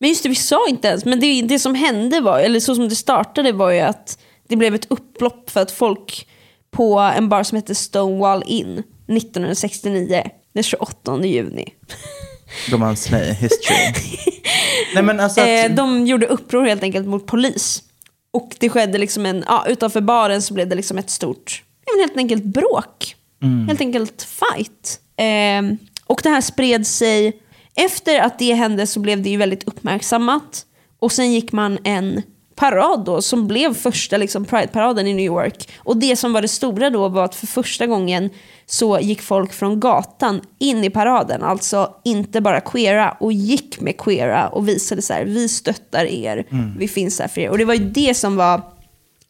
Men 0.00 0.08
just 0.08 0.22
det, 0.22 0.28
vi 0.28 0.34
sa 0.34 0.68
inte 0.68 0.88
ens. 0.88 1.04
Men 1.04 1.20
det, 1.20 1.42
det 1.42 1.58
som 1.58 1.74
hände 1.74 2.20
var, 2.20 2.38
eller 2.38 2.60
så 2.60 2.74
som 2.74 2.88
det 2.88 2.96
startade 2.96 3.52
var 3.52 3.70
ju 3.70 3.80
att 3.80 4.18
det 4.52 4.56
blev 4.56 4.74
ett 4.74 4.86
upplopp 4.90 5.50
för 5.50 5.60
att 5.60 5.70
folk 5.70 6.28
på 6.70 6.98
en 6.98 7.28
bar 7.28 7.42
som 7.42 7.56
heter 7.56 7.74
Stonewall 7.74 8.42
Inn 8.46 8.82
1969, 9.16 10.22
den 10.52 10.62
28 10.62 11.24
juni. 11.24 11.74
Gumman 12.70 12.96
slay 12.96 13.32
history. 13.32 13.92
Nej 14.94 15.02
men 15.02 15.20
alltså 15.20 15.40
att, 15.40 15.48
Eh, 15.48 15.74
de 15.74 16.06
gjorde 16.06 16.26
uppror 16.26 16.64
helt 16.64 16.82
enkelt 16.82 17.06
mot 17.06 17.26
polis. 17.26 17.82
Och 18.30 18.56
det 18.58 18.68
skedde 18.68 18.98
liksom 18.98 19.26
en, 19.26 19.44
ja, 19.46 19.64
utanför 19.68 20.00
baren 20.00 20.42
så 20.42 20.54
blev 20.54 20.68
det 20.68 20.74
liksom 20.74 20.98
ett 20.98 21.10
stort, 21.10 21.62
helt 21.98 22.16
enkelt 22.16 22.44
bråk. 22.44 23.16
Mm. 23.42 23.68
Helt 23.68 23.80
enkelt 23.80 24.22
fight. 24.22 25.00
Eh, 25.16 25.76
och 26.06 26.20
det 26.22 26.28
här 26.28 26.40
spred 26.40 26.86
sig, 26.86 27.40
efter 27.74 28.20
att 28.20 28.38
det 28.38 28.54
hände 28.54 28.86
så 28.86 29.00
blev 29.00 29.22
det 29.22 29.30
ju 29.30 29.36
väldigt 29.36 29.64
uppmärksammat. 29.68 30.66
Och 30.98 31.12
sen 31.12 31.32
gick 31.32 31.52
man 31.52 31.78
en 31.84 32.22
parad 32.54 33.04
då 33.04 33.22
som 33.22 33.46
blev 33.46 33.74
första 33.74 34.16
liksom, 34.16 34.44
Pride-paraden 34.44 35.06
i 35.06 35.14
New 35.14 35.24
York. 35.26 35.68
Och 35.76 35.96
det 35.96 36.16
som 36.16 36.32
var 36.32 36.42
det 36.42 36.48
stora 36.48 36.90
då 36.90 37.08
var 37.08 37.24
att 37.24 37.34
för 37.34 37.46
första 37.46 37.86
gången 37.86 38.30
så 38.66 38.98
gick 39.00 39.22
folk 39.22 39.52
från 39.52 39.80
gatan 39.80 40.40
in 40.58 40.84
i 40.84 40.90
paraden, 40.90 41.42
alltså 41.42 41.94
inte 42.04 42.40
bara 42.40 42.60
queera, 42.60 43.16
och 43.20 43.32
gick 43.32 43.80
med 43.80 43.98
queera 43.98 44.48
och 44.48 44.68
visade 44.68 45.02
så 45.02 45.12
här, 45.12 45.24
vi 45.24 45.48
stöttar 45.48 46.04
er, 46.04 46.46
Mm. 46.50 46.78
vi 46.78 46.88
finns 46.88 47.20
här 47.20 47.28
för 47.28 47.40
er. 47.40 47.48
Och 47.50 47.58
det 47.58 47.64
var 47.64 47.74
ju 47.74 47.84
det 47.84 48.14
som 48.14 48.36
var 48.36 48.62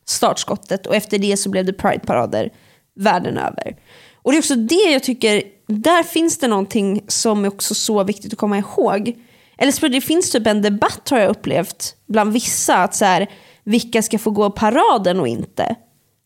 startskottet 0.06 0.87
och 0.87 0.94
efter 0.94 1.18
det 1.18 1.37
så 1.37 1.50
blev 1.50 1.64
det 1.64 1.72
Pride-parader 1.72 2.50
världen 2.94 3.38
över. 3.38 3.76
Och 4.14 4.32
det 4.32 4.37
är 4.37 4.40
också 4.40 4.54
det 4.54 4.92
jag 4.92 5.02
tycker, 5.02 5.42
där 5.66 6.02
finns 6.02 6.38
det 6.38 6.48
någonting 6.48 7.02
som 7.08 7.44
är 7.44 7.48
också 7.48 7.74
så 7.74 8.04
viktigt 8.04 8.32
att 8.32 8.38
komma 8.38 8.58
ihåg. 8.58 9.14
Eller 9.62 9.72
så 9.72 9.88
det 9.88 10.01
finns 10.01 10.31
typ 10.31 10.46
en 10.46 10.62
debatt 10.62 11.09
har 11.11 11.18
jag 11.18 11.31
upplevt 11.31 11.94
bland 12.09 12.33
vissa, 12.33 12.77
att 12.77 12.94
så 12.94 13.05
här, 13.05 13.31
vilka 13.64 14.03
ska 14.03 14.18
få 14.18 14.31
gå 14.31 14.51
paraden 14.51 15.20
och 15.20 15.29
inte. 15.29 15.75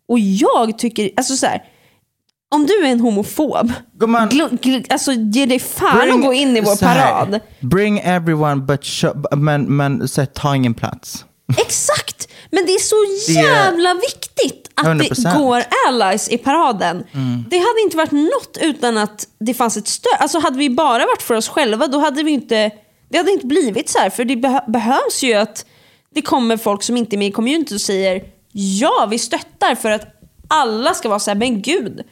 Och 0.09 0.19
jag 0.19 0.79
tycker, 0.79 1.11
alltså 1.17 1.37
så 1.37 1.47
här, 1.47 1.63
om 2.55 2.67
du 2.67 2.75
är 2.87 2.93
en 2.93 3.01
homofob, 3.01 3.73
gl- 3.99 4.59
gl- 4.59 4.87
alltså 4.93 5.13
ge 5.13 5.47
dig 5.47 5.59
fan 5.59 6.11
att 6.13 6.23
gå 6.23 6.33
in 6.33 6.57
i 6.57 6.61
vår 6.61 6.85
här, 6.85 7.11
parad. 7.11 7.41
Bring 7.61 7.99
everyone 7.99 8.57
but 8.57 8.87
men, 9.37 9.77
men 9.77 10.09
så 10.09 10.21
här, 10.21 10.27
ta 10.27 10.57
ingen 10.57 10.75
plats. 10.75 11.25
Exakt! 11.59 12.29
Men 12.51 12.67
det 12.67 12.73
är 12.73 12.79
så 12.79 12.97
Det 13.33 13.41
jävla 13.41 13.95
viktigt 13.95 14.71
att 14.75 14.87
100%. 14.87 15.33
det 15.33 15.39
går 15.39 15.63
allies 15.89 16.29
i 16.29 16.39
paraden. 16.39 17.05
Mm. 17.13 17.45
Det 17.51 17.57
hade 17.59 17.81
inte 17.85 17.97
varit 17.97 18.13
något 18.13 18.59
utan 18.61 18.97
att 18.99 19.27
det 19.41 19.55
fanns 19.55 19.77
ett 19.77 19.89
stöd. 19.89 20.13
Alltså 20.19 20.39
hade 20.39 20.59
vi 20.59 20.71
bara 20.71 20.99
varit 21.07 21.23
för 21.23 21.35
oss 21.35 21.49
själva 21.49 21.87
då 21.87 21.99
hade 21.99 22.23
vi 22.23 22.31
inte, 22.31 22.71
det 23.09 23.19
hade 23.19 23.31
inte 23.31 23.47
blivit 23.47 23.89
så 23.89 23.99
här. 23.99 24.11
För 24.11 24.25
det 24.25 24.35
beh- 24.35 24.71
behövs 24.71 25.23
ju 25.23 25.35
att 25.35 25.67
det 26.15 26.23
kommer 26.23 26.57
folk 26.57 26.83
som 26.83 26.97
inte 26.97 27.17
är 27.17 27.19
med 27.19 27.29
i 27.29 27.33
community 27.33 27.75
och 27.77 27.81
säger 27.81 28.25
ja, 28.53 29.09
vi 29.11 29.19
stöttar 29.19 29.75
för 29.75 29.91
att 29.91 30.07
alla 30.49 30.95
ska 30.95 31.09
vara 31.09 31.19
så 31.19 31.31
här, 31.31 31.39
men 31.39 31.63
gud. 31.63 32.03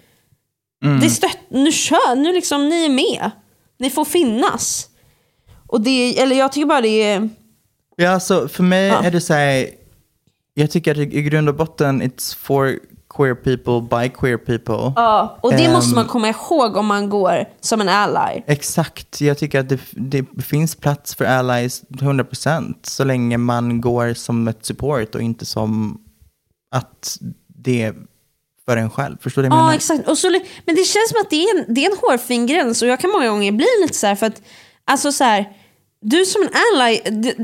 Mm. 0.85 1.01
Det 1.01 1.11
stött, 1.11 1.39
nu 1.49 1.73
kör, 1.73 2.17
nu 2.17 2.33
liksom, 2.33 2.69
ni 2.69 2.85
är 2.85 2.89
med. 2.89 3.31
ni 3.79 3.91
får 3.91 4.05
finnas. 4.05 4.89
Och 5.69 5.81
det, 5.81 6.19
eller 6.21 6.37
jag 6.37 6.53
tycker 6.53 6.67
bara 6.67 6.81
det 6.81 7.03
är... 7.03 7.29
Ja, 7.97 8.11
alltså 8.11 8.49
för 8.49 8.63
mig 8.63 8.87
Ja. 8.89 9.03
är 9.03 9.11
det 9.11 9.21
så 9.21 9.35
här, 9.35 9.69
jag 10.55 10.71
tycker 10.71 10.91
att 10.93 10.99
i 10.99 11.23
grund 11.23 11.49
och 11.49 11.55
botten 11.55 12.03
it's 12.03 12.37
for 12.37 12.79
queer 13.17 13.35
people 13.35 13.81
by 13.99 14.09
queer 14.09 14.37
people. 14.39 14.93
Ja, 14.97 15.39
och 15.43 15.51
det 15.53 15.69
måste 15.73 15.91
Ehm, 15.91 15.95
man 15.95 16.07
komma 16.07 16.29
ihåg 16.29 16.77
om 16.77 16.87
man 16.87 17.09
går 17.11 17.45
som 17.61 17.81
en 17.81 17.89
ally. 17.89 18.43
Exakt, 18.47 19.21
jag 19.21 19.39
tycker 19.39 19.61
att 19.61 19.69
det, 19.69 19.81
det 19.91 20.25
finns 20.43 20.75
plats 20.77 21.15
för 21.15 21.25
allies 21.25 21.83
100% 21.89 22.75
så 22.83 23.05
länge 23.05 23.39
man 23.39 23.81
går 23.81 24.15
som 24.15 24.49
ett 24.49 24.65
support 24.67 25.15
och 25.15 25.21
inte 25.23 25.47
som 25.47 26.01
att 26.75 27.19
det 27.47 27.83
är 27.83 27.95
för 28.67 28.77
en 28.77 28.91
själv. 28.91 29.17
Förstår 29.21 29.43
du 29.43 29.49
vad 29.49 29.57
jag 29.59 29.63
Ja, 29.63 29.65
menar? 29.67 29.77
exakt. 29.77 30.09
Och 30.09 30.19
så, 30.19 30.31
men 30.65 30.75
det 30.77 30.85
känns 30.85 31.09
som 31.11 31.21
att 31.21 31.31
det 31.31 31.45
är, 31.45 31.59
en, 31.59 31.75
det 31.75 31.85
är 31.87 31.91
en 31.91 31.97
hårfin 32.03 32.47
gräns 32.47 32.83
och 32.83 32.89
jag 32.89 33.01
kan 33.01 33.11
många 33.11 33.29
gånger 33.29 33.53
bli 33.53 33.67
lite 33.83 33.95
så 33.99 34.07
här 34.07 34.15
för 34.15 34.27
att, 34.27 34.43
alltså 34.85 35.13
så 35.13 35.25
här, 35.25 35.53
du 36.01 36.25
som 36.25 36.43
en 36.43 36.49
ally, 36.49 37.01
det, 37.23 37.35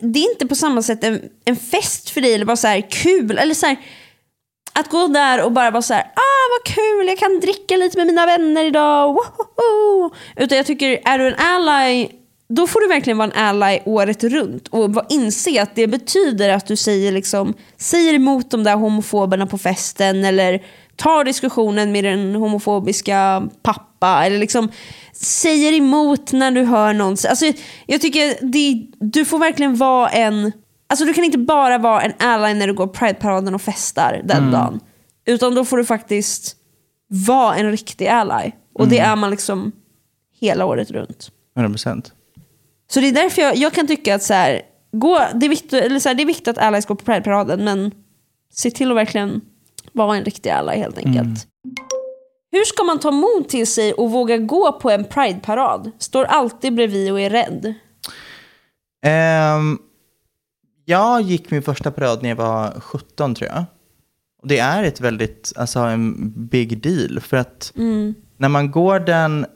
det 0.00 0.18
är 0.18 0.32
inte 0.32 0.46
på 0.46 0.54
samma 0.54 0.82
sätt 0.82 1.04
en, 1.04 1.20
en 1.44 1.56
fest 1.56 2.10
för 2.10 2.20
dig 2.20 2.34
eller 2.34 2.44
bara 2.44 2.56
så 2.56 2.66
här 2.66 2.90
kul. 2.90 3.38
Eller 3.38 3.54
så 3.54 3.66
här, 3.66 3.76
att 4.78 4.88
gå 4.88 5.06
där 5.06 5.44
och 5.44 5.52
bara 5.52 5.70
vara 5.70 5.82
så 5.82 5.94
här, 5.94 6.02
ah 6.02 6.44
vad 6.50 6.74
kul, 6.74 7.06
jag 7.08 7.18
kan 7.18 7.40
dricka 7.40 7.76
lite 7.76 7.98
med 7.98 8.06
mina 8.06 8.26
vänner 8.26 8.64
idag, 8.64 9.14
wohoho! 9.14 10.14
Utan 10.36 10.56
jag 10.56 10.66
tycker, 10.66 11.00
är 11.04 11.18
du 11.18 11.28
en 11.28 11.38
ally, 11.38 12.08
då 12.48 12.66
får 12.66 12.80
du 12.80 12.88
verkligen 12.88 13.18
vara 13.18 13.30
en 13.30 13.44
ally 13.44 13.80
året 13.84 14.24
runt 14.24 14.68
och 14.68 15.06
inse 15.08 15.62
att 15.62 15.74
det 15.74 15.86
betyder 15.86 16.48
att 16.48 16.66
du 16.66 16.76
säger, 16.76 17.12
liksom, 17.12 17.54
säger 17.76 18.14
emot 18.14 18.50
de 18.50 18.64
där 18.64 18.76
homofoberna 18.76 19.46
på 19.46 19.58
festen 19.58 20.24
eller 20.24 20.62
tar 20.96 21.24
diskussionen 21.24 21.92
med 21.92 22.04
den 22.04 22.34
homofobiska 22.34 23.48
pappa 23.62 24.26
eller 24.26 24.38
liksom 24.38 24.68
säger 25.12 25.72
emot 25.72 26.32
när 26.32 26.50
du 26.50 26.62
hör 26.62 26.92
någon. 26.92 27.16
Alltså, 27.28 27.52
jag 27.86 28.00
tycker 28.00 28.46
det, 28.52 28.86
du 29.00 29.24
får 29.24 29.38
verkligen 29.38 29.76
vara 29.76 30.08
en 30.08 30.52
Alltså 30.86 31.04
du 31.04 31.12
kan 31.14 31.24
inte 31.24 31.38
bara 31.38 31.78
vara 31.78 32.02
en 32.02 32.12
ally 32.18 32.54
när 32.54 32.66
du 32.66 32.72
går 32.74 32.86
Pride-paraden 32.86 33.54
och 33.54 33.62
festar 33.62 34.20
den 34.24 34.38
Mm. 34.38 34.50
dagen. 34.52 34.80
Utan 35.26 35.54
då 35.54 35.64
får 35.64 35.76
du 35.76 35.84
faktiskt 35.84 36.56
vara 37.26 37.56
en 37.56 37.70
riktig 37.70 38.06
ally. 38.06 38.50
Och 38.74 38.88
det 38.88 38.98
Mm. 38.98 39.10
är 39.12 39.16
man 39.16 39.30
liksom 39.30 39.72
hela 40.40 40.64
året 40.64 40.90
runt. 40.90 41.30
100%. 41.56 42.12
Så 42.90 43.00
det 43.00 43.08
är 43.08 43.12
därför 43.12 43.42
jag, 43.42 43.56
jag 43.56 43.72
kan 43.72 43.86
tycka 43.86 44.14
att 44.14 44.22
så 44.22 44.34
här, 44.34 44.62
gå, 44.92 45.20
det, 45.34 45.46
är 45.46 45.50
viktigt, 45.50 45.72
eller 45.72 46.00
så 46.00 46.08
här, 46.08 46.14
det 46.16 46.22
är 46.22 46.26
viktigt 46.26 46.48
att 46.48 46.58
allies 46.58 46.86
går 46.86 46.94
på 46.94 47.04
Pride-paraden 47.04 47.64
men 47.64 47.90
se 48.52 48.70
till 48.70 48.90
att 48.90 48.96
verkligen 48.96 49.40
vara 49.92 50.16
en 50.16 50.24
riktig 50.24 50.50
ally 50.50 50.76
helt 50.76 50.98
enkelt. 50.98 51.16
Mm. 51.16 51.36
Hur 52.52 52.64
ska 52.64 52.84
man 52.84 52.98
ta 53.00 53.10
mod 53.10 53.48
till 53.48 53.66
sig 53.66 53.92
och 53.92 54.10
våga 54.10 54.36
gå 54.38 54.72
på 54.72 54.90
en 54.90 55.04
Pride-parad? 55.04 55.90
Står 55.98 56.24
alltid 56.24 56.74
bredvid 56.74 57.12
och 57.12 57.20
är 57.20 57.30
rädd. 57.30 57.74
Ehm, 59.06 59.78
jag 60.84 61.22
gick 61.22 61.50
min 61.50 61.62
första 61.62 61.90
parad 61.90 62.22
när 62.22 62.28
jag 62.28 62.36
var 62.36 62.80
17 62.80 63.34
tror 63.34 63.50
jag. 63.50 63.64
Och 64.42 64.48
det 64.48 64.58
är 64.58 64.82
ett 64.84 65.00
väldigt, 65.00 65.52
alltså 65.56 65.78
en 65.78 66.32
big 66.48 66.82
deal. 66.82 67.20
För 67.20 67.36
att 67.36 67.72
Mm. 67.76 68.14
när 68.38 68.48
man 68.48 68.70
går 68.70 69.00
den, 69.00 69.46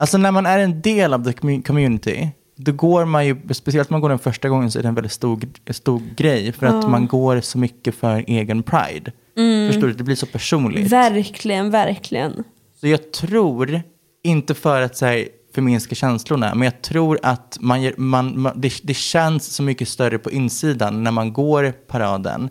alltså 0.00 0.18
när 0.18 0.32
man 0.32 0.46
är 0.46 0.58
en 0.58 0.80
del 0.80 1.14
av 1.14 1.24
the 1.24 1.30
commu- 1.30 1.62
community, 1.66 2.28
då 2.56 2.72
går 2.72 3.04
man 3.04 3.26
ju, 3.26 3.36
speciellt 3.50 3.90
om 3.90 3.94
man 3.94 4.00
går 4.00 4.08
den 4.08 4.18
första 4.18 4.48
gången 4.48 4.70
så 4.70 4.78
är 4.78 4.82
det 4.82 4.88
en 4.88 4.94
väldigt 4.94 5.12
stor, 5.12 5.40
stor 5.72 6.02
grej. 6.16 6.52
För 6.52 6.66
att 6.66 6.82
Ja. 6.84 6.88
man 6.88 7.06
går 7.06 7.40
så 7.40 7.58
mycket 7.58 7.94
för 7.94 8.24
egen 8.26 8.62
pride. 8.62 9.12
Mm. 9.36 9.72
Förstår 9.72 9.86
du? 9.88 9.92
Det 9.94 10.04
blir 10.04 10.16
så 10.16 10.26
personligt. 10.26 10.92
Verkligen, 10.92 11.70
verkligen. 11.70 12.44
Så 12.80 12.86
jag 12.88 13.12
tror, 13.12 13.82
inte 14.24 14.54
för 14.54 14.80
att 14.82 14.96
så 14.96 15.06
här, 15.06 15.28
förminska 15.54 15.94
känslorna, 15.94 16.54
men 16.54 16.64
jag 16.64 16.82
tror 16.82 17.18
att 17.22 17.56
man, 17.60 17.82
ger- 17.82 17.94
man, 17.96 18.40
man, 18.40 18.60
det, 18.60 18.72
det 18.82 18.94
känns 18.94 19.54
så 19.54 19.62
mycket 19.62 19.88
större 19.88 20.18
på 20.18 20.30
insidan 20.30 21.04
när 21.04 21.10
man 21.10 21.32
går 21.32 21.72
paraden 21.72 22.50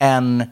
än... 0.00 0.44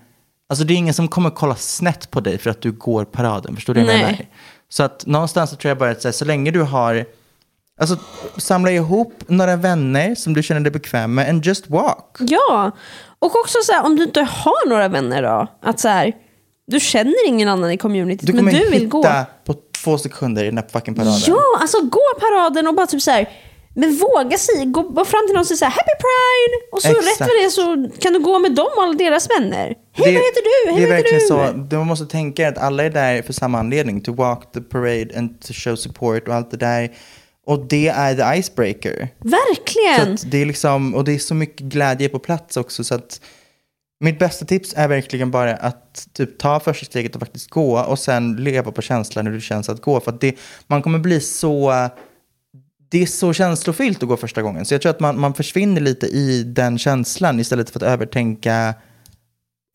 Alltså 0.49 0.64
det 0.64 0.74
är 0.74 0.76
ingen 0.76 0.95
som 0.95 1.09
kommer 1.09 1.30
kolla 1.30 1.55
snett 1.55 2.11
på 2.11 2.20
dig 2.20 2.39
för 2.39 2.51
att 2.51 2.61
du 2.61 2.72
går 2.72 3.05
paraden, 3.05 3.55
förstår 3.55 3.74
du 3.74 3.84
vad 3.84 3.95
jag 3.95 4.01
menar? 4.01 4.26
Så 4.68 4.82
att 4.82 5.07
någonstans 5.07 5.51
så 5.51 5.57
tror 5.57 5.68
jag 5.68 5.78
bara 5.78 5.91
att 5.91 6.03
så, 6.03 6.09
här, 6.09 6.12
så 6.12 6.24
länge 6.24 6.51
du 6.51 6.62
har... 6.62 7.07
Alltså 7.80 7.97
samla 8.37 8.70
ihop 8.70 9.22
några 9.26 9.57
vänner 9.57 10.14
som 10.14 10.34
du 10.34 10.43
känner 10.43 10.61
dig 10.61 10.72
bekväm 10.72 11.14
med 11.14 11.28
and 11.30 11.45
just 11.45 11.70
walk. 11.70 12.16
Ja, 12.18 12.70
och 13.18 13.37
också 13.37 13.59
så 13.62 13.72
här, 13.72 13.84
om 13.84 13.97
du 13.97 14.05
inte 14.05 14.20
har 14.20 14.68
några 14.68 14.89
vänner 14.89 15.22
då, 15.22 15.47
att 15.62 15.80
så 15.80 15.89
här, 15.89 16.12
du 16.66 16.80
känner 16.80 17.28
ingen 17.28 17.48
annan 17.48 17.70
i 17.70 17.76
communityt 17.78 18.26
Du 18.26 18.32
men 18.32 18.44
kommer 18.44 18.58
du 18.60 18.70
vill 18.70 18.72
hitta 18.72 18.86
gå. 18.86 19.24
på 19.44 19.54
två 19.84 19.98
sekunder 19.98 20.44
i 20.44 20.46
den 20.46 20.58
här 20.58 20.66
fucking 20.72 20.94
paraden. 20.94 21.20
Ja, 21.26 21.42
alltså 21.60 21.80
gå 21.80 22.02
paraden 22.20 22.66
och 22.66 22.74
bara 22.74 22.86
typ 22.86 23.02
så 23.02 23.10
här, 23.10 23.28
men 23.74 23.96
våga 23.96 24.38
säga, 24.38 24.64
gå 24.64 24.82
gå 24.82 25.04
fram 25.04 25.26
till 25.26 25.34
någon 25.34 25.40
och 25.40 25.46
säga 25.46 25.68
happy 25.68 25.90
pride! 26.04 26.66
Och 26.72 26.82
så 26.82 26.88
Exakt. 26.88 27.06
rätt 27.06 27.20
vad 27.20 27.28
det 27.28 27.44
är 27.44 27.50
så 27.50 27.90
kan 28.00 28.12
du 28.12 28.18
gå 28.18 28.38
med 28.38 28.54
dem 28.54 28.68
och 28.76 28.82
alla 28.82 28.94
deras 28.94 29.28
vänner. 29.30 29.74
Hej 29.92 30.14
vad 30.14 30.24
heter 30.24 30.42
du? 30.66 30.72
Hej 30.72 30.80
det 30.80 30.86
är 30.86 30.88
vad 30.88 30.96
heter 30.98 31.18
verkligen 31.18 31.54
du? 31.56 31.68
så. 31.70 31.76
Du 31.76 31.84
måste 31.84 32.06
tänka 32.06 32.48
att 32.48 32.58
alla 32.58 32.84
är 32.84 32.90
där 32.90 33.22
för 33.22 33.32
samma 33.32 33.58
anledning. 33.58 34.00
To 34.00 34.12
walk 34.14 34.52
the 34.52 34.60
parade 34.60 35.08
and 35.16 35.40
to 35.40 35.52
show 35.52 35.76
support 35.76 36.28
och 36.28 36.34
allt 36.34 36.50
det 36.50 36.56
där. 36.56 36.92
Och 37.46 37.66
det 37.68 37.88
är 37.88 38.14
the 38.14 38.38
icebreaker. 38.40 39.08
Verkligen! 39.18 40.16
det 40.30 40.42
är 40.42 40.46
liksom, 40.46 40.94
och 40.94 41.04
det 41.04 41.12
är 41.14 41.18
så 41.18 41.34
mycket 41.34 41.60
glädje 41.66 42.08
på 42.08 42.18
plats 42.18 42.56
också. 42.56 42.84
Så 42.84 42.94
att 42.94 43.20
mitt 44.01 44.18
bästa 44.18 44.44
tips 44.44 44.74
är 44.76 44.88
verkligen 44.88 45.30
bara 45.30 45.55
att 45.55 46.09
typ, 46.12 46.38
ta 46.38 46.61
första 46.61 46.86
steget 46.86 47.14
och 47.14 47.20
faktiskt 47.20 47.51
gå. 47.51 47.80
Och 47.80 47.99
sen 47.99 48.36
leva 48.36 48.72
på 48.72 48.82
känslan 48.82 49.26
hur 49.26 49.34
det 49.34 49.40
känns 49.40 49.68
att 49.68 49.82
gå. 49.82 50.01
För 50.01 50.12
att 50.12 50.20
det, 50.20 50.36
man 50.66 50.82
kommer 50.82 50.99
bli 50.99 51.20
så... 51.20 51.72
Det 52.88 53.03
är 53.03 53.07
så 53.07 53.32
känslofyllt 53.32 54.03
att 54.03 54.09
gå 54.09 54.16
första 54.16 54.42
gången. 54.42 54.64
Så 54.64 54.74
jag 54.74 54.82
tror 54.82 54.90
att 54.90 55.01
man, 55.01 55.20
man 55.20 55.34
försvinner 55.34 55.80
lite 55.80 56.07
i 56.07 56.42
den 56.42 56.78
känslan 56.78 57.40
istället 57.40 57.70
för 57.70 57.78
att 57.78 57.82
övertänka 57.82 58.74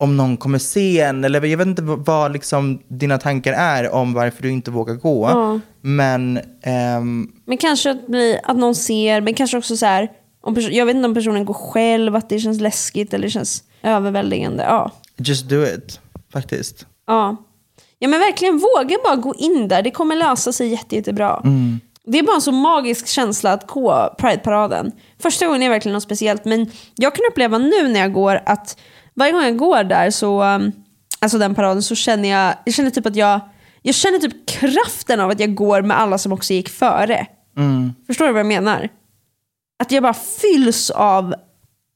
om 0.02 0.16
någon 0.16 0.36
kommer 0.36 0.58
se 0.58 1.00
en. 1.00 1.24
Eller 1.24 1.46
jag 1.46 1.58
vet 1.58 1.66
inte 1.66 1.82
vad, 1.82 2.32
liksom 2.32 2.82
dina 2.88 3.18
tankar 3.18 3.52
är 3.52 3.90
om 3.90 4.14
varför 4.14 4.42
du 4.42 4.50
inte 4.50 4.70
vågar 4.70 4.94
gå. 4.94 5.28
Ja. 5.28 5.60
Men 5.80 6.40
ehm, 6.62 7.32
Men 7.44 7.58
kanske 7.58 7.90
att, 7.90 8.06
bli, 8.06 8.38
att 8.42 8.56
någon 8.56 8.74
ser, 8.74 9.20
men 9.20 9.34
kanske 9.34 9.58
också 9.58 9.76
så 9.76 9.86
här, 9.86 10.08
om 10.42 10.56
jag 10.58 10.86
vet 10.86 10.96
inte 10.96 11.08
om 11.08 11.14
personen 11.14 11.44
går 11.44 11.54
själv, 11.54 12.16
att 12.16 12.28
det 12.28 12.38
känns 12.38 12.60
läskigt 12.60 13.14
eller 13.14 13.28
känns 13.28 13.64
överväldigande. 13.82 14.62
Ja. 14.62 14.90
just 15.16 15.48
do 15.48 15.64
it, 15.64 16.00
faktiskt. 16.32 16.86
Ja. 17.06 17.36
ja 17.98 18.08
men 18.08 18.20
verkligen 18.20 18.58
våga 18.58 18.96
bara 19.04 19.16
gå 19.16 19.34
in 19.34 19.68
där. 19.68 19.82
Det 19.82 19.90
kommer 19.90 20.16
lösa 20.16 20.52
sig 20.52 20.68
jätte, 20.68 20.96
jättebra. 20.96 21.40
Mm. 21.44 21.80
Det 22.04 22.18
är 22.18 22.22
bara 22.22 22.34
en 22.34 22.42
så 22.42 22.52
magisk 22.52 23.06
känsla 23.06 23.52
att 23.52 23.66
gå 23.66 24.14
Pride-paraden. 24.18 24.92
Första 25.18 25.46
gången 25.46 25.62
är 25.62 25.70
verkligen 25.70 25.94
något 25.94 26.02
speciellt 26.02 26.44
men 26.44 26.70
jag 26.96 27.14
kan 27.14 27.24
uppleva 27.30 27.58
nu 27.58 27.88
när 27.88 28.00
jag 28.00 28.12
går 28.12 28.40
att 28.46 28.76
varje 29.14 29.32
gång 29.32 29.42
jag 29.42 29.56
går 29.56 29.84
där 29.84 30.10
så, 30.10 30.42
um, 30.42 30.72
alltså 31.18 31.38
den 31.38 31.54
paraden 31.54 31.82
så 31.82 31.94
känner 31.94 32.28
jag, 32.28 32.54
jag 32.64 32.74
känner 32.74 32.90
typ 32.90 33.06
att 33.06 33.16
jag, 33.16 33.40
jag 33.82 33.94
känner 33.94 34.18
typ 34.18 34.48
kraften 34.48 35.20
av 35.20 35.30
att 35.30 35.40
jag 35.40 35.54
går 35.54 35.82
med 35.82 36.00
alla 36.00 36.18
som 36.18 36.32
också 36.32 36.52
gick 36.52 36.68
före. 36.68 37.26
Mm. 37.56 37.92
Förstår 38.06 38.26
du 38.26 38.32
vad 38.32 38.40
jag 38.40 38.46
menar? 38.46 38.88
Att 39.82 39.92
jag 39.92 40.02
bara 40.02 40.14
fylls 40.14 40.90
av 40.90 41.34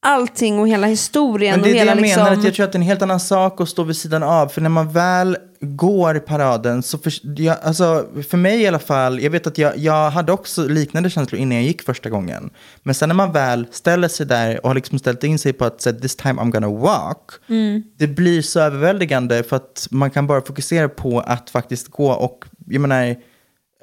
allting 0.03 0.59
och 0.59 0.69
hela 0.69 0.87
historien. 0.87 1.61
Men 1.61 1.63
det 1.63 1.69
är 1.69 1.71
och 1.71 1.75
det 1.75 1.79
hela 1.79 1.91
jag 1.91 2.01
liksom... 2.01 2.23
menar, 2.23 2.37
att 2.37 2.45
jag 2.45 2.55
tror 2.55 2.65
att 2.67 2.73
det 2.73 2.77
är 2.77 2.81
en 2.81 2.87
helt 2.87 3.03
annan 3.03 3.21
sak 3.21 3.61
att 3.61 3.69
stå 3.69 3.83
vid 3.83 3.97
sidan 3.97 4.23
av. 4.23 4.49
För 4.49 4.61
när 4.61 4.69
man 4.69 4.93
väl 4.93 5.37
går 5.61 6.15
paraden, 6.19 6.83
så 6.83 6.99
för, 6.99 7.41
jag, 7.41 7.57
alltså, 7.63 8.07
för 8.29 8.37
mig 8.37 8.63
i 8.63 8.67
alla 8.67 8.79
fall, 8.79 9.21
jag 9.21 9.31
vet 9.31 9.47
att 9.47 9.59
jag, 9.59 9.79
jag 9.79 10.11
hade 10.11 10.33
också 10.33 10.69
liknande 10.69 11.11
känslor 11.11 11.41
innan 11.41 11.57
jag 11.57 11.65
gick 11.65 11.83
första 11.83 12.11
gången. 12.11 12.51
Men 12.83 12.95
sen 12.95 13.09
när 13.09 13.17
man 13.17 13.33
väl 13.33 13.67
ställer 13.71 14.09
sig 14.09 14.27
där 14.27 14.61
och 14.63 14.71
har 14.71 14.75
liksom 14.75 14.99
ställt 14.99 15.25
in 15.25 15.39
sig 15.39 15.53
på 15.53 15.65
att 15.65 15.79
this 16.03 16.17
time 16.17 16.43
I'm 16.43 16.51
gonna 16.51 16.69
walk, 16.69 17.31
Mm. 17.49 17.83
det 17.99 18.07
blir 18.07 18.43
så 18.43 18.61
överväldigande 18.61 19.43
för 19.43 19.57
att 19.57 19.89
man 19.91 20.11
kan 20.11 20.27
bara 20.27 20.41
fokusera 20.41 20.89
på 20.89 21.21
att 21.21 21.51
faktiskt 21.51 21.89
gå 21.89 22.11
och, 22.13 22.45
jag 22.67 22.81
menar, 22.81 23.17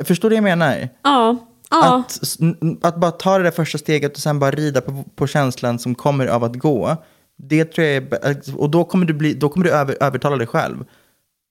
förstår 0.03 0.29
du 0.29 0.35
vad 0.35 0.37
jag 0.37 0.57
menar? 0.57 0.89
Ja. 1.03 1.37
Ja. 1.81 2.03
Att, 2.07 2.85
att 2.85 2.99
bara 2.99 3.11
ta 3.11 3.37
det 3.37 3.43
där 3.43 3.51
första 3.51 3.77
steget 3.77 4.15
och 4.15 4.21
sen 4.21 4.39
bara 4.39 4.51
rida 4.51 4.81
på, 4.81 5.03
på 5.15 5.27
känslan 5.27 5.79
som 5.79 5.95
kommer 5.95 6.27
av 6.27 6.43
att 6.43 6.55
gå. 6.55 6.97
Det 7.37 7.65
tror 7.65 7.87
jag 7.87 7.95
är, 7.95 8.39
och 8.57 8.69
då 8.69 8.83
kommer 8.83 9.05
du, 9.05 9.13
bli, 9.13 9.33
då 9.33 9.49
kommer 9.49 9.65
du 9.65 9.71
över, 9.71 9.97
övertala 9.99 10.35
dig 10.37 10.47
själv. 10.47 10.85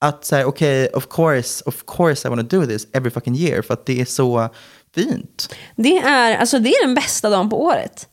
Att 0.01 0.25
säga 0.25 0.47
okej, 0.47 0.89
of 0.89 1.07
course, 1.09 1.65
of 1.67 1.85
course 1.87 2.29
I 2.29 2.31
want 2.31 2.51
to 2.51 2.61
do 2.61 2.67
this 2.67 2.87
every 2.93 3.11
fucking 3.11 3.37
year. 3.37 3.63
För 3.63 3.75
att 3.75 3.87
det 3.87 4.01
är 4.01 4.05
så 4.05 4.49
fint. 4.95 5.55
Det 5.77 5.99
är, 5.99 6.37
alltså, 6.37 6.59
det 6.59 6.71
är 6.71 6.87
den 6.87 6.95
bästa 6.95 7.31
dagen 7.31 7.51
på 7.51 7.65
året. 7.65 8.09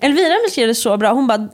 Elvira 0.00 0.34
beskrev 0.46 0.68
det 0.68 0.74
så 0.74 0.96
bra. 0.96 1.12
Hon 1.12 1.26
bara, 1.26 1.48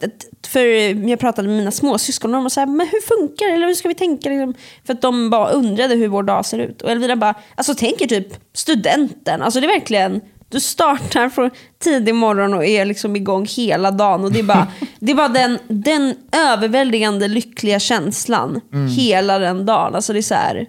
för 0.47 0.61
jag 1.09 1.19
pratade 1.19 1.49
med 1.49 1.57
mina 1.57 1.71
småsyskon 1.71 2.31
och 2.31 2.37
de 2.37 2.43
var 2.43 2.51
så 2.51 2.61
här, 2.61 2.67
men 2.67 2.87
hur 2.89 3.01
funkar 3.01 3.47
det? 3.47 3.53
Eller 3.53 3.67
hur 3.67 3.75
ska 3.75 3.89
vi 3.89 3.95
tänka? 3.95 4.29
Liksom? 4.31 4.55
För 4.87 4.93
att 4.93 5.03
de 5.03 5.31
bara 5.31 5.51
undrade 5.51 5.95
hur 5.95 6.09
vår 6.09 6.23
dag 6.23 6.47
ser 6.47 6.59
ut. 6.59 6.83
Och 6.83 6.91
Elvira 6.91 7.17
bara, 7.17 7.35
alltså 7.55 7.75
tänker 7.75 8.07
typ 8.07 8.29
studenten. 8.55 9.43
Alltså 9.43 9.61
det 9.61 9.67
är 9.67 9.79
verkligen, 9.81 10.21
du 10.49 10.61
startar 10.61 11.29
från 11.29 11.51
tidig 11.79 12.15
morgon 12.15 12.55
och 12.55 12.65
är 12.65 12.85
liksom 12.85 13.17
igång 13.17 13.47
hela 13.57 13.91
dagen. 13.91 14.25
Och 14.25 14.33
det 14.33 14.39
är 14.39 14.43
bara, 14.45 14.67
det 15.01 15.13
är 15.13 15.17
bara 15.17 15.29
den, 15.29 15.59
den 15.69 16.15
överväldigande 16.33 17.29
lyckliga 17.29 17.79
känslan 17.81 18.61
Mm. 18.73 18.89
hela 18.89 19.39
den 19.39 19.67
dagen. 19.67 19.95
Alltså 19.95 20.13
det 20.13 20.19
är 20.19 20.23
så 20.23 20.35
här, 20.35 20.67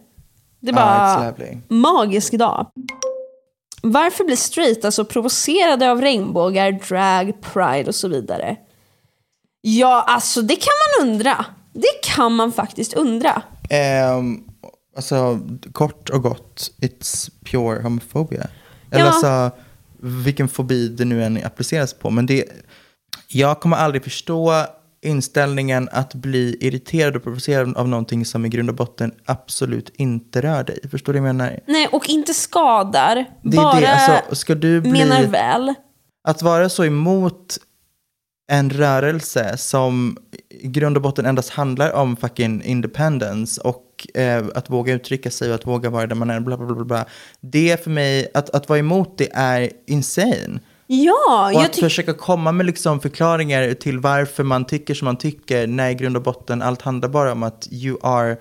det 0.62 0.70
är 0.70 0.74
bara 0.74 0.86
it's 1.08 1.26
lovely. 1.38 1.58
magisk 1.70 2.34
dag. 2.34 2.68
Varför 3.82 4.24
blir 4.24 4.36
straighta 4.36 4.92
så 4.92 5.06
provocerade 5.06 5.92
av 5.92 6.02
regnbågar, 6.02 6.72
drag, 6.72 7.42
pride 7.42 7.88
och 7.88 7.96
så 7.96 8.08
vidare? 8.08 8.56
Ja, 9.62 10.06
alltså 10.08 10.42
det 10.42 10.56
kan 10.56 10.74
man 11.00 11.10
undra. 11.10 11.46
Det 11.74 12.02
kan 12.16 12.36
man 12.36 12.52
faktiskt 12.52 12.94
undra. 12.94 13.42
Ehm, 13.70 14.44
alltså, 14.96 15.40
kort 15.72 16.10
och 16.10 16.24
gott, 16.24 16.72
it's 16.82 17.30
pure 17.46 17.82
homophobia. 17.82 18.48
Eller 18.92 19.06
Ja. 19.06 19.12
alltså, 19.12 19.52
vilken 20.02 20.48
fobi 20.50 20.88
det 20.88 21.06
nu 21.06 21.24
än 21.24 21.46
appliceras 21.46 21.94
på. 21.94 22.10
Men 22.10 22.26
det, 22.26 22.46
jag 23.28 23.60
kommer 23.60 23.78
aldrig 23.78 24.04
förstå 24.04 24.66
inställningen 25.02 25.90
att 25.92 26.14
bli 26.14 26.58
irriterad 26.60 27.16
och 27.16 27.24
provocerad 27.24 27.78
av 27.78 27.88
någonting 27.88 28.26
som 28.26 28.46
i 28.46 28.50
grund 28.50 28.70
och 28.70 28.76
botten 28.76 29.12
absolut 29.26 29.92
inte 29.96 30.42
rör 30.42 30.64
dig. 30.64 30.80
Förstår 30.92 31.14
du 31.14 31.20
vad 31.20 31.30
jag 31.30 31.36
menar? 31.36 31.60
Nej, 31.66 31.88
och 31.92 32.10
inte 32.10 32.34
skadar. 32.34 33.26
Det 33.44 33.58
är 33.58 33.62
bara 33.62 33.80
det, 33.80 33.88
alltså, 33.88 34.36
ska 34.36 34.56
du 34.56 34.82
bli... 34.82 34.92
menar 34.92 35.24
väl. 35.24 35.74
Att 36.24 36.42
vara 36.42 36.70
så 36.70 36.86
emot 36.86 37.58
en 38.52 38.70
rörelse 38.70 39.58
som 39.58 40.18
i 40.50 40.68
grund 40.68 40.98
och 40.98 41.04
botten 41.04 41.26
endast 41.26 41.50
handlar 41.50 41.92
om 41.92 42.18
fucking 42.18 42.64
independence 42.64 43.62
och 43.62 44.08
eh, 44.14 44.46
att 44.56 44.70
våga 44.70 44.94
uttrycka 44.94 45.32
sig 45.32 45.50
och 45.50 45.56
att 45.56 45.68
våga 45.68 45.90
vara 45.90 46.08
där 46.08 46.16
man 46.16 46.30
är, 46.30 46.40
bla 46.40 46.58
bla 46.58 46.76
bla. 46.76 46.86
bla. 46.86 47.06
Det 47.42 47.84
för 47.84 47.92
mig, 47.92 48.32
att, 48.34 48.50
att 48.50 48.70
vara 48.70 48.80
emot 48.80 49.18
det 49.18 49.30
är 49.34 49.70
insane. 49.88 50.60
Ja, 50.92 51.52
Och 51.56 51.62
att 51.62 51.74
tycker... 51.74 51.88
försöka 51.88 52.14
komma 52.14 52.52
med 52.52 52.66
liksom 52.66 53.00
förklaringar 53.00 53.74
till 53.74 54.00
varför 54.00 54.44
man 54.44 54.66
tycker 54.66 54.94
som 54.94 55.06
man 55.06 55.18
tycker, 55.18 55.68
när 55.68 55.90
i 55.90 55.94
grund 55.94 56.18
och 56.18 56.24
botten 56.24 56.62
allt 56.62 56.82
handlar 56.82 57.10
bara 57.10 57.32
om 57.32 57.44
att 57.44 57.68
you 57.72 57.98
are 58.04 58.38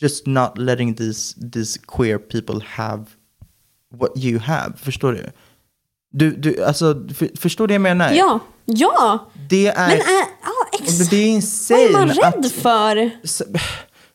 just 0.00 0.26
not 0.26 0.58
letting 0.58 0.94
these, 0.94 1.50
these 1.52 1.80
queer 1.88 2.18
people 2.18 2.60
have 2.66 3.04
what 3.94 4.10
you 4.16 4.38
have. 4.38 4.72
Förstår 4.82 5.12
du? 5.12 5.30
Du, 6.12 6.30
du 6.36 6.64
alltså, 6.64 7.08
för, 7.14 7.30
förstår 7.40 7.66
du 7.66 7.68
det 7.68 7.74
jag 7.74 7.82
menar? 7.82 8.12
Ja, 8.12 8.40
ja. 8.64 9.30
Det 9.48 9.66
är, 9.66 9.88
Men 9.88 9.96
äh, 9.98 10.04
ja, 10.42 10.78
exakt. 10.80 11.10
det 11.10 11.16
är 11.16 11.20
Vad 11.20 11.34
insane. 11.34 11.80
är 11.80 11.92
man 11.92 12.08
rädd 12.08 12.46
att, 12.46 12.52
för? 12.52 13.10
så, 13.24 13.44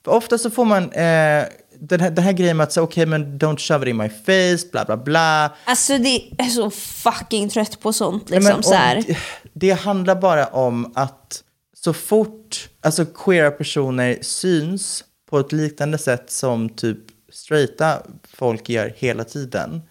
för 0.06 0.12
ofta 0.12 0.38
så 0.38 0.50
får 0.50 0.66
man 0.66 0.92
eh, 0.92 1.44
den, 1.82 2.00
här, 2.00 2.10
den 2.12 2.24
här 2.24 2.32
grejen 2.34 2.58
med 2.58 2.64
att 2.64 2.72
säga 2.74 2.84
okej 2.84 3.06
men 3.06 3.40
don't 3.40 3.58
shove 3.58 3.86
it 3.86 3.90
in 3.90 3.98
my 3.98 4.10
face, 4.10 4.68
bla 4.72 4.86
bla 4.86 4.98
bla. 4.98 5.52
Alltså 5.66 5.98
det 5.98 6.24
är 6.38 6.46
så 6.50 6.70
fucking 6.70 7.50
trött 7.50 7.80
på 7.80 7.94
sånt. 7.94 8.30
Nej, 8.30 8.40
Liksom, 8.40 8.56
men, 8.56 8.64
så 8.64 8.74
här. 8.74 9.04
det- 9.08 9.18
Det 9.54 9.72
handlar 9.72 10.16
bara 10.16 10.46
om 10.46 10.92
att 10.96 11.44
så 11.78 11.94
fort 11.94 12.70
alltså 12.82 13.06
queera 13.06 13.52
personer 13.52 14.18
syns 14.22 15.04
på 15.30 15.40
ett 15.40 15.52
liknande 15.52 15.98
sätt 15.98 16.32
som 16.32 16.70
typ 16.70 16.98
straighta 17.32 18.02
folk 18.34 18.70
gör 18.70 18.94
hela 18.98 19.24
tiden, 19.24 19.82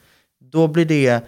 då 0.52 0.68
blir 0.68 0.84
det 0.84 1.20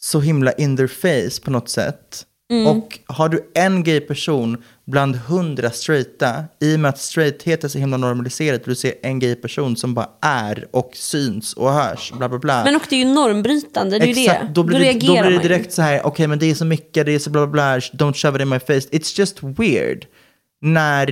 så 0.00 0.20
himla 0.20 0.52
in 0.52 0.76
their 0.76 0.86
face 0.88 1.42
på 1.44 1.50
något 1.50 1.68
sätt. 1.68 2.26
Mm. 2.52 2.66
Och 2.66 2.98
har 3.06 3.28
du 3.28 3.50
en 3.54 3.82
gay 3.84 4.00
person 4.00 4.64
bland 4.90 5.16
hundra 5.16 5.70
straighta, 5.70 6.44
i 6.60 6.76
och 6.76 6.80
med 6.80 6.88
att 6.88 6.98
straighthet 6.98 7.64
är 7.64 7.68
så 7.68 7.78
himla 7.78 7.96
normaliserat, 7.96 8.64
du 8.64 8.74
ser 8.74 8.94
en 9.02 9.18
gay 9.18 9.34
person 9.34 9.76
som 9.76 9.94
bara 9.94 10.08
är 10.22 10.68
och 10.70 10.90
syns 10.94 11.54
och 11.54 11.72
hörs, 11.72 12.12
bla 12.12 12.28
bla 12.28 12.38
bla. 12.38 12.64
Men 12.64 12.76
och 12.76 12.82
det 12.88 12.96
är 12.96 13.00
ju 13.00 13.14
normbrytande, 13.14 13.98
det 13.98 14.04
är 14.04 14.06
ju 14.06 14.14
det. 14.14 14.50
Då 14.54 14.62
blir, 14.62 14.78
det, 14.78 14.92
då 14.92 15.12
blir 15.12 15.30
det 15.30 15.38
direkt 15.38 15.72
så 15.72 15.82
här, 15.82 16.06
okej 16.06 16.26
men 16.26 16.38
det 16.38 16.50
är 16.50 16.54
så 16.54 16.64
mycket, 16.64 17.06
det 17.06 17.12
är 17.12 17.18
så 17.18 17.30
bla 17.30 17.46
bla 17.46 17.52
bla, 17.52 17.78
don't 17.78 18.14
shove 18.14 18.36
it 18.36 18.42
in 18.42 18.48
my 18.48 18.58
face. 18.58 18.88
It's 18.90 19.18
just 19.18 19.42
weird. 19.42 20.06
När... 20.62 21.06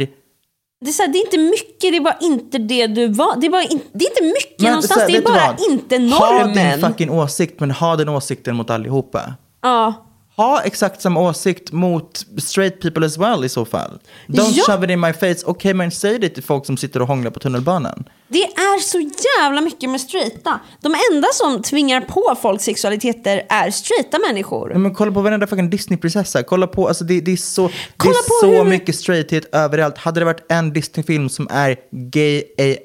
Det 0.81 0.89
är, 0.89 0.93
så 0.93 1.03
här, 1.03 1.13
det 1.13 1.19
är 1.19 1.25
inte 1.25 1.39
mycket, 1.39 1.81
det 1.81 1.97
är 1.97 2.01
bara 2.01 2.19
inte 2.21 2.59
det 2.59 2.87
du 2.87 3.09
var. 3.09 3.41
Det 3.41 3.47
är, 3.47 3.51
bara 3.51 3.63
in, 3.63 3.81
det 3.93 4.05
är 4.05 4.11
inte 4.11 4.23
mycket 4.23 4.61
Men, 4.61 4.71
någonstans, 4.71 5.01
här, 5.01 5.09
det 5.09 5.17
är 5.17 5.23
bara 5.23 5.57
inte 5.71 5.97
Ha 5.97 5.99
din 5.99 6.09
normen. 6.09 6.81
fucking 6.81 7.11
åsikt, 7.11 7.61
men 7.61 7.71
ha 7.71 7.97
den 7.97 8.09
åsikten 8.09 8.57
mot 8.57 8.71
allihopa. 8.71 9.35
Ja. 9.63 10.08
Ha 10.39 10.61
exakt 10.63 11.03
samma 11.03 11.21
åsikt 11.21 11.73
mot 11.73 12.27
straight 12.39 12.81
people 12.83 13.07
as 13.07 13.19
well 13.19 13.45
i 13.45 13.49
så 13.49 13.65
fall. 13.65 13.99
Don't 14.27 14.51
Ja. 14.53 14.65
shove 14.67 14.85
it 14.85 14.91
in 14.91 15.01
my 15.01 15.13
face. 15.13 15.37
Okej, 15.47 15.75
men 15.75 15.91
säg 15.91 16.19
det 16.19 16.29
till 16.29 16.43
folk 16.43 16.67
som 16.67 16.77
sitter 16.77 17.03
och 17.03 17.09
hånglar 17.09 17.31
på 17.31 17.41
tunnelbanan. 17.41 18.05
Det 18.29 18.43
är 18.45 18.81
så 18.81 19.01
jävla 19.41 19.61
mycket 19.61 19.91
med 19.91 20.01
straighta. 20.01 20.61
De 20.81 20.95
enda 21.13 21.29
som 21.33 21.63
tvingar 21.63 22.01
på 22.01 22.37
folk 22.43 22.61
sexualiteter 22.61 23.47
är 23.49 23.71
straighta 23.71 24.19
människor. 24.29 24.75
Men 24.75 24.95
kolla 24.95 25.13
på 25.13 25.21
varenda 25.21 25.47
fucking 25.47 25.71
Disney-prinsessa. 25.71 26.43
Kolla 26.43 26.67
på, 26.67 26.89
alltså 26.89 27.05
det, 27.05 27.21
det 27.21 27.33
är 27.33 27.37
så, 27.37 27.67
det 27.69 27.73
Kolla 27.97 28.15
är 28.15 28.23
på 28.23 28.35
så 28.41 28.63
hur- 28.63 28.71
mycket 28.71 28.97
straighthet 28.97 29.55
överallt. 29.55 29.99
Hade 29.99 30.21
det 30.21 30.25
varit 30.25 30.47
en 30.53 30.73
Disney-film 30.73 31.29
som 31.29 31.49
är 31.51 31.77
gay 31.93 32.43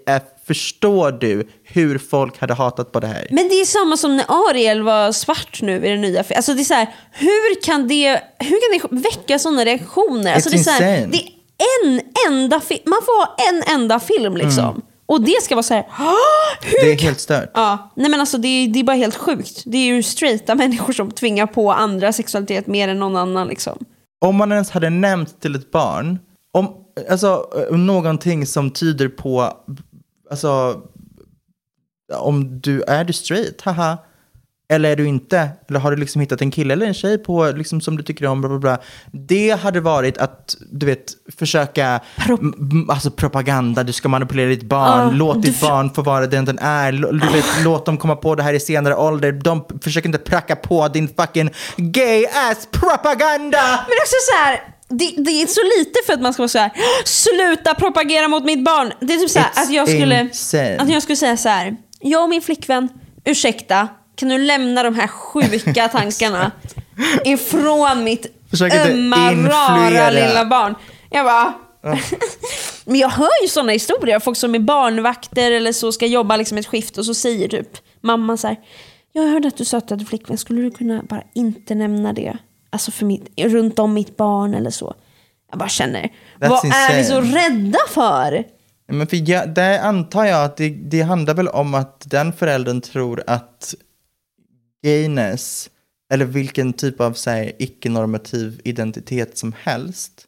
AF, 0.08 0.24
förstår 0.48 1.12
du 1.12 1.48
hur 1.64 1.98
folk 1.98 2.40
hade 2.40 2.54
hatat 2.54 2.92
på 2.92 3.00
det 3.00 3.08
här? 3.08 3.28
Men 3.32 3.50
det 3.50 3.56
är 3.56 3.66
samma 3.66 3.98
som 3.98 4.18
när 4.18 4.50
Ariel 4.50 4.82
var 4.82 5.12
svart 5.12 5.62
nu 5.62 5.86
i 5.86 5.90
den 5.90 6.02
nya 6.02 6.24
filmen. 6.24 6.38
Alltså 6.38 6.54
det 6.54 6.62
är 6.62 6.64
så 6.64 6.74
här, 6.74 6.96
hur 7.12 7.62
kan 7.62 7.88
det, 7.88 8.22
hur 8.40 8.80
kan 8.80 8.90
det 8.90 9.02
väcka 9.10 9.40
sådana 9.40 9.66
reaktioner? 9.66 10.34
Alltså 10.34 10.50
It's 10.50 10.54
det, 10.54 10.60
är 10.60 10.64
så 10.64 10.72
här, 10.84 11.08
det 11.12 11.18
är 11.18 11.30
en 11.86 12.02
enda 12.28 12.60
film, 12.60 12.82
man 12.86 13.00
får 13.06 13.26
ha 13.26 13.36
en 13.50 13.64
enda 13.82 14.00
film 14.00 14.38
liksom. 14.38 14.70
Mm. 14.70 14.82
Och 15.06 15.22
det 15.22 15.44
ska 15.44 15.56
vara 15.56 15.64
så 15.64 15.74
här, 15.74 15.86
"Åh, 16.00 16.14
hur 16.62 16.86
Det 16.86 16.92
är 16.92 17.00
helt 17.00 17.20
stört. 17.20 17.52
Ja, 17.54 17.92
nej 17.96 18.10
men 18.12 18.20
alltså 18.20 18.38
det 18.38 18.48
är, 18.48 18.68
det 18.68 18.80
är 18.80 18.84
bara 18.84 18.98
helt 18.98 19.16
sjukt. 19.16 19.64
Det 19.66 19.78
är 19.78 19.86
ju 19.86 20.04
straighta 20.04 20.56
människor 20.64 20.94
som 20.94 21.12
tvingar 21.12 21.46
på 21.46 21.72
andra 21.72 22.14
sexualitet 22.14 22.68
mer 22.68 22.88
än 22.88 23.00
någon 23.00 23.16
annan 23.16 23.48
liksom. 23.48 23.78
Om 24.22 24.36
man 24.36 24.52
ens 24.52 24.72
hade 24.72 24.90
nämnt 24.90 25.42
till 25.42 25.56
ett 25.56 25.72
barn, 25.72 26.20
om, 26.52 26.74
alltså 27.10 27.46
eh, 27.70 27.78
någonting 27.78 28.46
som 28.46 28.72
tyder 28.72 29.08
på, 29.08 29.54
alltså 30.34 30.82
om 32.14 32.60
du 32.62 32.82
är 32.82 33.04
du 33.04 33.14
straight, 33.14 33.62
haha. 33.62 33.98
Eller 34.70 34.92
är 34.92 34.96
du 34.96 35.06
inte? 35.08 35.50
Eller 35.70 35.80
har 35.80 35.92
du 35.92 35.98
liksom 35.98 36.22
hittat 36.22 36.42
en 36.42 36.52
kille 36.52 36.74
eller 36.74 36.86
en 36.86 36.94
tjej 36.94 37.18
på, 37.18 37.52
liksom, 37.52 37.82
som 37.82 37.98
du 37.98 38.04
tycker 38.04 38.26
om? 38.26 38.42
Bla, 38.42 38.50
bla, 38.50 38.60
bla. 38.60 38.78
Det 39.12 39.50
hade 39.62 39.80
varit 39.80 40.18
att, 40.18 40.56
du 40.72 40.86
vet, 40.86 41.06
försöka, 41.38 42.00
m- 42.30 42.90
alltså 42.90 43.12
propaganda, 43.12 43.84
du 43.84 43.94
ska 43.94 44.10
manipulera 44.10 44.50
ditt 44.50 44.64
barn, 44.64 45.00
Ja, 45.00 45.12
låt 45.14 45.42
ditt 45.44 45.62
barn 45.62 45.90
få 45.94 46.02
vara 46.02 46.28
den 46.28 46.46
den 46.46 46.60
är, 46.60 46.92
du 46.92 47.32
vet, 47.34 47.46
låt 47.64 47.86
dem 47.86 47.98
komma 47.98 48.16
på 48.16 48.36
det 48.36 48.44
här 48.44 48.54
i 48.54 48.60
senare 48.60 48.96
ålder. 48.96 49.32
De 49.32 49.66
försöker 49.84 50.10
inte 50.10 50.20
pracka 50.20 50.56
på 50.56 50.88
din 50.88 51.08
fucking 51.08 51.50
gay 51.78 52.26
ass 52.26 52.68
propaganda! 52.72 53.62
Men 53.88 53.98
också 54.02 54.16
så 54.32 54.38
här, 54.46 54.73
det, 54.90 55.14
det 55.18 55.42
är 55.42 55.48
så 55.48 55.62
lite 55.80 56.00
för 56.06 56.14
att 56.14 56.22
man 56.22 56.34
ska 56.34 56.42
vara 56.42 56.48
så 56.48 56.60
här, 56.60 56.72
sluta 57.06 57.76
propagera 57.76 58.28
mot 58.28 58.46
mitt 58.46 58.66
barn. 58.66 58.94
Det 59.00 59.14
är 59.14 59.18
typ 59.18 59.30
så 59.30 59.40
här, 59.40 59.52
att 59.56 59.72
jag 59.72 59.90
skulle, 59.90 60.22
insane. 60.22 60.78
att 60.80 60.90
jag 60.90 61.04
skulle 61.04 61.16
säga 61.16 61.38
så 61.38 61.50
här, 61.50 61.78
jag 62.00 62.24
och 62.24 62.30
min 62.30 62.42
flickvän, 62.42 62.90
ursäkta, 63.26 63.88
kan 64.16 64.30
du 64.30 64.38
lämna 64.38 64.84
de 64.84 64.96
här 64.96 65.08
sjuka 65.08 65.88
tankarna 65.92 66.52
ifrån 67.26 68.04
mitt 68.04 68.40
Försök 68.50 68.74
inte 68.74 68.92
ömma, 68.92 69.34
rara 69.34 70.10
lilla 70.10 70.46
barn. 70.46 70.76
Jag 71.10 71.26
bara, 71.26 71.54
men 72.86 73.00
jag 73.00 73.10
hör 73.10 73.44
ju 73.44 73.48
sådana 73.48 73.72
historier, 73.72 74.20
folk 74.20 74.38
som 74.38 74.56
är 74.56 74.60
barnvakter 74.60 75.52
eller 75.52 75.72
så 75.72 75.92
ska 75.92 76.06
jobba 76.06 76.38
liksom 76.38 76.58
ett 76.58 76.68
skift 76.68 76.98
och 76.98 77.06
så 77.06 77.14
säger 77.14 77.48
typ 77.48 77.70
mamma 78.02 78.38
så 78.38 78.48
här, 78.48 78.58
jag 79.12 79.24
hörde 79.24 79.48
att 79.48 79.58
du 79.58 79.66
sa 79.66 79.78
att 79.78 79.88
du 79.88 79.94
hade 79.94 80.06
flickvän, 80.06 80.38
skulle 80.38 80.62
du 80.62 80.72
kunna 80.72 81.04
bara 81.04 81.24
inte 81.34 81.76
nämna 81.76 82.14
det? 82.14 82.38
Alltså 82.74 82.92
för 82.92 83.06
mitt, 83.06 83.30
runt 83.38 83.80
om 83.80 83.94
mitt 83.94 84.18
barn 84.18 84.54
eller 84.54 84.70
så. 84.70 84.96
Jag 85.50 85.60
bara 85.60 85.70
känner, 85.70 86.02
That's 86.02 86.50
vad 86.50 86.66
är 86.66 86.98
vi 86.98 87.04
så 87.04 87.22
insane. 87.22 87.38
rädda 87.50 87.80
för? 87.90 88.44
Men 88.88 89.08
för 89.08 89.30
jag, 89.30 89.54
där 89.54 89.80
antar 89.80 90.26
jag 90.26 90.46
att 90.46 90.58
det, 90.58 90.70
det 90.70 91.02
handlar 91.02 91.34
väl 91.34 91.48
om 91.48 91.74
att 91.74 92.04
den 92.06 92.34
föräldern 92.34 92.82
tror 92.82 93.24
att 93.28 93.76
gayness, 94.84 95.70
eller 96.14 96.26
vilken 96.26 96.74
typ 96.74 97.02
av 97.02 97.14
så 97.14 97.50
icke-normativ 97.60 98.62
identitet 98.64 99.38
som 99.38 99.54
helst, 99.64 100.26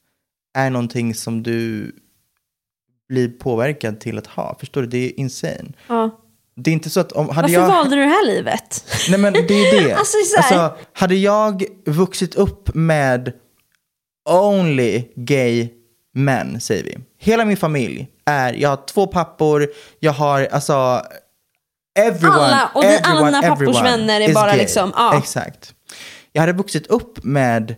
är 0.58 0.70
någonting 0.70 1.16
som 1.16 1.44
du 1.44 1.92
blir 3.10 3.30
påverkad 3.30 4.00
till 4.00 4.18
att 4.18 4.28
ha. 4.28 4.58
Förstår 4.60 4.82
du? 4.82 4.88
Det 4.88 4.98
är 4.98 5.20
insane. 5.20 5.74
Ja. 5.88 6.22
Det 6.58 6.72
är 6.72 6.74
inte 6.74 6.90
så 6.90 7.00
att 7.00 7.12
om... 7.12 7.30
Hade 7.30 7.42
Varför 7.42 7.54
jag... 7.54 7.68
valde 7.68 7.96
du 7.96 8.02
det 8.02 8.08
här 8.10 8.26
livet? 8.26 8.86
Nej 9.10 9.20
men 9.20 9.34
det 9.34 9.40
är 9.40 9.84
det. 9.84 9.94
Alltså, 9.98 10.18
alltså, 10.38 10.78
hade 10.94 11.16
jag 11.16 11.64
vuxit 11.86 12.36
upp 12.36 12.76
med 12.76 13.34
only 14.30 15.04
gay 15.16 15.70
män, 16.14 16.60
säger 16.62 16.84
vi. 16.84 16.98
Hela 17.20 17.46
min 17.46 17.58
familj 17.58 18.08
är, 18.26 18.54
jag 18.54 18.70
har 18.70 18.86
två 18.88 19.08
pappor, 19.08 19.68
jag 20.00 20.12
har 20.12 20.48
alltså 20.52 21.02
everyone, 22.00 22.38
Alla, 22.40 22.72
och 22.74 22.82
det- 22.84 23.00
alla 23.00 23.10
everyone, 23.20 23.32
dina 23.32 23.42
pappors 23.42 23.62
everyone 23.62 23.92
vänner 23.92 24.22
är 24.22 24.34
bara 24.34 24.50
gay. 24.52 24.58
liksom, 24.58 24.92
ja. 24.96 25.18
Exakt. 25.18 25.74
Jag 26.32 26.42
hade 26.42 26.54
vuxit 26.54 26.88
upp 26.88 27.24
med 27.24 27.76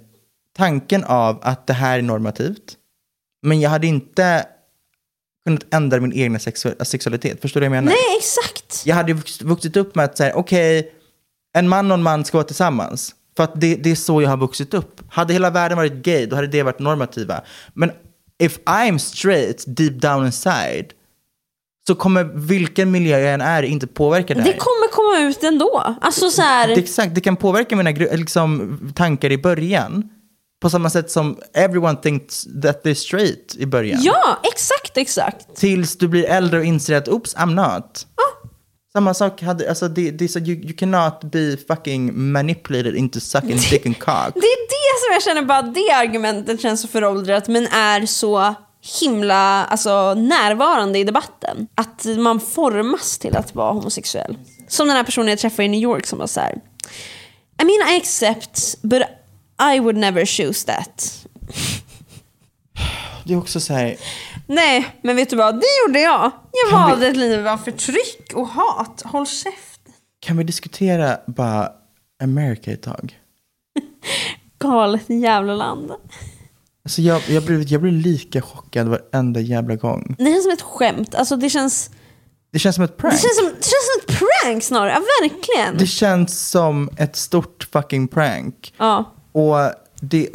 tanken 0.58 1.04
av 1.04 1.40
att 1.42 1.68
det 1.68 1.74
här 1.74 1.98
är 1.98 2.02
normativt. 2.02 2.74
Men 3.42 3.60
jag 3.62 3.70
hade 3.70 3.88
inte 3.88 4.46
kunnat 5.48 5.74
ändra 5.74 6.00
min 6.00 6.38
sexu- 6.38 6.84
sexualitet. 6.84 7.42
Förstår 7.42 7.62
du 7.62 7.68
vad 7.70 7.78
jag 7.78 7.84
menar? 7.84 7.96
Nej, 7.96 8.18
exakt. 8.18 8.84
Jag 8.86 8.96
hade 8.96 9.14
vux- 9.14 9.44
vuxit 9.44 9.78
upp 9.78 9.96
med 9.96 10.06
att 10.06 10.18
säga, 10.18 10.36
okej, 10.36 10.92
en 11.58 11.70
man 11.70 11.92
och 11.92 11.98
en 11.98 12.04
man 12.04 12.26
ska 12.26 12.38
vara 12.38 12.48
tillsammans. 12.48 13.16
För 13.38 13.44
att 13.44 13.62
det, 13.62 13.76
det 13.76 13.92
är 13.92 13.96
så 13.96 14.22
jag 14.22 14.30
har 14.30 14.38
vuxit 14.38 14.74
upp. 14.74 15.02
Hade 15.10 15.34
hela 15.34 15.50
världen 15.50 15.78
varit 15.78 15.94
gay, 15.94 16.26
då 16.26 16.36
hade 16.36 16.48
det 16.48 16.64
varit 16.64 16.80
normativa. 16.80 17.42
Men 17.74 17.92
if 18.44 18.60
I'm 18.66 18.98
straight 18.98 19.64
deep 19.68 20.02
down 20.02 20.26
inside, 20.26 20.86
så 21.88 21.96
kommer 21.96 22.24
vilken 22.24 22.92
miljö 22.92 23.20
jag 23.20 23.34
än 23.34 23.42
är 23.42 23.64
inte 23.64 23.88
påverka 23.88 24.34
det 24.34 24.42
här. 24.42 24.48
Det 24.48 24.58
kommer 24.58 24.88
komma 24.92 25.30
ut 25.30 25.44
ändå. 25.44 25.96
Alltså 26.02 26.30
så 26.30 26.42
här, 26.42 26.68
Det, 26.68 26.74
exakt, 26.74 27.16
det 27.16 27.22
kan 27.22 27.36
påverka 27.36 27.76
mina 27.76 27.90
liksom, 27.92 28.80
tankar 28.96 29.32
i 29.32 29.38
början. 29.38 30.10
På 30.62 30.70
samma 30.70 30.90
sätt 30.90 31.12
som 31.12 31.40
everyone 31.54 31.98
thinks 31.98 32.44
that 32.62 32.84
they're 32.84 32.94
straight 32.94 33.56
i 33.56 33.66
början. 33.66 34.00
Ja, 34.02 34.40
exakt, 34.54 34.98
exakt. 34.98 35.56
Tills 35.56 35.98
du 35.98 36.08
blir 36.08 36.26
äldre 36.26 36.60
och 36.60 36.66
inser 36.66 36.96
att 36.96 37.08
oops, 37.08 37.36
I'm 37.36 37.54
not. 37.54 38.08
Samma 38.94 39.14
sak 39.14 39.42
hade, 39.42 39.70
alltså 39.70 39.88
det, 39.88 40.12
det 40.12 40.26
är 40.26 40.30
så, 40.30 40.40
you, 40.40 40.58
you 40.58 40.74
cannot 40.74 41.24
be 41.24 41.58
fucking 41.68 42.32
manipulated 42.32 42.96
into 42.96 43.20
sucking 43.20 43.58
dick 43.70 43.86
and 43.86 44.00
cock. 44.00 44.34
Det 44.34 44.40
är 44.40 44.68
det 44.68 45.00
som 45.06 45.14
jag 45.14 45.24
känner 45.24 45.42
bara, 45.42 45.62
det 45.62 45.92
argumentet 45.92 46.62
känns 46.62 46.82
så 46.82 46.88
föråldrat 46.88 47.48
men 47.48 47.68
är 47.68 48.06
så 48.06 48.56
himla 49.02 49.66
alltså, 49.66 50.14
närvarande 50.14 51.00
i 51.00 51.04
debatten. 51.04 51.68
Att 51.76 52.06
man 52.06 52.40
formas 52.40 53.18
till 53.18 53.38
att 53.38 53.56
vara 53.56 53.72
homosexuell. 53.72 54.38
Som 54.68 54.88
den 54.88 54.98
här 54.98 55.04
personen 55.04 55.28
jag 55.28 55.40
träffade 55.40 55.64
i 55.64 55.68
New 55.68 55.82
York 55.82 56.06
som 56.06 56.20
var 56.20 56.28
så 56.28 56.40
här. 56.40 56.62
I 57.62 57.66
mean 57.66 57.94
I 57.94 57.98
accept 57.98 58.82
but 58.82 59.02
I 59.76 59.80
would 59.80 59.96
never 59.98 60.26
choose 60.26 60.66
that. 60.68 61.26
Det 63.26 63.34
är 63.34 63.38
också 63.38 63.60
så 63.60 63.74
här, 63.74 63.96
Nej, 64.48 64.96
men 65.02 65.16
vet 65.16 65.30
du 65.30 65.36
vad? 65.36 65.56
Det 65.56 65.66
gjorde 65.88 66.00
jag. 66.00 66.32
Jag 66.52 66.72
Kan 66.72 66.86
vi- 66.86 66.92
valde 66.92 67.08
ett 67.08 67.18
liv 67.18 67.48
av 67.48 67.58
förtryck 67.58 68.32
och 68.34 68.48
hat. 68.48 69.02
Håll 69.06 69.28
käften. 69.28 69.94
kan 70.20 70.38
vi 70.38 70.44
diskutera 70.44 71.18
bara 71.28 71.70
America 72.24 72.72
ett 72.72 72.82
tag? 72.84 73.20
Galet 74.60 75.10
jävla 75.10 75.56
land. 75.56 75.92
Alltså 76.86 77.02
jag, 77.02 77.22
jag, 77.30 77.44
blir, 77.44 77.72
jag 77.72 77.82
blir 77.82 77.92
lika 77.92 78.42
chockad 78.42 78.88
varenda 78.88 79.40
jävla 79.40 79.76
gång. 79.76 80.16
Det 80.18 80.26
känns 80.26 80.44
som 80.44 80.52
ett 80.52 80.62
skämt. 80.62 81.16
Alltså 81.16 81.36
det 81.36 81.50
känns, 81.50 81.90
Det 82.52 82.60
känns 82.60 82.76
som 82.76 82.84
ett 82.84 82.98
prank. 82.98 83.14
det 83.14 83.20
känns, 83.22 83.38
som, 83.38 83.46
det 83.46 83.52
känns 83.52 83.88
som 83.88 84.02
ett 84.16 84.20
prank 84.44 84.64
snarare. 84.64 84.90
Ja, 84.92 85.02
verkligen. 85.22 85.78
Det 85.78 85.88
känns 85.88 86.50
som 86.50 86.90
ett 86.98 87.16
stort 87.16 87.68
fucking 87.72 88.08
prank. 88.08 88.74
Ja. 88.78 89.14
Och 89.38 89.72
det, 90.02 90.30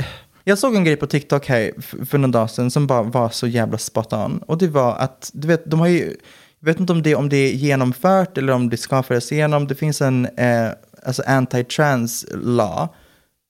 jag 0.45 0.59
såg 0.59 0.75
en 0.75 0.85
grej 0.85 0.97
på 0.97 1.07
TikTok 1.07 1.47
här 1.47 1.73
för 2.05 2.19
någon 2.19 2.31
dag 2.31 2.51
sedan 2.51 2.71
som 2.71 2.87
bara 2.87 3.03
var 3.03 3.29
så 3.29 3.47
jävla 3.47 3.79
spot 3.79 4.13
on. 4.13 4.39
Och 4.39 4.59
det 4.59 4.69
var 4.69 4.95
att, 4.97 5.31
du 5.35 5.49
vet, 5.49 5.71
de 5.71 5.81
har 5.81 5.87
ju, 5.87 6.17
jag 6.61 6.67
vet 6.67 6.81
inte 6.81 6.93
om 6.93 7.03
det, 7.03 7.15
om 7.15 7.29
det 7.29 7.37
är 7.37 7.53
genomfört 7.53 8.39
eller 8.39 8.53
om 8.53 8.71
det 8.71 8.77
ska 8.77 9.03
föras 9.03 9.33
igenom. 9.33 9.67
Det 9.67 9.75
finns 9.75 10.01
en 10.03 10.27
eh, 10.27 10.71
alltså 11.03 11.23
anti-trans 11.23 12.27
law 12.43 12.89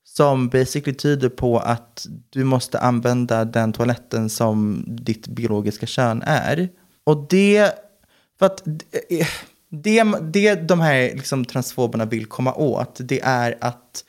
som 0.04 0.48
basically 0.48 0.96
tyder 0.96 1.28
på 1.28 1.58
att 1.58 2.06
du 2.30 2.44
måste 2.44 2.78
använda 2.78 3.44
den 3.44 3.72
toaletten 3.72 4.30
som 4.30 4.84
ditt 4.88 5.28
biologiska 5.28 5.86
kön 5.86 6.22
är. 6.26 6.68
Och 7.04 7.26
det, 7.30 7.72
för 8.38 8.46
att 8.46 8.66
eh, 8.66 9.26
det, 9.70 10.04
det 10.20 10.54
de 10.54 10.80
här 10.80 11.14
liksom 11.14 11.44
transfoberna 11.44 12.04
vill 12.04 12.26
komma 12.26 12.54
åt, 12.54 12.96
det 13.00 13.20
är 13.20 13.58
att 13.60 14.04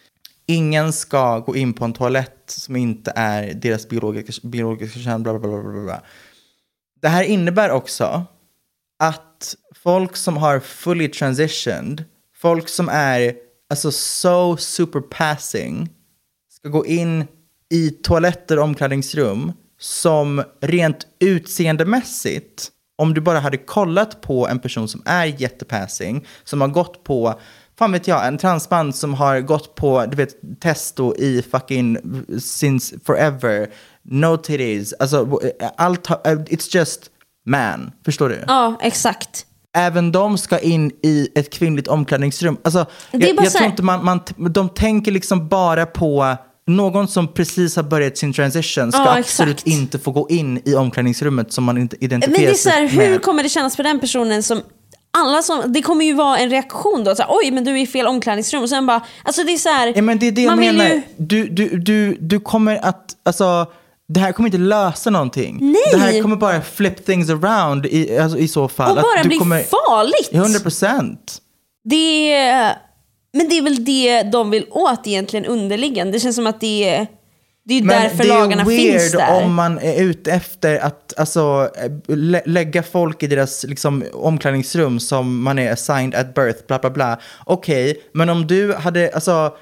ingen 0.45 0.93
ska 0.93 1.39
gå 1.39 1.55
in 1.55 1.73
på 1.73 1.85
en 1.85 1.93
toalett 1.93 2.43
som 2.47 2.75
inte 2.75 3.13
är 3.15 3.53
deras 3.53 3.89
biologiska, 3.89 4.47
biologiska 4.47 4.99
kön, 4.99 5.23
bla 5.23 5.39
bla 5.39 5.49
bla 5.49 5.61
bla 5.61 5.83
bla. 5.83 6.01
Det 7.01 7.07
här 7.07 7.23
innebär 7.23 7.71
också 7.71 8.25
att 8.99 9.55
folk 9.75 10.15
som 10.15 10.37
har 10.37 10.59
fully 10.59 11.07
transitioned, 11.07 12.03
folk 12.35 12.69
som 12.69 12.89
är 12.89 13.35
alltså 13.69 13.91
so 13.91 14.57
super 14.57 15.01
passing, 15.01 15.89
ska 16.51 16.69
gå 16.69 16.85
in 16.85 17.25
i 17.69 17.89
toaletter 17.89 18.57
och 18.57 18.63
omklädningsrum 18.63 19.51
som 19.79 20.43
rent 20.61 21.07
utseendemässigt, 21.19 22.69
om 22.95 23.13
du 23.13 23.21
bara 23.21 23.39
hade 23.39 23.57
kollat 23.57 24.21
på 24.21 24.47
en 24.47 24.59
person 24.59 24.87
som 24.87 25.01
är 25.05 25.25
jättepassing, 25.25 26.27
som 26.43 26.61
har 26.61 26.67
gått 26.67 27.03
på, 27.03 27.39
fan 27.83 27.91
vet 27.91 28.07
jag, 28.07 28.27
en 28.27 28.37
transman 28.37 28.93
som 28.93 29.13
har 29.13 29.39
gått 29.41 29.75
på, 29.75 30.05
du 30.05 30.15
vet, 30.17 30.35
testo 30.61 31.15
i 31.15 31.43
fucking 31.51 31.97
since 32.39 32.95
forever, 33.05 33.67
no 34.03 34.37
titties, 34.37 34.93
alltså 34.93 35.39
allt, 35.77 36.07
har- 36.07 36.17
it's 36.49 36.75
just 36.77 37.01
man, 37.45 37.91
förstår 38.05 38.29
du? 38.29 38.43
Ja, 38.47 38.75
exakt. 38.81 39.45
även 39.75 40.11
de 40.11 40.37
ska 40.37 40.59
in 40.59 40.91
i 41.03 41.29
ett 41.35 41.49
kvinnligt 41.53 41.87
omklädningsrum. 41.87 42.57
Alltså, 42.63 42.85
jag 43.11 43.21
jag 43.23 43.51
tror 43.51 43.65
inte 43.65 43.83
man, 43.83 44.05
man, 44.05 44.19
de 44.37 44.69
tänker 44.69 45.11
liksom 45.11 45.47
bara 45.47 45.85
på 45.85 46.35
någon 46.67 47.07
som 47.07 47.27
precis 47.33 47.75
har 47.75 47.83
börjat 47.83 48.17
sin 48.17 48.33
transition 48.33 48.91
ska 48.91 49.01
Ja, 49.01 49.19
absolut 49.19 49.67
inte 49.67 49.99
få 49.99 50.11
gå 50.11 50.29
in 50.29 50.61
i 50.65 50.75
omklädningsrummet 50.75 51.53
som 51.53 51.63
man 51.63 51.77
inte 51.77 51.95
Men 51.99 52.05
identifierar 52.05 52.45
det 52.45 52.51
är 52.51 52.53
så 52.53 52.69
här, 52.69 52.87
sig 52.87 52.97
hur 53.05 53.09
med. 53.11 53.21
kommer 53.21 53.43
det 53.43 53.49
kännas 53.49 53.75
för 53.75 53.83
den 53.83 53.99
personen 53.99 54.43
som 54.43 54.61
alla 55.17 55.41
som, 55.41 55.63
det 55.73 55.81
kommer 55.81 56.05
ju 56.05 56.13
vara 56.13 56.37
en 56.37 56.49
reaktion 56.49 57.03
då, 57.03 57.15
så 57.15 57.21
här, 57.23 57.29
oj 57.31 57.51
men 57.51 57.63
du 57.63 57.71
är 57.71 57.77
i 57.77 57.87
fel 57.87 58.07
omklädningsrum 58.07 58.63
och 58.63 58.69
sen 58.69 58.85
bara, 58.85 59.01
alltså 59.23 59.43
det 59.43 59.53
är 59.53 59.57
så 59.57 59.69
här, 59.69 59.93
Ja, 59.95 60.01
men 60.01 60.19
det 60.19 60.27
är 60.27 60.31
det 60.31 60.41
jag 60.41 60.57
menar. 60.57 60.85
ju- 60.85 61.01
Du, 61.17 61.47
du, 61.47 61.77
du, 61.79 62.17
du 62.19 62.39
kommer 62.39 62.85
att, 62.85 63.05
alltså, 63.23 63.65
det 64.07 64.19
här 64.19 64.31
kommer 64.31 64.47
inte 64.47 64.57
lösa 64.57 65.09
någonting. 65.09 65.57
Nej. 65.61 65.75
Det 65.91 65.97
här 65.99 66.21
kommer 66.21 66.35
bara 66.35 66.61
flip 66.61 67.05
things 67.05 67.29
around 67.29 67.85
i, 67.85 68.17
alltså, 68.17 68.37
i 68.37 68.47
så 68.47 68.67
fall. 68.67 68.91
och 68.91 68.97
Att 68.97 69.03
bara 69.03 69.21
du 69.23 69.27
bli 69.29 69.37
kommer, 69.37 69.63
farligt. 69.63 70.29
100 70.31 70.59
procent. 70.59 71.37
Det 71.83 72.31
är, 72.33 72.77
men 73.33 73.49
det 73.49 73.57
är 73.57 73.61
väl 73.61 73.85
det 73.85 74.23
de 74.23 74.49
vill 74.49 74.65
åt 74.69 75.07
egentligen 75.07 75.45
underliggande. 75.45 76.13
Det 76.13 76.19
känns 76.19 76.35
som 76.35 76.47
att 76.47 76.61
det 76.61 76.89
är, 76.89 77.07
det 77.65 77.73
är 77.73 77.81
ju 77.81 77.87
därför 77.87 78.17
det 78.17 78.23
är 78.23 78.27
lagarna 78.27 78.63
weird 78.63 78.91
finns 78.91 79.11
där. 79.11 79.43
om 79.43 79.53
man 79.53 79.79
är 79.79 80.03
ute 80.03 80.31
efter 80.31 80.79
att 80.79 81.13
alltså, 81.17 81.69
lä 82.07 82.41
lägga 82.45 82.83
folk 82.83 83.23
i 83.23 83.27
deras 83.27 83.63
liksom, 83.63 84.03
omklädningsrum 84.13 84.99
som 84.99 85.43
man 85.43 85.59
är 85.59 85.71
assigned 85.71 86.15
at 86.15 86.33
birth, 86.33 86.67
bla 86.67 86.79
bla 86.79 86.89
bla. 86.89 87.19
Okej, 87.45 88.01
men 88.13 88.29
om 88.29 88.47
du 88.47 88.73
hade, 88.73 89.11
alltså, 89.13 89.55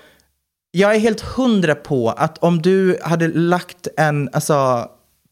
jag 0.71 0.95
är 0.95 0.99
helt 0.99 1.21
hundra 1.21 1.75
på 1.75 2.09
att 2.09 2.37
om 2.37 2.61
du 2.61 2.99
hade 3.03 3.27
lagt 3.27 3.87
en, 3.97 4.29
alltså, 4.33 4.89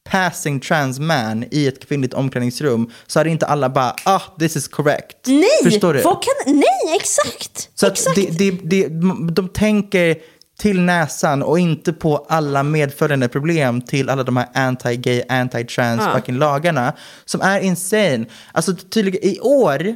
passing 0.10 0.60
trans 0.60 1.00
man 1.00 1.46
i 1.52 1.68
ett 1.68 1.88
kvinnligt 1.88 2.14
omklädningsrum 2.14 2.92
så 3.08 3.20
hade 3.20 3.30
inte 3.30 3.46
alla 3.46 3.70
bara, 3.70 3.96
ah, 4.06 4.22
this 4.40 4.56
is 4.56 4.68
correct. 4.68 5.18
Nej, 5.28 5.64
Förstår 5.64 5.94
du? 5.94 6.02
kan, 6.02 6.14
nej 6.46 6.96
exakt. 6.96 7.70
Så 7.76 7.88
att 7.88 7.92
exakt. 7.92 8.16
det, 8.16 8.52
det, 8.52 8.52
det, 8.64 8.88
de 9.32 9.50
tänker 9.50 10.18
till 10.60 10.82
näsan 10.82 11.43
och 11.43 11.60
inte 11.60 11.93
på 11.93 12.26
alla 12.30 12.64
medföljande 12.64 13.28
problem 13.28 13.82
till 13.82 14.10
alla 14.10 14.24
de 14.24 14.38
här 14.38 14.47
anti-gay, 14.53 15.26
anti-trans 15.30 16.01
Ja. 16.05 16.14
fucking 16.16 16.38
lagarna 16.38 16.93
som 17.26 17.41
är 17.41 17.60
insane. 17.60 18.26
Alltså 18.51 18.76
tydligen 18.76 19.24
i 19.24 19.39
år 19.39 19.95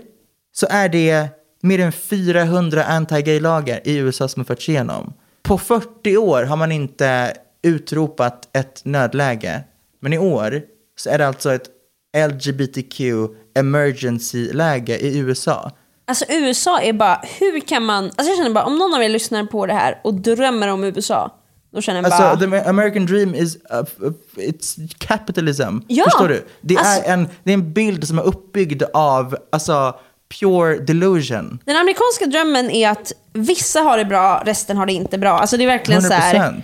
så 0.52 0.68
är 0.70 0.90
det 0.90 1.28
mer 1.62 1.80
än 1.80 1.92
400 1.92 2.84
anti-gay 2.84 3.40
lagar 3.40 3.80
i 3.84 3.98
USA 3.98 4.28
som 4.28 4.40
har 4.40 4.46
förts 4.46 4.70
igenom. 4.70 5.14
På 5.42 5.58
40 5.58 6.18
år 6.18 6.44
har 6.44 6.56
man 6.56 6.72
inte 6.72 7.34
utropat 7.64 8.58
ett 8.58 8.86
nödläge. 8.86 9.64
Men 10.02 10.14
i 10.14 10.18
år 10.18 10.62
så 10.96 11.10
är 11.10 11.18
det 11.18 11.28
alltså 11.28 11.54
ett 11.54 11.68
LGBTQ 12.32 13.02
emergency-läge 13.56 14.98
i 14.98 15.18
USA. 15.18 15.72
Alltså 16.14 16.26
USA 16.30 16.82
är 16.82 16.94
bara, 16.94 17.22
hur 17.40 17.60
kan 17.60 17.86
man, 17.86 18.06
alltså 18.06 18.24
jag 18.24 18.38
känner 18.38 18.50
bara 18.50 18.66
om 18.66 18.78
någon 18.78 18.94
av 18.94 19.04
er 19.04 19.10
lyssnar 19.10 19.46
på 19.46 19.66
det 19.66 19.74
här 19.74 20.02
och 20.04 20.14
drömmer 20.14 20.68
om 20.68 20.84
USA, 20.84 21.36
då 21.74 21.82
känner 21.82 22.02
jag 22.02 22.12
bara, 22.12 22.30
Alltså, 22.30 22.50
the 22.50 22.58
American 22.58 23.06
dream 23.06 23.36
is 23.36 23.56
uh, 23.56 24.06
uh, 24.06 24.14
it's 24.36 24.96
capitalism. 24.98 25.78
Ja, 25.88 26.04
Förstår 26.04 26.28
du? 26.28 26.46
Det, 26.62 26.78
alltså- 26.78 27.10
är 27.10 27.14
en, 27.14 27.28
det 27.44 27.52
är 27.52 27.54
en 27.54 27.74
bild 27.74 28.08
som 28.08 28.20
är 28.20 28.24
uppbyggd 28.24 28.84
av 28.94 29.38
alltså, 29.52 29.96
pure 30.40 30.78
delusion. 30.78 31.60
den 31.66 31.76
amerikanska 31.76 32.26
drömmen 32.26 32.70
är 32.70 32.90
att 32.90 33.12
vissa 33.34 33.80
har 33.80 33.98
det 33.98 34.06
bra, 34.06 34.44
resten 34.46 34.78
har 34.78 34.86
det 34.86 34.94
inte 34.94 35.18
bra. 35.18 35.40
Alltså 35.40 35.58
det 35.58 35.64
är 35.64 35.68
verkligen 35.68 36.02
så 36.02 36.14
här, 36.14 36.36
100%. 36.36 36.62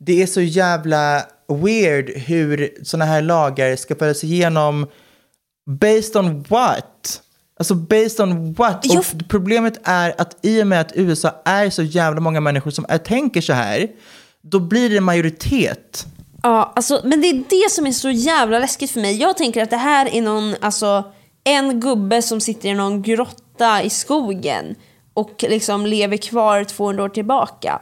Det 0.00 0.22
är 0.22 0.26
så 0.26 0.40
jävla 0.40 1.22
weird 1.48 2.10
hur 2.10 2.70
sådana 2.84 3.04
här 3.04 3.22
lagar 3.22 3.76
ska 3.76 3.94
föras 3.94 4.24
igenom 4.24 4.86
based 5.80 6.16
on 6.16 6.42
what? 6.48 7.22
Alltså 7.58 7.74
based 7.74 8.20
on 8.20 8.52
what? 8.52 8.96
Och 8.96 9.28
problemet 9.28 9.80
är 9.84 10.14
att 10.18 10.36
i 10.42 10.62
och 10.62 10.66
med 10.66 10.80
att 10.80 10.92
USA 10.94 11.42
är 11.44 11.70
så 11.70 11.82
jävla 11.82 12.20
många 12.20 12.40
människor 12.40 12.70
som 12.70 12.86
är, 12.88 12.98
tänker 12.98 13.40
så 13.40 13.52
här, 13.52 13.88
då 14.42 14.60
blir 14.60 14.90
det 14.90 15.00
majoritet. 15.00 16.06
Ja, 16.42 16.72
alltså, 16.76 17.00
men 17.04 17.20
det 17.20 17.28
är 17.28 17.44
det 17.48 17.70
som 17.70 17.86
är 17.86 17.92
så 17.92 18.10
jävla 18.10 18.58
läskigt 18.58 18.90
för 18.90 19.00
mig. 19.00 19.16
Jag 19.16 19.36
tänker 19.36 19.62
att 19.62 19.70
det 19.70 19.76
här 19.76 20.14
är 20.14 20.22
någon, 20.22 20.54
alltså, 20.60 21.04
en 21.44 21.80
gubbe 21.80 22.22
som 22.22 22.40
sitter 22.40 22.68
i 22.68 22.74
någon 22.74 23.02
grotta 23.02 23.82
i 23.82 23.90
skogen 23.90 24.74
och 25.14 25.44
liksom 25.48 25.86
lever 25.86 26.16
kvar 26.16 26.64
200 26.64 27.04
år 27.04 27.08
tillbaka. 27.08 27.80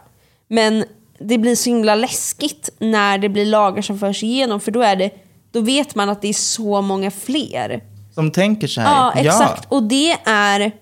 Men 0.48 0.84
det 1.18 1.38
blir 1.38 1.56
så 1.56 1.70
himla 1.70 1.94
läskigt 1.94 2.68
när 2.78 3.18
det 3.18 3.28
blir 3.28 3.46
lagar 3.46 3.82
som 3.82 3.98
förs 3.98 4.22
igenom 4.22 4.60
för 4.60 4.72
då, 4.72 4.82
är 4.82 4.96
det, 4.96 5.10
då 5.52 5.60
vet 5.60 5.94
man 5.94 6.08
att 6.08 6.22
det 6.22 6.28
är 6.28 6.32
så 6.32 6.82
många 6.82 7.10
fler. 7.10 7.82
Som 8.14 8.30
tänker 8.30 8.66
så 8.66 8.80
här. 8.80 8.90
Ja, 8.90 9.20
exakt. 9.20 9.66
Och 9.68 9.82
det 9.82 10.16
är... 10.24 10.72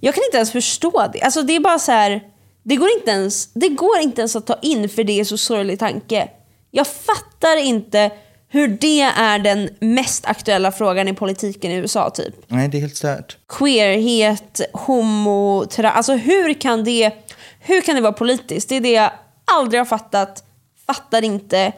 Jag 0.00 0.14
kan 0.14 0.24
inte 0.24 0.36
ens 0.36 0.52
förstå 0.52 1.06
det. 1.12 1.22
Alltså 1.22 1.42
det 1.42 1.56
är 1.56 1.60
bara 1.60 1.78
så 1.78 1.92
här... 1.92 2.22
Det 2.62 2.76
går 2.76 2.88
inte 2.98 3.10
ens, 3.10 3.52
det 3.52 3.68
går 3.68 3.98
inte 3.98 4.20
ens 4.20 4.36
att 4.36 4.46
ta 4.46 4.58
in 4.62 4.88
för 4.88 5.04
det 5.04 5.20
är 5.20 5.24
så 5.24 5.38
sorglig 5.38 5.78
tanke. 5.78 6.28
Jag 6.70 6.86
fattar 6.86 7.56
inte 7.56 8.10
hur 8.48 8.68
det 8.68 9.00
är 9.00 9.38
den 9.38 9.68
mest 9.80 10.26
aktuella 10.26 10.72
frågan 10.72 11.08
i 11.08 11.14
politiken 11.14 11.70
i 11.70 11.74
USA 11.74 12.10
typ. 12.10 12.34
Nej, 12.46 12.68
det 12.68 12.78
är 12.78 12.80
helt 12.80 12.96
stört. 12.96 13.36
Queerhet, 13.48 14.60
homo, 14.72 15.64
tra- 15.64 15.90
alltså 15.90 16.12
hur 16.12 16.54
kan 16.54 16.84
det, 16.84 17.12
hur 17.60 17.80
kan 17.80 17.94
det 17.94 18.00
vara 18.00 18.12
politiskt? 18.12 18.68
Det 18.68 18.76
är 18.76 18.80
det 18.80 18.92
jag 18.92 19.10
aldrig 19.52 19.80
har 19.80 19.84
fattat, 19.86 20.44
fattar 20.86 21.24
inte. 21.24 21.72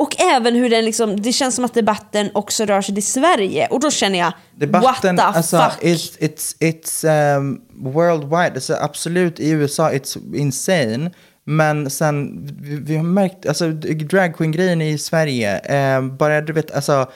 Och 0.00 0.20
även 0.20 0.54
hur 0.54 0.70
den 0.70 0.84
liksom, 0.84 1.20
det 1.20 1.32
känns 1.32 1.54
som 1.54 1.64
att 1.64 1.74
debatten 1.74 2.30
också 2.34 2.64
rör 2.64 2.82
sig 2.82 2.94
till 2.94 3.06
Sverige. 3.06 3.66
Och 3.66 3.80
då 3.80 3.90
känner 3.90 4.18
jag, 4.18 4.32
Debatten, 4.54 5.16
what 5.16 5.32
the 5.32 5.38
alltså, 5.38 5.58
fuck? 5.58 5.82
it's, 5.82 6.18
it's, 6.18 6.56
it's 6.60 7.36
um, 7.36 7.60
worldwide. 7.92 8.52
Alltså, 8.54 8.74
absolut, 8.74 9.40
i 9.40 9.50
USA, 9.50 9.90
it's 9.90 10.36
insane. 10.36 11.10
Men 11.44 11.90
sen, 11.90 12.46
vi, 12.60 12.76
vi 12.76 12.96
har 12.96 13.04
märkt, 13.04 13.46
alltså 13.46 13.68
dragqueen-grejen 13.68 14.82
i 14.82 14.98
Sverige, 14.98 15.58
eh, 15.58 16.02
bara 16.02 16.40
du 16.40 16.52
vet, 16.52 16.70
alltså 16.70 17.10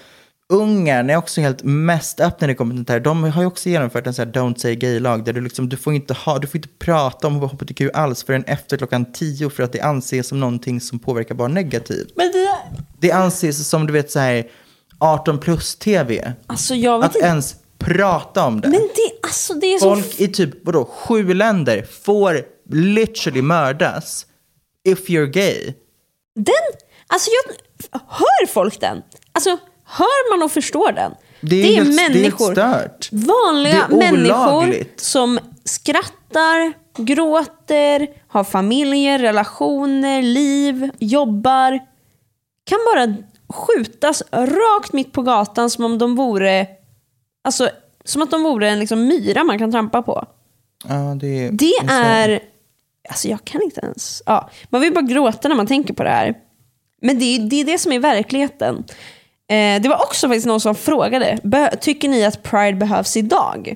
Ungern 0.52 1.10
är 1.10 1.16
också 1.16 1.40
helt 1.40 1.62
mest 1.62 2.20
upp 2.20 2.40
när 2.40 2.48
det 2.48 2.54
kommer 2.54 2.74
till 2.74 2.84
det 2.84 2.92
här. 2.92 3.00
De 3.00 3.24
har 3.24 3.42
ju 3.42 3.46
också 3.46 3.68
genomfört 3.68 4.06
en 4.06 4.14
sån 4.14 4.26
här 4.26 4.32
Don't 4.32 4.58
say 4.58 4.74
gay-lag 4.74 5.24
där 5.24 5.32
du 5.32 5.40
liksom, 5.40 5.68
du 5.68 5.76
får 5.76 5.94
inte 5.94 6.14
ha, 6.14 6.38
du 6.38 6.46
får 6.46 6.56
inte 6.56 6.68
prata 6.78 7.26
om 7.26 7.34
hbtq 7.42 7.80
alls 7.94 8.24
förrän 8.24 8.44
efter 8.44 8.76
klockan 8.76 9.12
tio 9.12 9.50
för 9.50 9.62
att 9.62 9.72
det 9.72 9.80
anses 9.80 10.28
som 10.28 10.40
någonting 10.40 10.80
som 10.80 10.98
påverkar 10.98 11.34
barn 11.34 11.54
negativt. 11.54 12.12
Men 12.16 12.32
det, 12.32 12.48
Det 13.00 13.12
anses 13.12 13.68
som 13.68 13.86
du 13.86 13.92
vet 13.92 14.10
så 14.10 14.18
här 14.18 14.50
18 14.98 15.38
plus 15.38 15.76
tv. 15.76 16.32
alltså 16.46 16.74
jag 16.74 16.98
vet 16.98 17.08
Att 17.10 17.16
inte. 17.16 17.26
ens 17.26 17.56
prata 17.78 18.46
om 18.46 18.60
det. 18.60 18.68
Men 18.68 18.80
det, 18.80 19.10
alltså 19.26 19.54
det 19.54 19.66
är 19.74 19.78
så... 19.78 19.94
Folk 19.94 20.20
i 20.20 20.28
typ 20.28 20.50
vadå, 20.66 20.84
sju 20.84 21.34
länder 21.34 21.86
får 22.04 22.42
literally 22.70 23.42
mördas 23.42 24.26
if 24.88 25.08
you're 25.08 25.26
gay. 25.26 25.74
Den, 26.34 26.54
alltså 27.06 27.30
jag, 27.30 27.54
hör 28.08 28.46
folk 28.46 28.80
den? 28.80 29.02
Alltså 29.32 29.58
hör 29.84 30.36
man 30.36 30.44
och 30.44 30.52
förstår 30.52 30.92
den? 30.92 31.14
Det 31.40 31.56
är 31.56 31.62
det 31.62 31.68
är 31.68 31.84
helt 31.84 32.12
människor, 32.12 32.52
stört. 32.52 33.08
vanliga 33.12 33.86
Det 33.90 33.94
är 33.94 34.12
människor 34.12 34.84
som 34.96 35.38
skrattar, 35.64 36.72
gråter, 36.98 38.08
har 38.28 38.44
familjer, 38.44 39.18
relationer, 39.18 40.22
liv, 40.22 40.90
jobbar. 40.98 41.80
Kan 42.64 42.78
bara 42.94 43.14
skjutas 43.48 44.22
rakt 44.32 44.92
mitt 44.92 45.12
på 45.12 45.22
gatan 45.22 45.70
som 45.70 45.84
om 45.84 45.98
de 45.98 46.16
vore, 46.16 46.66
alltså 47.44 47.68
som 48.04 48.22
att 48.22 48.30
de 48.30 48.42
vore 48.42 48.68
en 48.68 48.78
liksom 48.78 49.06
myra 49.06 49.44
man 49.44 49.58
kan 49.58 49.72
trampa 49.72 50.02
på. 50.02 50.26
Ja, 50.88 51.16
det 51.20 51.46
är, 51.46 51.52
Det 51.52 51.74
är... 51.88 52.40
Alltså 53.08 53.28
jag 53.28 53.44
kan 53.44 53.62
inte 53.62 53.80
ens... 53.80 54.22
Ja, 54.26 54.50
man 54.68 54.80
vill 54.80 54.94
bara 54.94 55.04
gråta 55.04 55.48
när 55.48 55.56
man 55.56 55.66
tänker 55.66 55.94
på 55.94 56.02
det 56.02 56.10
här. 56.10 56.34
Men 57.02 57.18
det 57.18 57.24
är 57.24 57.38
det, 57.38 57.60
är 57.60 57.64
det 57.64 57.78
som 57.78 57.92
är 57.92 57.98
verkligheten. 57.98 58.84
Eh, 59.50 59.82
det 59.82 59.88
var 59.88 60.02
också 60.02 60.28
faktiskt 60.28 60.46
någon 60.46 60.60
som 60.60 60.74
frågade, 60.74 61.38
"Bö- 61.42 61.76
tycker 61.76 62.08
ni 62.08 62.24
att 62.24 62.42
Pride 62.42 62.72
behövs 62.76 63.16
idag? 63.16 63.74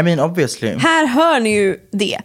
I 0.00 0.02
mean 0.02 0.20
obviously. 0.20 0.76
Här 0.78 1.06
hör 1.06 1.40
ni 1.40 1.50
ju 1.50 1.78
det. 1.92 2.18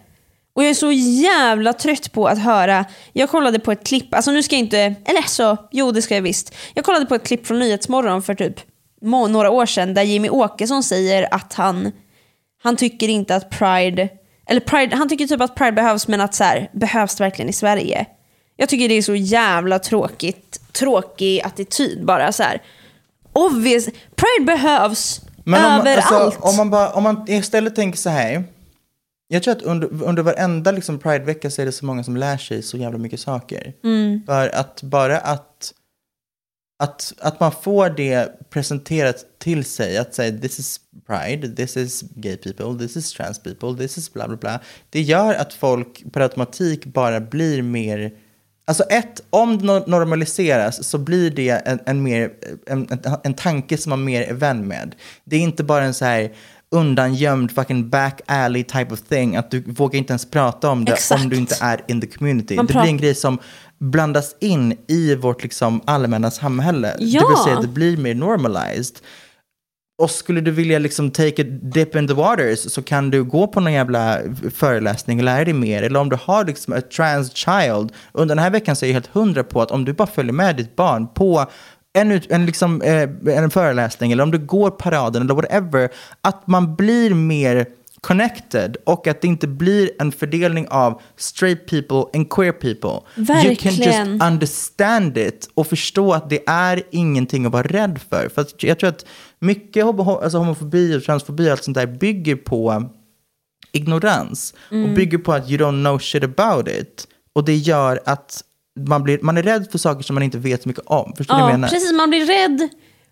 Och 0.53 0.63
jag 0.63 0.69
är 0.69 0.73
så 0.73 0.91
jävla 0.91 1.73
trött 1.73 2.11
på 2.11 2.27
att 2.27 2.39
höra, 2.39 2.85
jag 3.13 3.29
kollade 3.29 3.59
på 3.59 3.71
ett 3.71 3.87
klipp, 3.87 4.13
alltså 4.13 4.31
nu 4.31 4.43
ska 4.43 4.55
jag 4.55 4.59
inte, 4.59 4.79
eller 4.79 5.21
så, 5.27 5.57
jo 5.71 5.91
det 5.91 6.01
ska 6.01 6.15
jag 6.15 6.21
visst. 6.21 6.55
Jag 6.73 6.85
kollade 6.85 7.05
på 7.05 7.15
ett 7.15 7.23
klipp 7.27 7.47
från 7.47 7.59
Nyhetsmorgon 7.59 8.23
för 8.23 8.35
typ 8.35 8.59
några 9.01 9.49
år 9.49 9.65
sedan 9.65 9.93
där 9.93 10.03
Jimmy 10.03 10.29
Åkesson 10.29 10.83
säger 10.83 11.27
att 11.33 11.53
han, 11.53 11.91
han 12.63 12.75
tycker 12.75 13.07
inte 13.09 13.35
att 13.35 13.49
Pride, 13.49 14.09
eller 14.47 14.59
Pride, 14.61 14.95
han 14.95 15.09
tycker 15.09 15.27
typ 15.27 15.41
att 15.41 15.55
Pride 15.55 15.71
behövs 15.71 16.07
men 16.07 16.21
att 16.21 16.35
så 16.35 16.43
här, 16.43 16.69
behövs 16.73 17.15
det 17.15 17.23
verkligen 17.23 17.49
i 17.49 17.53
Sverige? 17.53 18.05
Jag 18.55 18.69
tycker 18.69 18.89
det 18.89 18.95
är 18.95 19.01
så 19.01 19.15
jävla 19.15 19.79
tråkigt, 19.79 20.60
tråkig 20.71 21.41
attityd 21.41 22.05
bara 22.05 22.31
så 22.31 22.43
här. 22.43 22.61
Obvious, 23.33 23.85
Pride 24.15 24.45
behövs 24.45 25.21
Men 25.43 25.65
om, 25.65 25.87
överallt. 25.87 26.11
alltså, 26.11 26.39
om, 26.39 26.55
man 26.55 26.69
bara, 26.69 26.91
om 26.91 27.03
man 27.03 27.25
istället 27.27 27.75
tänker 27.75 27.97
så 27.99 28.09
här. 28.09 28.43
Jag 29.27 29.43
tror 29.43 29.55
att 29.55 29.61
under, 29.61 30.03
under 30.03 30.23
varenda 30.23 30.71
liksom 30.71 30.99
Pride-vecka 30.99 31.49
så 31.49 31.61
är 31.61 31.65
det 31.65 31.71
så 31.71 31.85
många 31.85 32.03
som 32.03 32.17
lär 32.17 32.37
sig 32.37 32.61
så 32.61 32.77
jävla 32.77 32.97
mycket 32.97 33.19
saker. 33.19 33.73
Mm. 33.83 34.21
För 34.25 34.55
att 34.55 34.83
bara 34.83 35.17
att, 35.17 35.73
att, 36.83 37.13
att 37.19 37.39
man 37.39 37.51
får 37.51 37.89
det 37.89 38.49
presenterat 38.49 39.25
till 39.39 39.65
sig, 39.65 39.97
att 39.97 40.15
säga 40.15 40.37
this 40.37 40.59
is 40.59 40.79
pride, 41.07 41.55
this 41.55 41.77
is 41.77 42.01
gay 42.01 42.37
people, 42.37 42.87
this 42.87 42.97
is 42.97 43.13
trans 43.13 43.39
people, 43.43 43.77
this 43.77 43.97
is 43.97 44.13
bla 44.13 44.27
bla 44.27 44.37
bla. 44.37 44.59
Det 44.89 45.01
gör 45.01 45.33
att 45.33 45.53
folk 45.53 46.03
per 46.13 46.21
automatik 46.21 46.85
bara 46.85 47.19
blir 47.19 47.61
mer 47.61 48.11
Alltså 48.71 48.83
ett, 48.83 49.21
om 49.29 49.57
det 49.57 49.65
no- 49.65 49.89
normaliseras 49.89 50.83
så 50.83 50.97
blir 50.97 51.29
det 51.31 51.49
en, 51.49 51.79
en, 51.85 52.03
mer, 52.03 52.29
en, 52.67 52.87
en, 52.91 52.99
en 53.23 53.33
tanke 53.33 53.77
som 53.77 53.89
man 53.89 54.03
mer 54.03 54.21
är 54.21 54.33
vän 54.33 54.67
med. 54.67 54.95
Det 55.23 55.35
är 55.35 55.39
inte 55.39 55.63
bara 55.63 55.83
en 55.83 55.93
så 55.93 56.05
här 56.05 56.31
undangömd 56.75 57.51
fucking 57.51 57.89
back 57.89 58.21
alley 58.25 58.63
type 58.63 58.93
of 58.93 59.01
thing, 59.01 59.35
att 59.35 59.51
du 59.51 59.61
vågar 59.61 59.97
inte 59.97 60.11
ens 60.11 60.25
prata 60.31 60.69
om 60.69 60.85
det 60.85 60.91
Exakt. 60.91 61.21
om 61.23 61.29
du 61.29 61.35
inte 61.35 61.55
är 61.61 61.81
in 61.87 62.01
the 62.01 62.07
community. 62.07 62.55
Man 62.55 62.65
det 62.65 62.73
blir 62.73 62.83
en 62.83 62.97
grej 62.97 63.15
som 63.15 63.39
blandas 63.79 64.35
in 64.39 64.77
i 64.87 65.15
vårt 65.15 65.43
liksom 65.43 65.81
allmänna 65.85 66.31
samhälle. 66.31 66.95
Det 66.99 67.05
Ja. 67.05 67.27
vill 67.27 67.37
säga 67.37 67.61
det 67.61 67.67
blir 67.67 67.97
mer 67.97 68.15
normalized. 68.15 68.95
Och 70.01 70.11
skulle 70.11 70.41
du 70.41 70.51
vilja 70.51 70.79
liksom 70.79 71.11
take 71.11 71.41
a 71.41 71.45
dip 71.61 71.95
in 71.95 72.07
the 72.07 72.13
waters 72.13 72.71
så 72.73 72.81
kan 72.81 73.09
du 73.09 73.23
gå 73.23 73.47
på 73.47 73.59
någon 73.59 73.73
jävla 73.73 74.19
föreläsning 74.55 75.19
och 75.19 75.23
lära 75.23 75.45
dig 75.45 75.53
mer. 75.53 75.83
Eller 75.83 75.99
om 75.99 76.09
du 76.09 76.17
har 76.21 76.45
liksom 76.45 76.73
a 76.73 76.81
trans 76.95 77.35
child. 77.35 77.91
Under 78.11 78.35
den 78.35 78.43
här 78.43 78.49
veckan 78.49 78.75
så 78.75 78.85
är 78.85 78.89
jag 78.89 78.93
helt 78.93 79.07
hundra 79.07 79.43
på 79.43 79.61
att 79.61 79.71
om 79.71 79.85
du 79.85 79.93
bara 79.93 80.07
följer 80.07 80.33
med 80.33 80.55
ditt 80.55 80.75
barn 80.75 81.07
på 81.13 81.45
en, 81.93 82.21
en, 82.29 82.45
liksom, 82.45 82.81
eh, 82.81 83.09
en 83.25 83.49
föreläsning 83.49 84.11
eller 84.11 84.23
om 84.23 84.31
du 84.31 84.37
går 84.37 84.71
paraden 84.71 85.21
eller 85.21 85.33
whatever. 85.33 85.89
Att 86.21 86.47
man 86.47 86.75
blir 86.75 87.13
mer 87.13 87.65
connected 88.01 88.77
och 88.83 89.07
att 89.07 89.21
det 89.21 89.27
inte 89.27 89.47
blir 89.47 89.89
en 89.99 90.11
fördelning 90.11 90.67
av 90.67 91.01
straight 91.17 91.65
people 91.67 92.03
and 92.19 92.29
queer 92.29 92.51
people. 92.51 92.89
You 92.89 93.01
can 93.15 93.25
Verkligen. 93.25 94.09
just 94.11 94.23
understand 94.23 95.17
it 95.17 95.49
och 95.53 95.67
förstå 95.67 96.13
att 96.13 96.29
det 96.29 96.43
är 96.47 96.83
ingenting 96.91 97.45
att 97.45 97.51
vara 97.51 97.63
rädd 97.67 97.99
för. 98.09 98.29
För 98.35 98.45
jag 98.57 98.79
tror 98.79 98.89
att 98.89 99.05
mycket 99.39 99.85
alltså 99.85 100.37
homofobi 100.37 100.97
och 100.97 101.03
transfobi 101.03 101.47
och 101.47 101.51
allt 101.51 101.63
sånt 101.63 101.77
där 101.77 101.87
bygger 101.87 102.35
på 102.35 102.89
ignorans 103.71 104.53
Mm. 104.71 104.89
och 104.89 104.95
bygger 104.95 105.17
på 105.17 105.33
att 105.33 105.49
you 105.49 105.57
don't 105.59 105.83
know 105.83 105.99
shit 105.99 106.23
about 106.23 106.67
it. 106.67 107.07
Och 107.35 107.45
det 107.45 107.55
gör 107.55 107.99
att 108.05 108.43
man, 108.87 109.03
blir, 109.03 109.19
man 109.21 109.37
är 109.37 109.43
rädd 109.43 109.67
för 109.71 109.77
saker 109.77 110.03
som 110.03 110.13
man 110.13 110.23
inte 110.23 110.37
vet 110.37 110.63
så 110.63 110.69
mycket 110.69 110.83
om. 110.85 111.13
Förstår 111.17 111.35
du 111.35 111.41
vad 111.41 111.49
jag 111.49 111.53
Ja, 111.53 111.57
menar? 111.57 111.67
precis. 111.67 111.93
Man 111.93 112.09
blir 112.09 112.25
rädd 112.25 112.69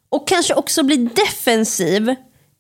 och 0.10 0.28
kanske 0.28 0.54
också 0.54 0.84
blir 0.84 1.10
defensiv 1.16 2.16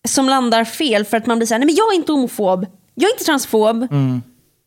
som 0.08 0.30
landar 0.30 0.64
fel 0.64 1.06
för 1.06 1.18
att 1.18 1.26
man 1.26 1.38
blir 1.38 1.48
såhär, 1.48 1.60
nej 1.60 1.66
men 1.66 1.76
jag 1.76 1.94
är 1.94 1.96
inte 1.96 2.12
homofob, 2.12 2.66
jag 2.96 3.10
är 3.10 3.14
inte 3.14 3.24
transfob. 3.24 3.88
Mm. 3.92 4.22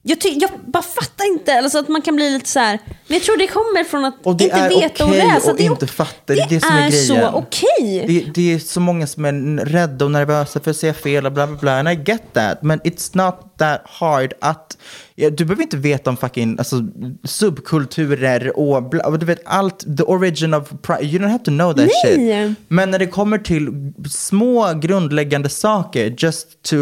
Jag, 0.05 0.21
ty- 0.21 0.39
jag 0.41 0.51
bara 0.67 0.83
fattar 0.83 1.33
inte. 1.33 1.53
Eller 1.53 1.69
så 1.69 1.79
att 1.79 1.89
man 1.89 2.03
kan 2.03 2.17
bli 2.17 2.31
lite 2.31 2.49
så 2.49 2.59
här. 2.59 2.79
Men 2.87 3.17
jag 3.17 3.23
tror 3.23 3.37
det 3.37 3.47
kommer 3.47 3.85
från 3.85 4.05
att 4.05 4.15
Och 4.23 4.37
det 4.37 4.45
inte 4.45 4.57
är 4.57 4.69
veta 4.69 5.05
och 5.05 5.11
okej 5.11 5.27
läsa. 5.27 5.51
att 5.51 5.57
Det 5.57 5.63
är, 5.67 5.71
inte 5.71 5.87
fatta. 5.87 6.35
Det 6.35 6.41
är 6.41 6.49
det 6.49 6.61
som 6.61 6.77
är 6.77 6.87
är 6.87 6.91
så 6.91 7.29
okej. 7.29 8.05
Det, 8.07 8.35
det 8.35 8.55
är 8.55 8.59
så 8.59 8.81
många 8.81 9.07
som 9.07 9.25
är 9.25 9.65
rädda 9.65 10.05
och 10.05 10.11
nervösa 10.11 10.61
för 10.61 10.71
att 10.71 10.77
säga 10.77 10.95
fel 10.95 11.27
och 11.27 11.33
bla 11.33 11.47
bla 11.47 11.57
bla. 11.57 11.79
And 11.79 11.89
I 11.89 11.95
get 12.07 12.23
that. 12.33 12.63
Men 12.63 12.81
it's 12.81 13.11
not 13.27 13.59
that 13.59 13.81
hard 13.85 14.33
att... 14.41 14.79
Ja, 15.15 15.31
du 15.31 15.45
behöver 15.45 15.63
inte 15.63 15.77
veta 15.77 16.11
om 16.11 16.17
fucking 16.17 16.59
alltså, 16.59 16.77
subkulturer 17.25 18.59
och 18.59 18.83
bla, 18.83 19.07
och 19.07 19.19
du 19.19 19.27
vet 19.27 19.43
allt. 19.45 19.97
The 19.97 20.03
origin 20.03 20.55
of 20.55 20.69
pride. 20.83 21.05
You 21.05 21.19
don't 21.19 21.29
have 21.31 21.45
to 21.45 21.51
know 21.51 21.73
that 21.75 21.89
Nej. 22.05 22.17
shit. 22.49 22.57
Men 22.69 22.91
när 22.91 22.99
det 22.99 23.07
kommer 23.07 23.39
till 23.39 23.93
små 24.11 24.73
grundläggande 24.75 25.49
saker, 25.49 26.15
just 26.19 26.63
to 26.63 26.77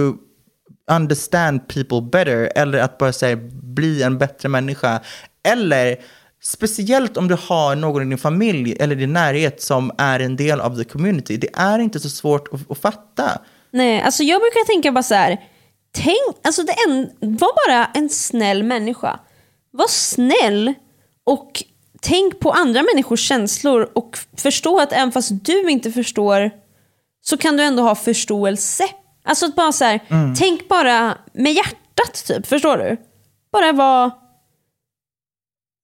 understand 0.91 1.69
people 1.69 2.01
better, 2.01 2.53
eller 2.55 2.79
att 2.79 2.99
bara 2.99 3.13
säga 3.13 3.37
bli 3.63 4.03
en 4.03 4.19
bättre 4.19 4.49
människa, 4.49 5.01
eller 5.49 5.97
speciellt 6.43 7.17
om 7.17 7.29
du 7.29 7.37
har 7.49 7.77
någon 7.77 8.03
i 8.03 8.05
din 8.05 8.19
familj 8.19 8.77
eller 8.81 8.97
din 8.97 9.13
närhet 9.13 9.63
som 9.63 9.93
är 9.99 10.21
en 10.21 10.37
del 10.37 10.61
av 10.61 10.77
the 10.77 10.85
community, 10.85 11.37
det 11.37 11.51
är 11.55 11.79
inte 11.79 12.01
så 12.01 12.09
svårt 12.09 12.49
att, 12.55 12.71
att 12.71 12.79
fatta. 12.79 13.41
Nej, 13.71 14.03
alltså 14.03 14.23
jag 14.23 14.41
brukar 14.41 14.67
tänka 14.67 14.93
bara 14.93 15.03
så 15.03 15.15
här. 15.15 15.41
Tänk, 15.93 16.37
alltså 16.43 16.63
det 16.63 16.75
en, 16.89 17.11
var 17.21 17.69
bara 17.69 17.87
en 17.95 18.09
snäll 18.09 18.63
människa. 18.63 19.21
Var 19.71 19.89
snäll 19.89 20.75
och 21.25 21.63
tänk 22.01 22.41
på 22.41 22.53
andra 22.53 22.83
människors 22.83 23.29
känslor 23.29 23.91
och 23.95 24.19
förstå 24.37 24.81
att 24.81 24.93
även 24.93 25.13
fast 25.13 25.45
du 25.45 25.71
inte 25.71 25.93
förstår 25.93 26.51
så 27.21 27.37
kan 27.37 27.57
du 27.57 27.63
ändå 27.63 27.83
ha 27.83 27.95
förståelse. 27.95 28.85
Alltså 29.25 29.47
att 29.47 29.57
bara 29.57 29.73
så 29.73 29.85
här, 29.85 30.01
Mm. 30.09 30.35
tänk 30.35 30.69
bara 30.69 31.19
med 31.35 31.53
hjärtat 31.53 32.25
typ, 32.27 32.47
förstår 32.47 32.77
du? 32.79 32.97
Bara 33.53 33.73
vara... 33.73 34.11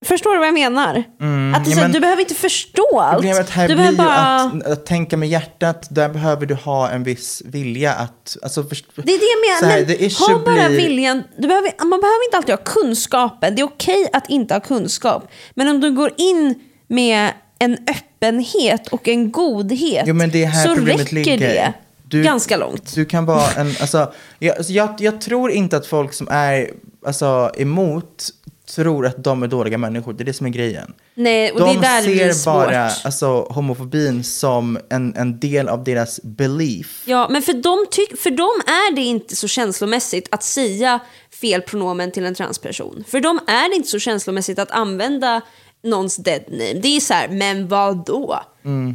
Förstår 0.06 0.32
du 0.32 0.38
vad 0.38 0.46
jag 0.48 0.54
menar? 0.54 1.04
Mm, 1.20 1.54
Att 1.54 1.66
är 1.66 1.70
ja, 1.70 1.76
men 1.76 1.92
du 1.92 2.00
behöver 2.00 2.22
inte 2.22 2.34
förstå 2.34 3.00
allt. 3.00 3.14
Problemet 3.14 3.50
här 3.50 3.68
du 3.68 3.74
blir 3.74 3.84
behöver 3.92 4.02
ju 4.02 4.08
bara... 4.08 4.66
att, 4.66 4.72
att 4.78 4.86
tänka 4.86 5.16
med 5.16 5.28
hjärtat, 5.28 5.86
där 5.90 6.08
behöver 6.08 6.46
du 6.46 6.54
ha 6.54 6.90
en 6.90 7.02
viss 7.04 7.42
vilja 7.44 7.92
att... 7.94 8.36
Alltså, 8.42 8.64
först, 8.64 8.86
Det 8.94 9.00
är 9.02 9.04
det 9.04 9.12
jag 9.60 9.62
menar. 9.62 9.74
här, 9.74 9.86
Men 10.28 10.36
ha 10.38 10.44
bara 10.44 10.68
blir- 10.68 10.76
viljan. 10.78 11.22
Du 11.38 11.48
behöver, 11.48 11.70
man 11.84 12.00
behöver 12.00 12.24
inte 12.28 12.36
alltid 12.36 12.54
ha 12.54 12.62
kunskapen. 12.64 13.54
Det 13.54 13.62
är 13.62 13.66
okej 13.66 14.08
att 14.12 14.30
inte 14.30 14.54
ha 14.54 14.60
kunskap. 14.60 15.28
Men 15.54 15.68
om 15.68 15.80
du 15.80 15.90
går 15.92 16.12
in 16.16 16.54
med 16.88 17.32
en 17.58 17.72
öppenhet 17.90 18.88
och 18.88 19.08
en 19.08 19.30
godhet 19.32 20.04
Jo, 20.06 20.14
men 20.14 20.30
det 20.30 20.42
är 20.44 20.46
här 20.48 20.66
så 20.68 20.74
problemet 20.74 21.00
räcker 21.00 21.14
ligger. 21.14 21.38
det 21.38 21.72
Du- 22.08 22.22
ganska 22.22 22.56
långt. 22.56 22.94
Du 22.94 23.04
kan 23.04 23.26
vara 23.26 23.50
en, 23.50 23.66
alltså, 23.80 24.12
jag, 24.38 24.56
alltså, 24.56 24.72
jag, 24.72 24.94
jag 24.98 25.20
tror 25.20 25.50
inte 25.50 25.76
att 25.76 25.86
folk 25.86 26.12
som 26.12 26.28
är 26.30 26.70
alltså, 27.06 27.50
emot 27.56 28.30
tror 28.74 29.06
att 29.06 29.24
de 29.24 29.42
är 29.42 29.46
dåliga 29.48 29.78
människor. 29.78 30.12
Det 30.12 30.22
är 30.22 30.24
det 30.24 30.32
som 30.32 30.46
är 30.46 30.50
grejen. 30.50 30.94
Nej, 31.14 31.52
och 31.52 31.60
de 31.60 31.64
det 31.66 31.78
är 31.78 31.82
där 31.82 32.02
det 32.02 32.12
blir 32.14 32.18
ser 32.18 32.32
svårt. 32.32 32.54
bara 32.54 32.90
alltså, 33.04 33.26
homofobin 33.50 34.24
som 34.24 34.78
en, 34.90 35.14
en 35.16 35.40
del 35.40 35.68
av 35.68 35.84
deras 35.84 36.20
belief. 36.22 37.02
Ja, 37.04 37.28
men 37.30 37.42
för 37.42 37.52
dem, 37.52 37.86
tyck, 37.90 38.20
för 38.20 38.30
dem 38.30 38.62
är 38.66 38.94
det 38.94 39.00
inte 39.02 39.36
så 39.36 39.48
känslomässigt 39.48 40.28
att 40.30 40.42
säga 40.42 41.00
fel 41.40 41.62
pronomen 41.62 42.12
till 42.12 42.26
en 42.26 42.34
transperson. 42.34 43.04
För 43.08 43.20
dem 43.20 43.40
är 43.46 43.70
det 43.70 43.76
inte 43.76 43.88
så 43.88 43.98
känslomässigt 43.98 44.58
att 44.58 44.70
använda 44.70 45.40
någons 45.82 46.16
dead 46.16 46.42
name. 46.48 46.72
Det 46.72 46.96
är 46.96 47.00
så 47.00 47.14
här, 47.14 47.28
men 47.28 47.68
vad 47.68 48.04
då? 48.04 48.40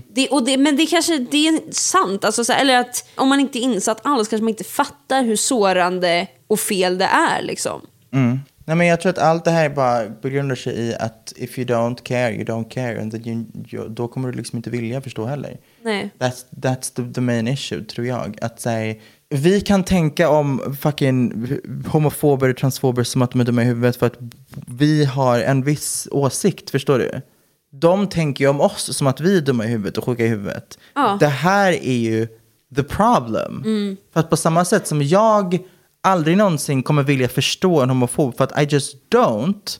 Det, 0.07 0.27
och 0.27 0.45
det, 0.45 0.57
men 0.57 0.75
det 0.75 0.85
kanske 0.85 1.17
det 1.17 1.47
är 1.47 1.71
sant. 1.71 2.25
Alltså 2.25 2.43
så 2.43 2.53
här, 2.53 2.61
eller 2.61 2.79
att 2.79 3.09
om 3.15 3.29
man 3.29 3.39
inte 3.39 3.59
är 3.59 3.61
insatt 3.61 3.99
alls 4.03 4.27
kanske 4.27 4.43
man 4.43 4.49
inte 4.49 4.63
fattar 4.63 5.23
hur 5.23 5.35
sårande 5.35 6.27
och 6.47 6.59
fel 6.59 6.97
det 6.97 7.05
är. 7.05 7.41
Liksom. 7.41 7.81
Mm. 8.13 8.39
Nej, 8.65 8.75
men 8.75 8.87
jag 8.87 9.01
tror 9.01 9.09
att 9.09 9.17
allt 9.17 9.45
det 9.45 9.51
här 9.51 9.69
bara 9.69 10.09
begrundar 10.09 10.55
sig 10.55 10.73
i 10.73 10.95
att 10.95 11.33
if 11.35 11.59
you 11.59 11.67
don't 11.67 12.03
care, 12.03 12.33
you 12.33 12.43
don't 12.43 12.69
care. 12.69 13.01
And 13.01 13.27
you, 13.27 13.45
you, 13.69 13.89
då 13.89 14.07
kommer 14.07 14.31
du 14.31 14.37
liksom 14.37 14.57
inte 14.57 14.69
vilja 14.69 15.01
förstå 15.01 15.25
heller. 15.25 15.57
Nej. 15.81 16.09
That's, 16.19 16.45
that's 16.49 16.95
the, 16.95 17.13
the 17.13 17.21
main 17.21 17.47
issue, 17.47 17.83
tror 17.83 18.07
jag. 18.07 18.37
Att 18.41 18.61
säga, 18.61 18.95
vi 19.31 19.61
kan 19.61 19.83
tänka 19.83 20.29
om 20.29 20.75
fucking 20.81 21.47
homofober 21.87 22.49
och 22.49 22.57
transfober 22.57 23.03
som 23.03 23.21
att 23.21 23.31
de 23.31 23.41
är 23.41 23.45
dumma 23.45 23.61
i 23.61 23.65
huvudet 23.65 23.95
för 23.95 24.05
att 24.05 24.17
vi 24.67 25.05
har 25.05 25.39
en 25.39 25.63
viss 25.63 26.07
åsikt, 26.11 26.69
förstår 26.69 26.99
du? 26.99 27.21
De 27.71 28.07
tänker 28.07 28.43
ju 28.43 28.49
om 28.49 28.61
oss 28.61 28.97
som 28.97 29.07
att 29.07 29.21
vi 29.21 29.37
är 29.37 29.41
dumma 29.41 29.65
i 29.65 29.67
huvudet 29.67 29.97
och 29.97 30.05
sjuka 30.05 30.25
i 30.25 30.27
huvudet. 30.27 30.79
Ja. 30.95 31.17
Det 31.19 31.27
här 31.27 31.71
är 31.71 31.97
ju 31.97 32.27
the 32.75 32.83
problem. 32.83 33.61
Mm. 33.65 33.97
För 34.13 34.19
att 34.19 34.29
på 34.29 34.37
samma 34.37 34.65
sätt 34.65 34.87
som 34.87 35.01
jag 35.01 35.59
aldrig 36.03 36.37
någonsin 36.37 36.83
kommer 36.83 37.03
vilja 37.03 37.29
förstå 37.29 37.81
en 37.81 37.89
homofob 37.89 38.37
för 38.37 38.43
att 38.43 38.61
I 38.61 38.75
just 38.75 38.95
don't, 39.15 39.79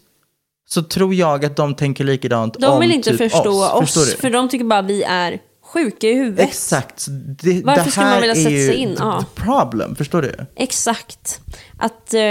så 0.70 0.84
tror 0.84 1.14
jag 1.14 1.46
att 1.46 1.56
de 1.56 1.76
tänker 1.76 2.04
likadant 2.04 2.54
De 2.60 2.66
om 2.66 2.80
vill 2.80 2.92
inte 2.92 3.10
typ 3.10 3.32
förstå 3.32 3.72
oss, 3.72 3.94
du? 3.94 4.18
för 4.18 4.30
de 4.30 4.50
tycker 4.50 4.66
bara 4.66 4.82
vi 4.82 5.04
är 5.04 5.40
sjuka 5.74 6.08
i 6.08 6.14
huvudet. 6.14 6.50
Exakt. 6.50 7.06
Det, 7.42 7.62
Varför 7.66 7.84
det 7.86 7.92
skulle 7.92 8.06
man 8.06 8.22
vilja 8.22 8.36
sätta 8.36 8.50
sig 8.50 8.76
in? 8.76 8.96
Ja. 9.00 9.26
problem, 9.36 9.96
förstår 9.96 10.22
du? 10.22 10.36
Exakt. 10.56 11.42
Att, 11.80 12.14
eh, 12.14 12.22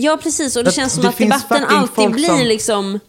ja, 0.00 0.18
precis. 0.22 0.56
Och 0.56 0.64
det 0.64 0.68
Att 0.68 0.74
känns 0.76 0.92
som 0.92 1.02
det 1.02 1.08
att 1.08 1.16
debatten 1.18 1.64
alltid 1.64 2.10
blir 2.10 2.26
som- 2.28 2.38
liksom... 2.40 3.00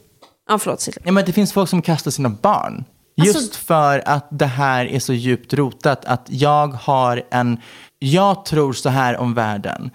Ja, 0.50 0.58
förlåt. 0.58 0.88
Ja, 1.04 1.12
men 1.12 1.26
det 1.26 1.34
finns 1.34 1.54
folk 1.54 1.70
som 1.70 1.82
kastar 1.82 2.12
sina 2.12 2.30
barn. 2.30 2.84
Just 3.24 3.36
Alltså- 3.36 3.60
för 3.60 4.04
att 4.06 4.28
det 4.32 4.46
här 4.46 4.86
är 4.86 5.00
så 5.00 5.14
djupt 5.14 5.54
rotat. 5.54 6.06
Att 6.06 6.26
jag 6.30 6.68
har 6.68 7.24
en... 7.32 7.58
Jag 8.00 8.46
tror 8.46 8.74
så 8.74 8.90
här 8.90 9.18
om 9.18 9.34
världen. 9.34 9.90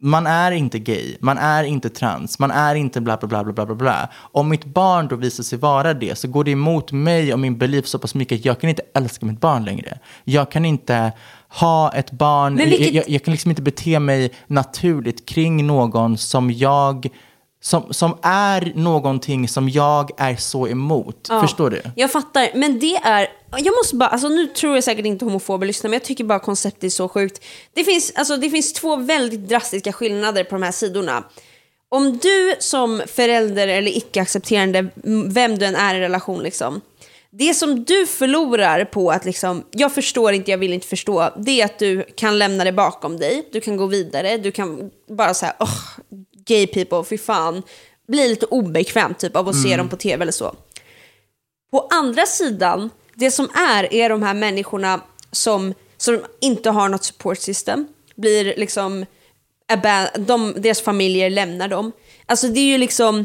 Man 0.00 0.26
är 0.26 0.52
inte 0.52 0.78
gay, 0.78 1.16
man 1.20 1.38
är 1.38 1.64
inte 1.64 1.88
trans, 1.90 2.38
man 2.38 2.50
är 2.50 2.74
inte 2.74 3.00
bla 3.00 3.16
bla 3.16 3.28
bla 3.28 3.44
bla 3.52 3.66
bla 3.66 3.74
bla. 3.74 4.08
Om 4.32 4.48
mitt 4.48 4.64
barn 4.64 5.08
då 5.08 5.16
visar 5.16 5.44
sig 5.44 5.58
vara 5.58 5.94
det 5.94 6.18
så 6.18 6.28
går 6.28 6.44
det 6.44 6.50
emot 6.50 6.92
mig 6.92 7.32
och 7.32 7.38
min 7.38 7.58
belief 7.58 7.86
så 7.86 7.98
pass 7.98 8.14
mycket 8.14 8.38
att 8.38 8.44
jag 8.44 8.60
kan 8.60 8.70
inte 8.70 8.82
älska 8.94 9.26
mitt 9.26 9.40
barn 9.40 9.64
längre. 9.64 9.98
Jag 10.24 10.50
kan 10.50 10.64
inte 10.64 11.12
ha 11.48 11.92
ett 11.92 12.10
barn, 12.10 12.56
vilket- 12.56 12.80
jag, 12.80 12.94
jag, 12.94 13.08
jag 13.08 13.24
kan 13.24 13.32
liksom 13.32 13.50
inte 13.50 13.62
bete 13.62 13.98
mig 13.98 14.32
naturligt 14.46 15.28
kring 15.28 15.66
någon 15.66 16.18
som 16.18 16.50
jag 16.50 17.06
som, 17.66 17.92
som 17.94 18.18
är 18.22 18.72
någonting 18.74 19.48
som 19.48 19.68
jag 19.68 20.10
är 20.16 20.36
så 20.36 20.68
emot. 20.68 21.26
Ja. 21.28 21.40
Förstår 21.40 21.70
du? 21.70 21.82
Jag 21.96 22.12
fattar, 22.12 22.48
men 22.54 22.78
det 22.78 22.96
är... 22.96 23.28
Jag 23.56 23.74
måste 23.76 23.96
bara, 23.96 24.08
alltså 24.08 24.28
nu 24.28 24.46
tror 24.46 24.74
jag 24.74 24.84
säkert 24.84 25.06
inte 25.06 25.24
homofober 25.24 25.66
lyssnar, 25.66 25.88
men 25.88 25.92
jag 25.92 26.04
tycker 26.04 26.24
bara 26.24 26.38
konceptet 26.38 26.84
är 26.84 26.88
så 26.88 27.08
sjukt. 27.08 27.44
Det 27.74 27.84
finns, 27.84 28.12
alltså, 28.14 28.36
det 28.36 28.50
finns 28.50 28.72
två 28.72 28.96
väldigt 28.96 29.48
drastiska 29.48 29.92
skillnader 29.92 30.44
på 30.44 30.54
de 30.54 30.62
här 30.62 30.72
sidorna. 30.72 31.24
Om 31.88 32.18
du 32.18 32.54
som 32.58 33.02
förälder 33.06 33.68
eller 33.68 33.96
icke-accepterande, 33.96 34.88
vem 35.26 35.58
du 35.58 35.66
än 35.66 35.76
är 35.76 35.94
i 35.94 36.00
relation, 36.00 36.42
liksom, 36.42 36.80
det 37.30 37.54
som 37.54 37.84
du 37.84 38.06
förlorar 38.06 38.84
på 38.84 39.10
att 39.10 39.24
liksom, 39.24 39.64
jag 39.70 39.94
förstår 39.94 40.32
inte, 40.32 40.50
jag 40.50 40.58
vill 40.58 40.72
inte 40.72 40.86
förstå, 40.86 41.30
det 41.36 41.60
är 41.60 41.64
att 41.64 41.78
du 41.78 42.02
kan 42.16 42.38
lämna 42.38 42.64
det 42.64 42.72
bakom 42.72 43.16
dig, 43.16 43.48
du 43.52 43.60
kan 43.60 43.76
gå 43.76 43.86
vidare, 43.86 44.36
du 44.36 44.52
kan 44.52 44.90
bara 45.16 45.34
säga, 45.34 45.54
oh, 45.58 45.80
gay 46.46 46.66
people, 46.66 47.04
fy 47.04 47.18
fan, 47.18 47.62
bli 48.08 48.28
lite 48.28 48.46
obekväm 48.46 49.14
typ 49.14 49.36
av 49.36 49.48
att 49.48 49.62
se 49.62 49.68
Mm. 49.68 49.78
dem 49.78 49.88
på 49.88 49.96
tv 49.96 50.22
eller 50.22 50.32
så. 50.32 50.54
På 51.70 51.88
andra 51.90 52.26
sidan, 52.26 52.90
det 53.14 53.30
som 53.30 53.48
är, 53.54 53.94
är 53.94 54.08
de 54.08 54.22
här 54.22 54.34
människorna 54.34 55.00
som, 55.32 55.74
som 55.96 56.24
inte 56.40 56.70
har 56.70 56.88
något 56.88 57.04
support 57.04 57.38
system, 57.38 57.88
blir 58.16 58.54
liksom, 58.56 59.06
de, 60.18 60.54
deras 60.56 60.80
familjer 60.80 61.30
lämnar 61.30 61.68
dem. 61.68 61.92
Alltså 62.26 62.48
det 62.48 62.60
är 62.60 62.64
ju 62.72 62.78
liksom, 62.78 63.24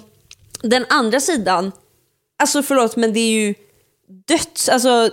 den 0.61 0.85
andra 0.89 1.19
sidan, 1.19 1.71
alltså 2.39 2.63
förlåt 2.63 2.95
men 2.95 3.13
det 3.13 3.19
är 3.19 3.31
ju 3.31 3.53
döds, 4.27 4.69
alltså 4.69 5.09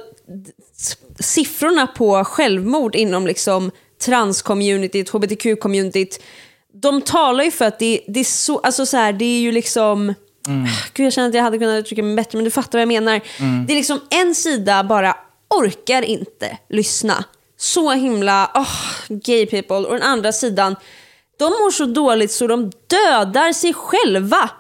siffrorna 1.21 1.87
på 1.87 2.25
självmord 2.25 2.95
inom 2.97 3.27
liksom 3.27 3.71
transcommunityt, 4.05 5.11
hbtq-communityt, 5.11 6.21
de 6.73 7.03
talar 7.03 7.45
ju 7.45 7.51
för 7.51 7.65
att 7.65 7.79
det, 7.79 8.01
det 8.09 8.21
är 8.21 8.25
så, 8.25 8.59
alltså 8.59 8.87
så 8.87 8.97
här, 8.97 9.13
det 9.13 9.25
är 9.25 9.41
ju 9.41 9.53
liksom, 9.53 10.15
Gud, 10.95 11.07
jag 11.07 11.13
känner 11.13 11.29
att 11.29 11.35
jag 11.35 11.43
hade 11.43 11.59
kunnat 11.59 11.81
uttrycka 11.81 12.03
mig 12.03 12.17
bättre, 12.17 12.39
men 12.39 12.45
du 12.45 12.51
fattar 12.51 12.79
vad 12.79 12.83
jag 12.83 12.89
menar. 12.89 13.21
Mm. 13.39 13.67
Det 13.67 13.73
är 13.73 13.77
liksom 13.77 14.01
en 14.11 14.35
sida 14.35 14.85
bara 14.85 15.17
orkar 15.49 16.03
inte 16.03 16.59
lyssna. 16.69 17.25
Så 17.57 17.91
himla, 17.93 18.51
oh, 18.55 18.75
gay 19.09 19.47
people. 19.47 19.77
Och 19.77 19.93
den 19.93 20.03
andra 20.03 20.33
sidan, 20.33 20.77
de 21.39 21.45
mår 21.45 21.71
så 21.71 21.85
dåligt 21.87 22.33
så 22.33 22.47
de 22.47 22.71
dödar 22.87 23.53
sig 23.53 23.75
själva. 23.75 24.51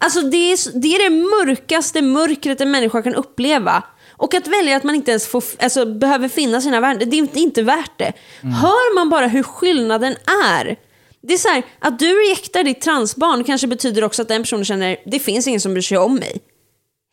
Alltså 0.00 0.20
det 0.20 0.52
är, 0.52 0.80
det 0.80 0.88
är 0.88 1.10
det 1.10 1.16
mörkaste 1.16 2.02
mörkret 2.02 2.60
en 2.60 2.70
människa 2.70 3.02
kan 3.02 3.14
uppleva. 3.14 3.82
Och 4.10 4.34
att 4.34 4.46
välja 4.46 4.76
att 4.76 4.84
man 4.84 4.94
inte 4.94 5.10
ens 5.10 5.26
får, 5.26 5.44
alltså, 5.60 5.86
behöver 5.86 6.28
finna 6.28 6.60
sina 6.60 6.80
värden, 6.80 7.10
det 7.10 7.16
är 7.16 7.18
inte, 7.18 7.40
inte 7.40 7.62
värt 7.62 7.98
det. 7.98 8.12
Hör 8.42 8.94
man 8.94 9.10
bara 9.10 9.26
hur 9.26 9.42
skillnaden 9.42 10.16
är. 10.44 10.76
Det 11.22 11.34
är 11.34 11.38
så 11.38 11.48
här, 11.48 11.62
att 11.78 11.98
du 11.98 12.06
rejektar 12.06 12.64
ditt 12.64 12.80
transbarn 12.80 13.44
kanske 13.44 13.66
betyder 13.66 14.04
också 14.04 14.22
att 14.22 14.28
den 14.28 14.42
personen 14.42 14.64
känner, 14.64 14.96
det 15.06 15.18
finns 15.18 15.46
ingen 15.46 15.60
som 15.60 15.72
bryr 15.74 15.82
sig 15.82 15.98
om 15.98 16.14
mig. 16.14 16.40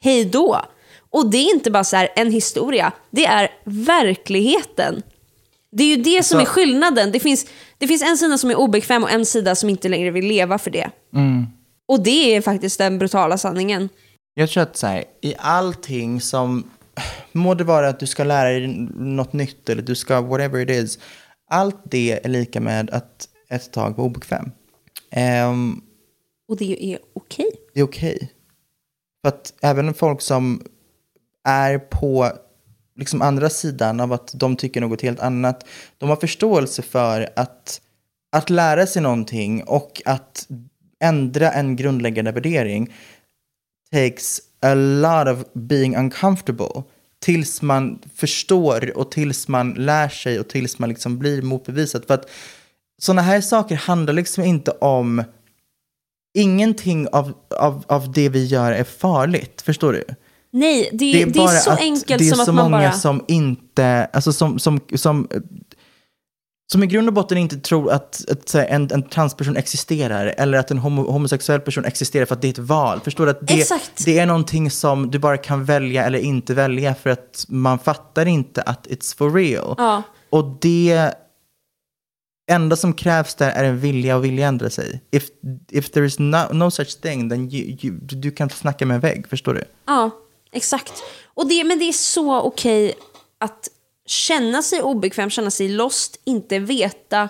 Hej 0.03 0.25
då. 0.25 0.61
Och 1.09 1.29
det 1.31 1.37
är 1.37 1.53
inte 1.53 1.71
bara 1.71 1.83
så 1.83 1.95
här 1.95 2.09
en 2.15 2.31
historia, 2.31 2.91
det 3.11 3.25
är 3.25 3.49
verkligheten. 3.65 5.01
Det 5.71 5.83
är 5.83 5.87
ju 5.87 6.03
det 6.03 6.23
som 6.23 6.37
Så- 6.39 6.41
är 6.41 6.45
skillnaden. 6.45 7.11
Det 7.11 7.19
finns, 7.19 7.45
det 7.77 7.87
finns 7.87 8.01
en 8.01 8.17
sida 8.17 8.37
som 8.37 8.49
är 8.51 8.55
obekväm 8.55 9.03
och 9.03 9.11
en 9.11 9.25
sida 9.25 9.55
som 9.55 9.69
inte 9.69 9.89
längre 9.89 10.11
vill 10.11 10.25
leva 10.25 10.57
för 10.57 10.71
det. 10.71 10.89
Mm. 11.13 11.45
Och 11.87 12.03
det 12.03 12.35
är 12.35 12.41
faktiskt 12.41 12.77
den 12.77 12.97
brutala 12.99 13.37
sanningen. 13.37 13.89
Jag 14.33 14.49
tror 14.49 14.63
att 14.63 14.77
så 14.77 14.87
här, 14.87 15.03
i 15.21 15.35
allting 15.37 16.21
som, 16.21 16.69
må 17.31 17.53
det 17.53 17.63
vara 17.63 17.89
att 17.89 17.99
du 17.99 18.07
ska 18.07 18.23
lära 18.23 18.49
dig 18.49 18.67
något 18.95 19.33
nytt 19.33 19.69
eller 19.69 19.81
du 19.81 19.95
ska, 19.95 20.21
whatever 20.21 20.59
it 20.61 20.69
is, 20.69 20.99
allt 21.51 21.81
det 21.83 22.19
är 22.23 22.29
lika 22.29 22.61
med 22.61 22.89
att 22.89 23.27
ett 23.49 23.71
tag 23.71 23.97
vara 23.97 24.07
obekväm. 24.07 24.51
Ehm, 25.11 25.81
Och 26.47 26.57
det 26.57 26.93
är 26.93 26.99
okej. 27.13 27.51
det 27.73 27.79
är 27.79 27.83
okej. 27.83 28.31
För 29.21 29.29
att 29.29 29.53
även 29.61 29.93
folk 29.93 30.21
som 30.21 30.63
är 31.43 31.77
på 31.79 32.31
liksom 32.95 33.21
andra 33.21 33.49
sidan 33.49 33.99
av 33.99 34.13
att 34.13 34.31
de 34.33 34.55
tycker 34.55 34.81
något 34.81 35.01
helt 35.01 35.19
annat, 35.19 35.67
de 35.97 36.09
har 36.09 36.15
förståelse 36.15 36.81
för 36.81 37.29
att, 37.35 37.81
att 38.31 38.49
lära 38.49 38.87
sig 38.87 39.01
någonting 39.01 39.63
och 39.63 40.01
att 40.05 40.47
ändra 40.99 41.51
en 41.51 41.75
grundläggande 41.75 42.31
värdering 42.31 42.93
takes 43.91 44.41
a 44.61 44.73
lot 44.75 45.27
of 45.27 45.53
being 45.53 45.95
uncomfortable 45.95 46.83
tills 47.19 47.61
man 47.61 47.99
förstår 48.15 48.97
och 48.97 49.11
tills 49.11 49.47
man 49.47 49.73
lär 49.73 50.09
sig 50.09 50.39
och 50.39 50.47
tills 50.47 50.79
man 50.79 50.89
liksom 50.89 51.19
blir 51.19 51.41
motbevisad. 51.41 52.05
För 52.05 52.13
att 52.13 52.29
sådana 53.05 53.21
här 53.21 53.41
saker 53.41 53.75
handlar 53.75 54.13
liksom 54.13 54.43
inte 54.43 54.71
om 54.71 55.23
ingenting 56.37 57.07
av, 57.07 57.33
av, 57.57 57.83
av 57.87 58.11
det 58.11 58.29
vi 58.29 58.45
gör 58.45 58.71
är 58.71 58.83
farligt. 58.83 59.61
Förstår 59.61 59.93
du? 59.93 60.03
Nej, 60.51 60.89
det, 60.93 61.21
är, 61.21 61.25
det 61.25 61.39
är 61.39 61.47
så 61.47 61.71
att 61.71 61.79
enkelt 61.79 62.19
det 62.19 62.29
är 62.29 62.33
som 62.33 62.45
så 62.45 62.53
man 62.53 62.71
många 62.71 62.83
bara... 62.83 62.91
som 62.91 63.25
inte, 63.27 64.07
alltså 64.13 64.33
som, 64.33 64.59
som, 64.59 64.79
som, 64.95 65.27
som 66.71 66.83
i 66.83 66.87
grund 66.87 67.07
och 67.07 67.13
botten 67.13 67.37
inte 67.37 67.57
tror 67.57 67.91
att, 67.91 68.29
att 68.29 68.55
en, 68.55 68.91
en 68.91 69.09
transperson 69.09 69.57
existerar 69.57 70.33
eller 70.37 70.57
att 70.57 70.71
en 70.71 70.77
homo, 70.77 71.11
homosexuell 71.11 71.59
person 71.59 71.85
existerar 71.85 72.25
för 72.25 72.35
att 72.35 72.41
det 72.41 72.47
är 72.47 72.51
ett 72.51 72.57
val. 72.57 72.99
Förstår 73.03 73.25
du? 73.25 73.31
Att 73.31 73.47
det, 73.47 73.53
Exakt. 73.53 74.05
det 74.05 74.19
är 74.19 74.25
någonting 74.25 74.71
som 74.71 75.11
du 75.11 75.19
bara 75.19 75.37
kan 75.37 75.65
välja 75.65 76.03
eller 76.03 76.19
inte 76.19 76.53
välja 76.53 76.95
för 76.95 77.09
att 77.09 77.45
man 77.47 77.79
fattar 77.79 78.25
inte 78.25 78.61
att 78.61 78.87
it's 78.87 79.17
for 79.17 79.31
real. 79.31 79.75
Ja. 79.77 80.03
Och 80.29 80.57
det 80.61 81.13
enda 82.47 82.75
som 82.75 82.93
krävs 82.93 83.35
där 83.35 83.51
är 83.51 83.63
en 83.63 83.79
vilja 83.79 84.15
och 84.15 84.25
vilja 84.25 84.47
ändra 84.47 84.69
sig. 84.69 85.01
If, 85.11 85.23
if 85.69 85.89
there 85.89 86.05
is 86.05 86.19
no, 86.19 86.53
no 86.53 86.71
such 86.71 87.01
thing, 87.01 87.29
then 87.29 87.51
you, 87.51 87.77
you, 87.81 87.99
du 88.01 88.31
kan 88.31 88.49
snacka 88.49 88.85
med 88.85 88.95
en 88.95 89.01
vägg, 89.01 89.27
förstår 89.27 89.53
du? 89.53 89.63
Ja, 89.85 90.11
Exakt. 90.55 91.03
Och 91.33 91.47
det, 91.47 91.63
men 91.63 91.79
det 91.79 91.85
är 91.85 91.93
så 91.93 92.41
okej 92.41 92.93
att 93.39 93.67
känna 94.05 94.61
sig 94.61 94.81
obekväm, 94.81 95.29
känna 95.29 95.51
sig 95.51 95.69
lost, 95.69 96.21
inte 96.23 96.59
veta 96.59 97.29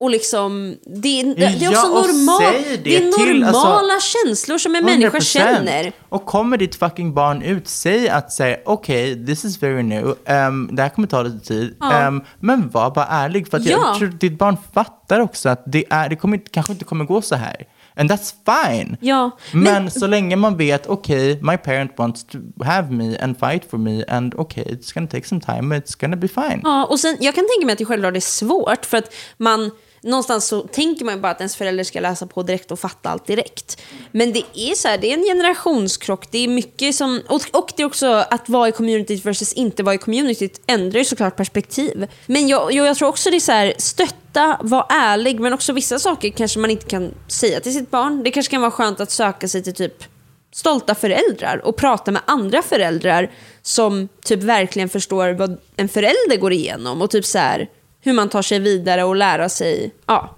och 0.00 0.10
liksom, 0.10 0.76
det, 0.86 1.20
är- 1.20 1.34
det 1.34 1.44
är 1.44 1.54
också 1.70 1.86
Ja, 1.86 1.88
normal, 1.88 2.42
det 2.68 2.76
det 2.84 2.96
är 2.96 3.12
till, 3.12 3.40
normala 3.40 3.94
alltså, 3.94 4.18
känslor 4.26 4.58
som 4.58 4.74
en 4.76 4.84
människa 4.84 5.18
100%. 5.18 5.20
känner. 5.20 5.92
Och 6.08 6.26
kommer 6.26 6.56
ditt 6.56 6.74
fucking 6.74 7.14
barn 7.14 7.42
ut, 7.42 7.68
säg 7.68 8.08
att 8.08 8.32
säga 8.32 8.56
okej, 8.64 9.26
this 9.26 9.44
is 9.44 9.62
very 9.62 9.82
new, 9.82 10.04
um, 10.28 10.68
det 10.72 10.82
här 10.82 10.88
kommer 10.88 11.08
ta 11.08 11.22
lite 11.22 11.46
tid. 11.46 11.76
Ja. 11.80 12.06
Um, 12.08 12.24
men 12.40 12.70
var 12.70 12.90
bara 12.90 13.06
ärlig, 13.06 13.50
för 13.50 13.56
att 13.56 13.64
Ja. 13.64 13.70
jag 13.86 13.98
tror 13.98 14.08
att 14.08 14.20
ditt 14.20 14.38
barn 14.38 14.56
fattar 14.74 15.20
också 15.20 15.48
att 15.48 15.62
det, 15.66 15.84
är, 15.90 16.08
det 16.08 16.16
kommer, 16.16 16.40
kanske 16.50 16.72
inte 16.72 16.84
kommer 16.84 17.04
gå 17.04 17.22
så 17.22 17.34
här. 17.34 17.56
And 17.96 18.10
that's 18.10 18.32
fine. 18.46 18.96
Ja, 19.00 19.30
Men, 19.52 19.90
så 19.90 20.06
länge 20.06 20.36
man 20.36 20.56
vet, 20.56 20.86
okej, 20.86 21.38
my 21.42 21.56
parent 21.56 21.92
wants 21.96 22.24
to 22.24 22.38
have 22.64 22.90
me 22.90 23.18
and 23.18 23.38
fight 23.38 23.70
for 23.70 23.78
me 23.78 24.04
and 24.08 24.34
okej, 24.34 24.64
it's 24.80 24.94
gonna 24.94 25.06
take 25.06 25.28
some 25.28 25.40
time, 25.40 25.76
it's 25.78 26.00
gonna 26.00 26.16
be 26.16 26.28
fine. 26.28 26.60
Ja, 26.64 26.84
och 26.84 27.00
sen, 27.00 27.16
jag 27.20 27.34
kan 27.34 27.44
tänka 27.54 27.66
mig 27.66 27.72
att 27.72 27.78
det 27.78 27.84
självklart 27.84 28.16
är 28.16 28.20
svårt 28.20 28.86
för 28.86 28.96
att 28.96 29.14
man 29.38 29.70
någonstans 30.02 30.46
så 30.46 30.60
tänker 30.60 31.04
man 31.04 31.14
ju 31.14 31.20
bara 31.20 31.32
att 31.32 31.40
ens 31.40 31.56
förälder 31.56 31.84
ska 31.84 32.00
läsa 32.00 32.26
på 32.26 32.42
direkt 32.42 32.70
och 32.70 32.78
fatta 32.78 33.10
allt 33.10 33.26
direkt. 33.26 33.82
Men 34.12 34.32
det 34.32 34.44
är 34.54 34.74
så 34.74 34.88
här, 34.88 34.98
det 34.98 35.12
är 35.12 35.14
en 35.14 35.24
generationskrock, 35.24 36.30
det 36.30 36.38
är 36.38 36.48
mycket 36.48 36.94
som, 36.94 37.22
och, 37.28 37.42
och 37.52 37.72
det 37.76 37.82
är 37.82 37.86
också 37.86 38.06
att 38.06 38.48
vara 38.48 38.68
i 38.68 38.72
communityt 38.72 39.24
versus 39.24 39.52
inte 39.52 39.82
vara 39.82 39.94
i 39.94 39.98
communityt 39.98 40.60
ändrar 40.66 40.98
ju 40.98 41.04
såklart 41.04 41.36
perspektiv. 41.36 42.06
Men 42.26 42.48
jag, 42.48 42.72
jag, 42.72 42.86
jag 42.86 42.96
tror 42.96 43.08
också 43.08 43.30
det 43.30 43.36
är 43.36 43.40
så 43.40 43.52
här, 43.52 43.74
stötta, 43.78 44.58
var 44.62 44.86
ärlig, 44.88 45.40
men 45.40 45.52
också 45.52 45.72
vissa 45.72 45.98
saker 45.98 46.30
kanske 46.30 46.58
man 46.58 46.70
inte 46.70 46.86
kan 46.86 47.14
säga 47.28 47.60
till 47.60 47.72
sitt 47.72 47.90
barn. 47.90 48.22
Det 48.22 48.30
kanske 48.30 48.50
kan 48.50 48.60
vara 48.60 48.70
skönt 48.70 49.00
att 49.00 49.10
söka 49.10 49.48
sig 49.48 49.62
till 49.62 49.74
typ 49.74 50.04
stolta 50.52 50.94
föräldrar 50.94 51.60
och 51.64 51.76
prata 51.76 52.10
med 52.10 52.22
andra 52.24 52.62
föräldrar 52.62 53.30
som 53.62 54.08
typ 54.24 54.42
verkligen 54.42 54.88
förstår 54.88 55.32
vad 55.32 55.60
en 55.76 55.88
förälder 55.88 56.36
går 56.36 56.52
igenom 56.52 57.02
och 57.02 57.10
typ 57.10 57.24
så 57.24 57.38
här, 57.38 57.68
hur 58.00 58.12
man 58.12 58.28
tar 58.28 58.42
sig 58.42 58.58
vidare 58.58 59.04
och 59.04 59.16
lära 59.16 59.48
sig. 59.48 59.90
Ja. 60.06 60.36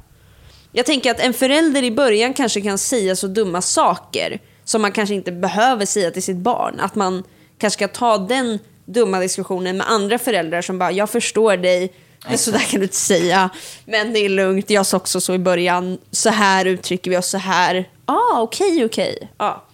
Jag 0.72 0.86
tänker 0.86 1.10
att 1.10 1.20
en 1.20 1.34
förälder 1.34 1.82
i 1.82 1.90
början 1.90 2.34
kanske 2.34 2.60
kan 2.60 2.78
säga 2.78 3.16
så 3.16 3.26
dumma 3.26 3.62
saker 3.62 4.40
som 4.64 4.82
man 4.82 4.92
kanske 4.92 5.14
inte 5.14 5.32
behöver 5.32 5.86
säga 5.86 6.10
till 6.10 6.22
sitt 6.22 6.36
barn. 6.36 6.80
Att 6.80 6.94
man 6.94 7.22
kanske 7.58 7.78
ska 7.78 7.88
ta 7.88 8.18
den 8.18 8.58
dumma 8.84 9.20
diskussionen 9.20 9.76
med 9.76 9.90
andra 9.90 10.18
föräldrar 10.18 10.62
som 10.62 10.78
bara, 10.78 10.92
jag 10.92 11.10
förstår 11.10 11.56
dig, 11.56 11.92
men 12.28 12.38
så 12.38 12.50
där 12.50 12.58
kan 12.58 12.80
du 12.80 12.84
inte 12.84 12.96
säga. 12.96 13.50
Men 13.84 14.12
det 14.12 14.18
är 14.18 14.28
lugnt, 14.28 14.70
jag 14.70 14.86
sa 14.86 14.96
också 14.96 15.20
så 15.20 15.34
i 15.34 15.38
början. 15.38 15.98
Så 16.10 16.30
här 16.30 16.64
uttrycker 16.64 17.10
vi 17.10 17.16
oss 17.16 17.28
så 17.28 17.38
här. 17.38 17.88
Ah, 18.04 18.40
okej, 18.40 18.84
okej. 18.84 19.30
Ja. 19.38 19.64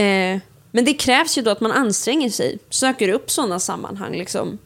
Eh, 0.00 0.38
men 0.70 0.84
det 0.84 0.94
krävs 0.94 1.38
ju 1.38 1.42
då 1.42 1.50
att 1.50 1.60
man 1.60 1.72
anstränger 1.72 2.30
sig, 2.30 2.58
söker 2.70 3.08
upp 3.08 3.30
sådana 3.30 3.60
sammanhang. 3.60 4.12
Liksom. 4.12 4.58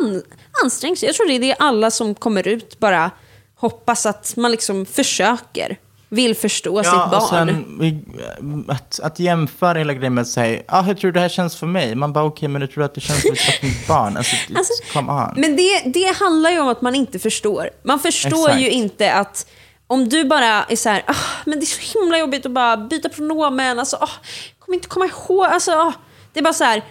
An, 0.00 0.22
ansträng 0.64 0.96
sig. 0.96 1.06
Jag 1.06 1.16
tror 1.16 1.28
det 1.28 1.34
är 1.34 1.40
det 1.40 1.54
alla 1.54 1.90
som 1.90 2.14
kommer 2.14 2.48
ut 2.48 2.78
bara 2.78 3.10
hoppas 3.54 4.06
att 4.06 4.36
man 4.36 4.50
liksom 4.50 4.86
försöker, 4.86 5.78
vill 6.08 6.34
förstå 6.34 6.82
sitt 6.84 6.92
barn. 6.92 7.28
sen 7.28 8.64
att, 8.68 9.00
att 9.00 9.18
jämföra 9.18 9.78
hela 9.78 9.92
grejen 9.92 10.14
med 10.14 10.22
att 10.22 10.28
säga, 10.28 10.62
ah, 10.68 10.82
hur 10.82 10.94
tror 10.94 11.10
du 11.10 11.12
det 11.12 11.20
här 11.20 11.28
känns 11.28 11.56
för 11.56 11.66
mig? 11.66 11.94
Man 11.94 12.12
bara, 12.12 12.24
okej, 12.24 12.48
men 12.48 12.60
du 12.60 12.66
tror 12.66 12.84
att 12.84 12.94
det 12.94 13.00
känns 13.00 13.22
för 13.22 13.34
fucking 13.34 13.74
barn? 13.88 14.16
Alltså, 14.16 14.36
Alltså, 14.56 14.72
come 14.92 15.12
on. 15.12 15.34
Men 15.36 15.56
det, 15.56 15.82
det 15.84 16.16
handlar 16.18 16.50
ju 16.50 16.58
om 16.58 16.68
att 16.68 16.82
man 16.82 16.94
inte 16.94 17.18
förstår. 17.18 17.70
Man 17.82 18.00
förstår 18.00 18.48
Exakt. 18.48 18.60
ju 18.60 18.70
inte 18.70 19.12
att 19.12 19.46
om 19.86 20.08
du 20.08 20.24
bara 20.24 20.64
är 20.64 20.76
så 20.76 20.88
här, 20.88 21.02
ah, 21.06 21.14
men 21.44 21.60
det 21.60 21.64
är 21.64 21.66
så 21.66 21.98
himla 21.98 22.18
jobbigt 22.18 22.46
att 22.46 22.52
bara 22.52 22.76
byta 22.76 23.08
pronomen, 23.08 23.78
alltså, 23.78 23.96
ah, 23.96 24.10
jag 24.58 24.64
kommer 24.66 24.76
inte 24.76 24.88
komma 24.88 25.06
ihåg, 25.06 25.44
alltså, 25.44 25.70
ah. 25.72 25.92
det 26.32 26.40
är 26.40 26.44
bara 26.44 26.54
så 26.54 26.64
här, 26.64 26.82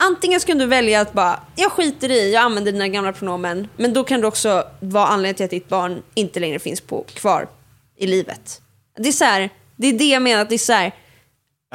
antingen 0.00 0.40
ska 0.40 0.54
du 0.54 0.66
välja 0.66 1.00
att 1.00 1.12
bara, 1.12 1.40
jag 1.56 1.72
skiter 1.72 2.10
i, 2.10 2.32
jag 2.32 2.42
använder 2.42 2.72
dina 2.72 2.88
gamla 2.88 3.12
pronomen, 3.12 3.68
men 3.76 3.92
då 3.92 4.04
kan 4.04 4.20
du 4.20 4.26
också 4.26 4.64
vara 4.80 5.06
anledningen 5.06 5.34
till 5.34 5.44
att 5.44 5.50
ditt 5.50 5.68
barn 5.68 6.02
inte 6.14 6.40
längre 6.40 6.58
finns 6.58 6.80
på, 6.80 7.04
kvar 7.14 7.48
i 7.96 8.06
livet. 8.06 8.60
Det 8.96 9.08
är 9.08 9.12
så 9.12 9.24
här, 9.24 9.50
det 9.76 9.86
är 9.86 9.92
det 9.92 10.08
jag 10.08 10.22
menar, 10.22 10.42
att 10.42 10.48
det 10.48 10.54
är 10.54 10.58
så 10.58 10.72
här, 10.72 10.94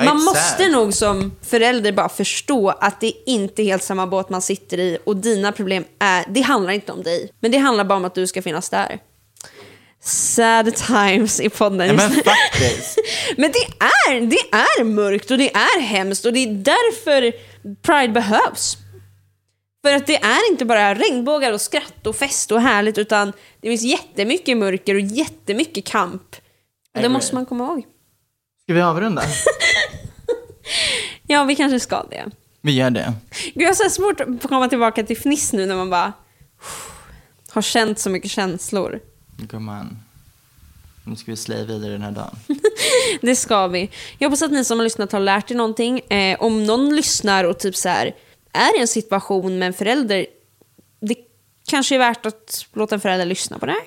man 0.03 0.23
måste 0.23 0.69
nog 0.69 0.93
som 0.93 1.35
förälder 1.41 1.91
bara 1.91 2.09
förstå 2.09 2.69
att 2.69 3.01
det 3.01 3.07
är 3.07 3.13
inte 3.25 3.63
helt 3.63 3.83
samma 3.83 4.07
båt 4.07 4.29
man 4.29 4.41
sitter 4.41 4.79
i 4.79 4.97
och 5.03 5.15
dina 5.15 5.51
problem 5.51 5.85
är, 5.99 6.25
det 6.29 6.41
handlar 6.41 6.73
inte 6.73 6.91
om 6.91 7.03
dig. 7.03 7.31
Men 7.39 7.51
det 7.51 7.57
handlar 7.57 7.83
bara 7.83 7.97
om 7.97 8.05
att 8.05 8.15
du 8.15 8.27
ska 8.27 8.41
finnas 8.41 8.69
där. 8.69 8.99
Sad 10.01 10.75
times 10.75 11.39
i 11.39 11.49
podden. 11.49 11.87
Ja, 11.87 11.93
men 11.93 12.11
faktiskt. 12.11 12.99
Men 13.37 13.51
det 13.51 13.85
är, 13.85 14.21
det 14.21 14.57
är 14.57 14.83
mörkt 14.83 15.31
och 15.31 15.37
det 15.37 15.55
är 15.55 15.81
hemskt 15.81 16.25
och 16.25 16.33
det 16.33 16.39
är 16.39 16.47
därför 16.47 17.33
Pride 17.81 18.13
behövs. 18.13 18.77
För 19.85 19.93
att 19.93 20.07
det 20.07 20.15
är 20.15 20.51
inte 20.51 20.65
bara 20.65 20.93
regnbågar 20.95 21.51
och 21.53 21.61
skratt 21.61 22.07
och 22.07 22.15
fest 22.15 22.51
och 22.51 22.61
härligt 22.61 22.97
utan 22.97 23.33
det 23.61 23.69
finns 23.69 23.83
jättemycket 23.83 24.57
mörker 24.57 24.95
och 24.95 25.01
jättemycket 25.01 25.85
kamp. 25.85 26.35
Och 26.95 27.01
det 27.01 27.09
måste 27.09 27.35
man 27.35 27.45
komma 27.45 27.63
ihåg. 27.63 27.85
Ska 28.63 28.73
vi 28.73 28.81
avrunda? 28.81 29.21
Ja, 31.27 31.43
vi 31.43 31.55
kanske 31.55 31.79
ska 31.79 32.03
det. 32.03 32.25
Vi 32.61 32.71
gör 32.71 32.89
det. 32.89 33.13
Gud, 33.43 33.63
jag 33.63 33.67
har 33.67 33.73
så 33.73 33.89
svårt 33.89 34.19
att 34.19 34.43
komma 34.43 34.67
tillbaka 34.69 35.03
till 35.03 35.17
fniss 35.17 35.53
nu 35.53 35.65
när 35.65 35.75
man 35.75 35.89
bara 35.89 36.13
har 37.49 37.61
känt 37.61 37.99
så 37.99 38.09
mycket 38.09 38.31
känslor. 38.31 38.99
Gumman. 39.37 39.99
Nu 41.05 41.15
ska 41.15 41.31
vi 41.31 41.37
slay 41.37 41.65
vidare 41.65 41.91
den 41.91 42.01
här 42.01 42.11
dagen. 42.11 42.35
Det 43.21 43.35
ska 43.35 43.67
vi. 43.67 43.89
Jag 44.17 44.29
hoppas 44.29 44.41
att 44.41 44.51
ni 44.51 44.65
som 44.65 44.79
har 44.79 44.83
lyssnat 44.83 45.11
har 45.11 45.19
lärt 45.19 45.51
er 45.51 45.55
någonting. 45.55 45.99
Eh, 45.99 46.37
om 46.41 46.63
någon 46.63 46.95
lyssnar 46.95 47.43
och 47.43 47.59
typ 47.59 47.75
så 47.75 47.89
här 47.89 48.15
är 48.53 48.77
i 48.77 48.81
en 48.81 48.87
situation 48.87 49.59
med 49.59 49.65
en 49.65 49.73
förälder, 49.73 50.25
det 51.01 51.15
kanske 51.69 51.95
är 51.95 51.99
värt 51.99 52.25
att 52.25 52.65
låta 52.73 52.95
en 52.95 53.01
förälder 53.01 53.25
lyssna 53.25 53.59
på 53.59 53.65
det 53.65 53.71
här. 53.71 53.81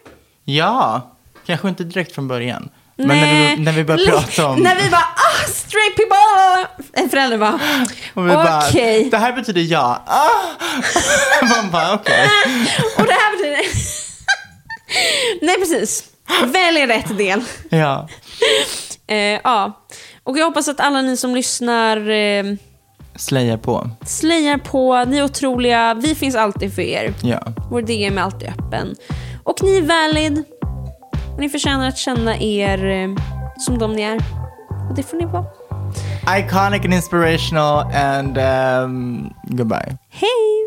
Ja, 0.44 1.16
kanske 1.46 1.68
inte 1.68 1.84
direkt 1.84 2.14
från 2.14 2.28
början. 2.28 2.68
Men 2.96 3.06
när 3.08 3.56
vi, 3.56 3.62
när 3.62 3.72
vi 3.72 3.84
börjar 3.84 3.98
Li- 3.98 4.10
prata 4.10 4.46
om... 4.48 4.60
När 4.60 4.76
vi 4.76 4.90
bara 4.90 5.00
ah, 5.00 5.46
straight 5.48 5.96
people! 5.96 6.86
En 6.92 7.10
förälder 7.10 7.38
bara 7.38 7.60
okej. 8.68 9.08
det 9.10 9.16
här 9.18 9.32
betyder 9.32 9.60
ja. 9.60 10.04
Ah! 10.06 10.28
Man 11.54 11.70
bara, 11.70 11.94
okej. 11.94 12.28
Och 12.98 13.04
det 13.06 13.12
här 13.12 13.36
betyder... 13.36 13.60
Nej, 15.46 15.56
precis. 15.58 16.04
Välj 16.46 16.86
rätt 16.86 17.18
del. 17.18 17.40
Ja. 17.70 18.08
Eh, 19.10 19.40
ja. 19.44 19.84
Och 20.24 20.38
jag 20.38 20.44
hoppas 20.44 20.68
att 20.68 20.80
alla 20.80 21.02
ni 21.02 21.16
som 21.16 21.34
lyssnar 21.34 22.10
eh, 22.10 22.44
Slayar 23.16 23.56
på. 23.56 23.90
slayar 24.06 24.58
på. 24.58 25.04
Ni 25.04 25.18
är 25.18 25.22
otroliga. 25.24 25.94
Vi 25.94 26.14
finns 26.14 26.36
alltid 26.36 26.74
för 26.74 26.82
er. 26.82 27.14
Ja. 27.22 27.38
Vår 27.70 27.82
DM 27.82 28.18
är 28.18 28.22
alltid 28.22 28.48
öppen. 28.48 28.94
Och 29.44 29.62
ni 29.62 29.76
är 29.78 29.82
valid. 29.82 30.44
Och 31.34 31.40
ni 31.40 31.48
förtjänar 31.48 31.88
att 31.88 31.98
känna 31.98 32.36
er 32.38 32.86
eh, 32.86 33.08
som 33.58 33.78
de 33.78 33.92
ni 33.92 34.02
är. 34.02 34.16
Och 34.90 34.94
det 34.96 35.02
får 35.02 35.16
ni 35.16 35.24
vara. 35.26 35.44
Iconic 36.38 36.84
and 36.84 36.94
inspirational 36.94 37.86
and 37.94 38.38
um, 38.84 39.30
goodbye. 39.42 39.96
Hej! 40.10 40.66